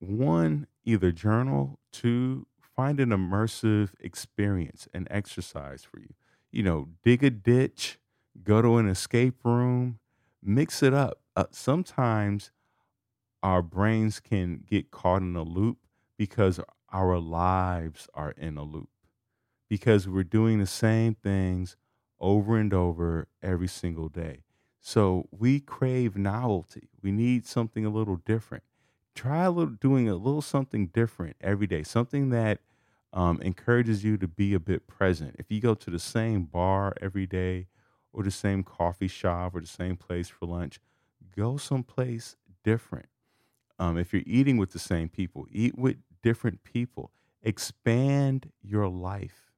one, 0.00 0.66
either 0.84 1.12
journal, 1.12 1.78
two, 1.92 2.46
find 2.60 2.98
an 2.98 3.10
immersive 3.10 3.90
experience, 4.00 4.88
an 4.92 5.06
exercise 5.08 5.84
for 5.84 6.00
you. 6.00 6.14
You 6.50 6.64
know, 6.64 6.88
dig 7.04 7.22
a 7.22 7.30
ditch, 7.30 7.99
go 8.42 8.62
to 8.62 8.78
an 8.78 8.88
escape 8.88 9.44
room, 9.44 9.98
mix 10.42 10.82
it 10.82 10.94
up. 10.94 11.20
Uh, 11.36 11.44
sometimes 11.50 12.50
our 13.42 13.62
brains 13.62 14.20
can 14.20 14.64
get 14.68 14.90
caught 14.90 15.22
in 15.22 15.36
a 15.36 15.42
loop 15.42 15.78
because 16.16 16.60
our 16.90 17.18
lives 17.18 18.08
are 18.14 18.32
in 18.32 18.56
a 18.56 18.62
loop 18.64 18.88
because 19.68 20.08
we're 20.08 20.24
doing 20.24 20.58
the 20.58 20.66
same 20.66 21.14
things 21.14 21.76
over 22.20 22.56
and 22.56 22.74
over 22.74 23.28
every 23.42 23.68
single 23.68 24.08
day. 24.08 24.42
So 24.80 25.28
we 25.30 25.60
crave 25.60 26.16
novelty. 26.16 26.88
We 27.02 27.12
need 27.12 27.46
something 27.46 27.84
a 27.84 27.90
little 27.90 28.16
different. 28.16 28.64
Try 29.14 29.44
a 29.44 29.50
little, 29.50 29.74
doing 29.74 30.08
a 30.08 30.16
little 30.16 30.42
something 30.42 30.88
different 30.88 31.36
every 31.40 31.66
day, 31.66 31.82
something 31.82 32.30
that 32.30 32.60
um, 33.12 33.40
encourages 33.42 34.04
you 34.04 34.16
to 34.18 34.28
be 34.28 34.54
a 34.54 34.60
bit 34.60 34.86
present. 34.86 35.36
If 35.38 35.50
you 35.50 35.60
go 35.60 35.74
to 35.74 35.90
the 35.90 35.98
same 35.98 36.44
bar 36.44 36.94
every 37.00 37.26
day, 37.26 37.66
or 38.12 38.22
the 38.22 38.30
same 38.30 38.62
coffee 38.62 39.08
shop, 39.08 39.54
or 39.54 39.60
the 39.60 39.66
same 39.66 39.96
place 39.96 40.28
for 40.28 40.46
lunch, 40.46 40.80
go 41.36 41.56
someplace 41.56 42.36
different. 42.64 43.06
Um, 43.78 43.96
if 43.96 44.12
you're 44.12 44.22
eating 44.26 44.56
with 44.58 44.72
the 44.72 44.78
same 44.78 45.08
people, 45.08 45.46
eat 45.50 45.78
with 45.78 45.96
different 46.22 46.64
people. 46.64 47.12
Expand 47.42 48.50
your 48.62 48.88
life 48.88 49.50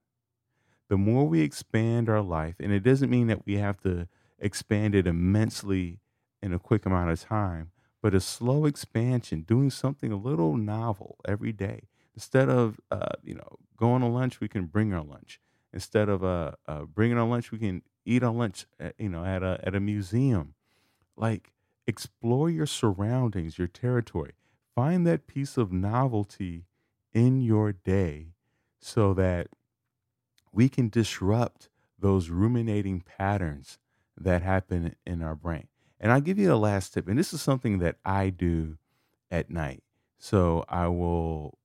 the 0.93 0.99
more 0.99 1.27
we 1.27 1.41
expand 1.41 2.11
our 2.11 2.21
life, 2.21 2.57
and 2.61 2.71
it 2.71 2.81
doesn't 2.83 3.09
mean 3.09 3.27
that 3.29 3.47
we 3.47 3.55
have 3.55 3.81
to 3.81 4.07
expand 4.39 4.95
it 4.95 5.07
immensely 5.07 6.01
in 6.43 6.53
a 6.53 6.59
quick 6.59 6.85
amount 6.85 7.11
of 7.11 7.19
time, 7.19 7.71
but 8.03 8.15
a 8.15 8.21
slow 8.21 8.67
expansion, 8.67 9.41
doing 9.41 9.71
something 9.71 10.13
a 10.13 10.17
little 10.17 10.55
novel 10.55 11.17
every 11.27 11.51
day. 11.51 11.89
Instead 12.15 12.51
of 12.51 12.79
uh, 12.91 13.15
you 13.23 13.35
know 13.35 13.57
going 13.79 14.03
to 14.03 14.09
lunch, 14.09 14.39
we 14.41 14.49
can 14.49 14.67
bring 14.67 14.93
our 14.93 15.03
lunch. 15.03 15.41
Instead 15.73 16.11
of 16.11 16.23
uh, 16.23 16.53
uh, 16.69 16.83
bringing 16.83 17.17
our 17.17 17.27
lunch, 17.27 17.51
we 17.51 17.59
can 17.59 17.81
eat 18.05 18.23
our 18.23 18.33
lunch, 18.33 18.67
at, 18.79 18.95
you 18.99 19.09
know, 19.09 19.25
at 19.25 19.43
a 19.43 19.61
at 19.63 19.75
a 19.75 19.81
museum. 19.81 20.55
Like 21.17 21.53
explore 21.87 22.51
your 22.51 22.67
surroundings, 22.67 23.59
your 23.59 23.69
territory. 23.69 24.33
Find 24.75 25.07
that 25.07 25.27
piece 25.27 25.57
of 25.57 25.73
novelty 25.73 26.65
in 27.13 27.41
your 27.41 27.73
day, 27.73 28.35
so 28.81 29.13
that 29.15 29.49
we 30.53 30.69
can 30.69 30.89
disrupt 30.89 31.69
those 31.99 32.31
ruminating 32.31 33.01
patterns 33.01 33.79
that 34.19 34.43
happen 34.43 34.95
in 35.07 35.23
our 35.23 35.35
brain. 35.35 35.69
And 35.99 36.11
I'll 36.13 36.21
give 36.21 36.39
you 36.39 36.49
the 36.49 36.57
last 36.57 36.95
tip, 36.95 37.09
and 37.09 37.19
this 37.19 37.33
is 37.33 37.41
something 37.41 37.79
that 37.79 37.97
I 38.05 38.31
do 38.31 38.77
at 39.31 39.51
night. 39.51 39.83
So 40.19 40.65
I 40.69 40.89
will 40.89 41.59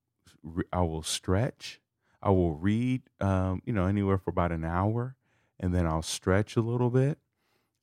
I 0.71 0.81
will 0.81 1.03
stretch. 1.03 1.81
I 2.21 2.29
will 2.29 2.53
read, 2.53 3.03
um, 3.19 3.61
you 3.65 3.73
know, 3.73 3.85
anywhere 3.85 4.17
for 4.17 4.31
about 4.31 4.51
an 4.51 4.63
hour, 4.63 5.15
and 5.60 5.74
then 5.74 5.88
I'll 5.88 6.01
stretch 6.01 6.55
a 6.55 6.62
little 6.62 6.89
bit, 6.89 7.20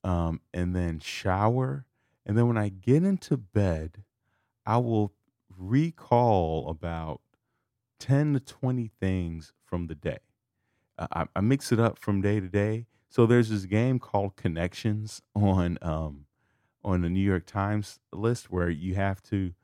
um, 0.05 0.41
and 0.53 0.75
then 0.75 1.01
shower, 1.01 1.87
and 2.27 2.37
then 2.37 2.49
when 2.49 2.59
I 2.59 2.69
get 2.69 3.05
into 3.05 3.37
bed, 3.37 4.05
I 4.67 4.79
will 4.79 5.15
recall 5.57 6.69
about 6.69 7.21
ten 7.99 8.35
to 8.35 8.41
twenty 8.41 8.89
things 8.89 9.53
from 9.65 9.87
the 9.87 9.95
day. 9.95 10.19
I, 10.99 11.27
I 11.35 11.41
mix 11.41 11.73
it 11.73 11.81
up 11.81 11.99
from 11.99 12.21
day 12.21 12.41
to 12.41 12.49
day. 12.49 12.87
So 13.09 13.27
there's 13.27 13.49
this 13.49 13.65
game 13.65 13.99
called 13.99 14.37
Connections 14.37 15.23
on 15.35 15.79
um, 15.83 16.27
on 16.85 17.03
the 17.03 17.09
New 17.09 17.21
York 17.21 17.47
Times 17.47 18.01
list 18.13 18.51
where 18.51 18.71
you 18.71 18.95
have 18.95 19.23
to 19.25 19.55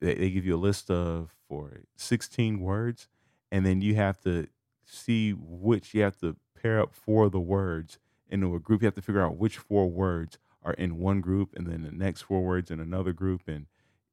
they, 0.00 0.14
they 0.14 0.30
give 0.30 0.44
you 0.44 0.56
a 0.56 0.58
list 0.58 0.90
of 0.90 1.34
for 1.48 1.82
16 1.96 2.60
words 2.60 3.08
and 3.50 3.64
then 3.64 3.80
you 3.80 3.94
have 3.94 4.20
to 4.22 4.48
see 4.84 5.32
which 5.32 5.94
you 5.94 6.02
have 6.02 6.16
to 6.18 6.36
pair 6.64 6.80
up 6.80 6.94
four 6.94 7.26
of 7.26 7.32
the 7.32 7.40
words 7.40 7.98
into 8.30 8.54
a 8.54 8.58
group. 8.58 8.80
You 8.80 8.86
have 8.86 8.94
to 8.94 9.02
figure 9.02 9.22
out 9.22 9.36
which 9.36 9.58
four 9.58 9.90
words 9.90 10.38
are 10.62 10.72
in 10.72 10.98
one 10.98 11.20
group 11.20 11.50
and 11.54 11.66
then 11.66 11.82
the 11.82 11.92
next 11.92 12.22
four 12.22 12.42
words 12.42 12.70
in 12.70 12.80
another 12.80 13.12
group 13.12 13.42
and 13.46 13.66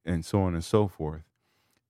and 0.04 0.26
so 0.26 0.42
on 0.42 0.54
and 0.54 0.64
so 0.64 0.88
forth. 0.90 1.24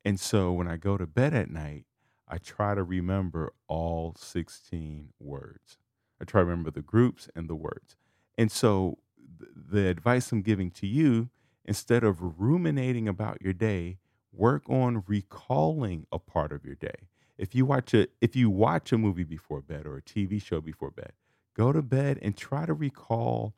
And 0.05 0.19
so 0.19 0.51
when 0.51 0.67
i 0.67 0.77
go 0.77 0.97
to 0.97 1.07
bed 1.07 1.33
at 1.33 1.49
night 1.49 1.85
i 2.27 2.37
try 2.37 2.75
to 2.75 2.83
remember 2.83 3.53
all 3.67 4.13
16 4.17 5.09
words. 5.19 5.77
I 6.21 6.25
try 6.25 6.41
to 6.41 6.45
remember 6.45 6.69
the 6.69 6.83
groups 6.83 7.27
and 7.35 7.49
the 7.49 7.55
words. 7.55 7.95
And 8.37 8.51
so 8.51 8.99
the 9.39 9.87
advice 9.87 10.31
I'm 10.31 10.43
giving 10.43 10.69
to 10.71 10.85
you, 10.87 11.29
instead 11.65 12.03
of 12.03 12.39
ruminating 12.39 13.07
about 13.07 13.41
your 13.41 13.53
day, 13.53 13.97
work 14.31 14.69
on 14.69 15.03
recalling 15.07 16.05
a 16.11 16.19
part 16.19 16.51
of 16.51 16.63
your 16.63 16.75
day. 16.75 17.09
If 17.41 17.55
you 17.55 17.65
watch 17.65 17.93
a 17.95 18.07
if 18.21 18.35
you 18.37 18.49
watch 18.49 18.93
a 18.93 18.99
movie 18.99 19.25
before 19.25 19.61
bed 19.61 19.87
or 19.87 19.97
a 19.97 20.03
TV 20.03 20.39
show 20.39 20.61
before 20.61 20.91
bed, 20.91 21.13
go 21.55 21.73
to 21.73 21.81
bed 21.81 22.19
and 22.21 22.37
try 22.37 22.67
to 22.67 22.73
recall 22.73 23.55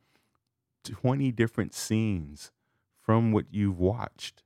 20 0.85 1.31
different 1.33 1.75
scenes 1.75 2.51
from 3.01 3.33
what 3.33 3.47
you've 3.51 3.79
watched. 3.79 4.43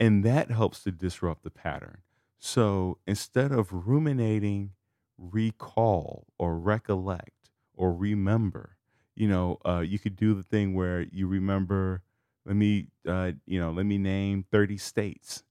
And 0.00 0.24
that 0.24 0.50
helps 0.50 0.84
to 0.84 0.92
disrupt 0.92 1.44
the 1.44 1.50
pattern. 1.50 2.02
So 2.38 2.98
instead 3.06 3.52
of 3.52 3.86
ruminating, 3.86 4.72
recall 5.18 6.26
or 6.38 6.58
recollect 6.58 7.50
or 7.74 7.94
remember 7.94 8.78
you 9.14 9.28
know, 9.28 9.58
uh, 9.66 9.80
you 9.80 9.98
could 9.98 10.16
do 10.16 10.34
the 10.34 10.42
thing 10.42 10.74
where 10.74 11.02
you 11.02 11.26
remember, 11.26 12.02
let 12.46 12.56
me, 12.56 12.88
uh, 13.06 13.32
you 13.46 13.60
know, 13.60 13.70
let 13.70 13.86
me 13.86 13.98
name 13.98 14.44
30 14.50 14.78
states. 14.78 15.44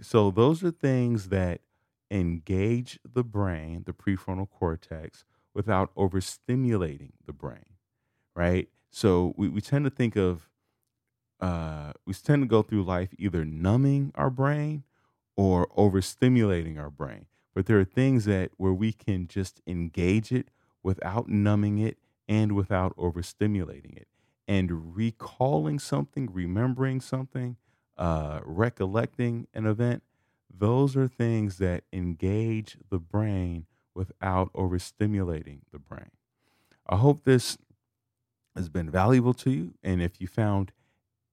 So 0.00 0.30
those 0.30 0.64
are 0.64 0.70
things 0.70 1.28
that 1.30 1.60
engage 2.10 2.98
the 3.04 3.24
brain, 3.24 3.84
the 3.86 3.92
prefrontal 3.92 4.48
cortex, 4.48 5.24
without 5.54 5.94
overstimulating 5.94 7.12
the 7.24 7.32
brain, 7.32 7.76
right? 8.34 8.68
So 8.90 9.34
we, 9.36 9.48
we 9.48 9.60
tend 9.60 9.84
to 9.84 9.90
think 9.90 10.16
of, 10.16 10.48
uh, 11.40 11.92
we 12.06 12.14
tend 12.14 12.42
to 12.42 12.46
go 12.46 12.62
through 12.62 12.84
life 12.84 13.10
either 13.18 13.44
numbing 13.44 14.12
our 14.14 14.30
brain 14.30 14.84
or 15.36 15.66
overstimulating 15.76 16.78
our 16.78 16.90
brain. 16.90 17.26
But 17.54 17.66
there 17.66 17.78
are 17.78 17.84
things 17.84 18.26
that 18.26 18.50
where 18.56 18.72
we 18.72 18.92
can 18.92 19.28
just 19.28 19.60
engage 19.66 20.30
it 20.32 20.48
without 20.82 21.28
numbing 21.28 21.78
it 21.78 21.98
and 22.28 22.52
without 22.52 22.96
overstimulating 22.96 23.96
it. 23.96 24.08
And 24.48 24.94
recalling 24.94 25.78
something, 25.78 26.28
remembering 26.32 27.00
something, 27.00 27.56
uh, 27.96 28.40
recollecting 28.44 29.48
an 29.54 29.66
event, 29.66 30.02
those 30.52 30.96
are 30.96 31.08
things 31.08 31.58
that 31.58 31.84
engage 31.92 32.78
the 32.90 32.98
brain 32.98 33.66
without 33.94 34.52
overstimulating 34.52 35.60
the 35.72 35.78
brain. 35.78 36.10
I 36.88 36.96
hope 36.96 37.24
this 37.24 37.58
has 38.54 38.68
been 38.68 38.90
valuable 38.90 39.34
to 39.34 39.50
you. 39.50 39.74
And 39.82 40.02
if 40.02 40.20
you 40.20 40.26
found 40.26 40.72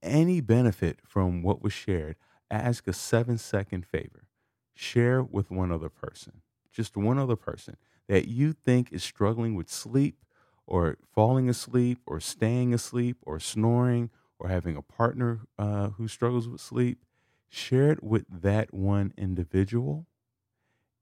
any 0.02 0.42
benefit 0.42 1.00
from 1.06 1.44
what 1.44 1.62
was 1.62 1.74
shared, 1.74 2.18
ask 2.52 2.88
a 2.88 2.94
seven 2.94 3.38
second 3.38 3.86
favor. 3.86 4.28
Share 4.76 5.24
with 5.24 5.52
one 5.52 5.72
other 5.72 5.90
person, 5.90 6.42
just 6.72 6.98
one 6.98 7.20
other 7.20 7.36
person 7.36 7.78
that 8.08 8.28
you 8.28 8.54
think 8.54 8.92
is 8.92 9.04
struggling 9.04 9.56
with 9.56 9.70
sleep 9.70 10.26
or 10.68 10.98
falling 11.14 11.50
asleep 11.50 12.00
or 12.06 12.20
staying 12.20 12.74
asleep 12.74 13.18
or 13.24 13.40
snoring 13.40 14.10
or 14.40 14.50
having 14.50 14.76
a 14.76 14.82
partner 14.82 15.42
uh, 15.60 15.90
who 15.90 16.08
struggles 16.08 16.48
with 16.50 16.60
sleep, 16.62 17.06
share 17.54 17.92
it 17.92 18.04
with 18.04 18.26
that 18.30 18.74
one 18.74 19.14
individual. 19.18 20.08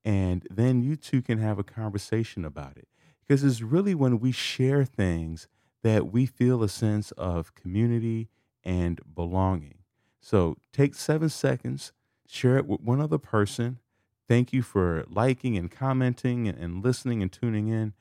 And 0.03 0.45
then 0.49 0.81
you 0.81 0.95
two 0.95 1.21
can 1.21 1.37
have 1.37 1.59
a 1.59 1.63
conversation 1.63 2.43
about 2.43 2.77
it. 2.77 2.87
Because 3.21 3.43
it's 3.43 3.61
really 3.61 3.95
when 3.95 4.19
we 4.19 4.31
share 4.31 4.83
things 4.83 5.47
that 5.83 6.11
we 6.11 6.25
feel 6.25 6.61
a 6.61 6.69
sense 6.69 7.11
of 7.11 7.55
community 7.55 8.29
and 8.63 8.99
belonging. 9.15 9.79
So 10.19 10.57
take 10.73 10.93
seven 10.93 11.29
seconds, 11.29 11.93
share 12.27 12.57
it 12.57 12.67
with 12.67 12.81
one 12.81 12.99
other 12.99 13.17
person. 13.17 13.79
Thank 14.27 14.51
you 14.53 14.61
for 14.61 15.05
liking 15.09 15.57
and 15.57 15.71
commenting 15.71 16.47
and 16.47 16.83
listening 16.83 17.21
and 17.21 17.31
tuning 17.31 17.69
in. 17.69 17.93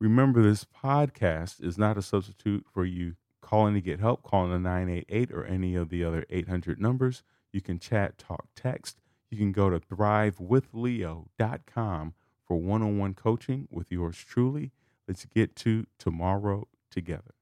Remember, 0.00 0.42
this 0.42 0.64
podcast 0.64 1.62
is 1.64 1.76
not 1.78 1.98
a 1.98 2.02
substitute 2.02 2.66
for 2.72 2.84
you 2.84 3.14
calling 3.40 3.74
to 3.74 3.80
get 3.80 3.98
help, 3.98 4.22
calling 4.22 4.52
the 4.52 4.58
988 4.58 5.32
or 5.32 5.44
any 5.44 5.74
of 5.74 5.88
the 5.88 6.04
other 6.04 6.24
800 6.30 6.80
numbers. 6.80 7.22
You 7.52 7.60
can 7.60 7.78
chat, 7.78 8.18
talk, 8.18 8.46
text. 8.54 9.00
You 9.30 9.38
can 9.38 9.52
go 9.52 9.70
to 9.70 9.78
thrivewithleo.com 9.80 12.14
for 12.46 12.56
one 12.56 12.82
on 12.82 12.98
one 12.98 13.14
coaching 13.14 13.68
with 13.70 13.92
yours 13.92 14.18
truly. 14.18 14.72
Let's 15.06 15.26
get 15.26 15.54
to 15.56 15.86
tomorrow 15.98 16.68
together. 16.90 17.34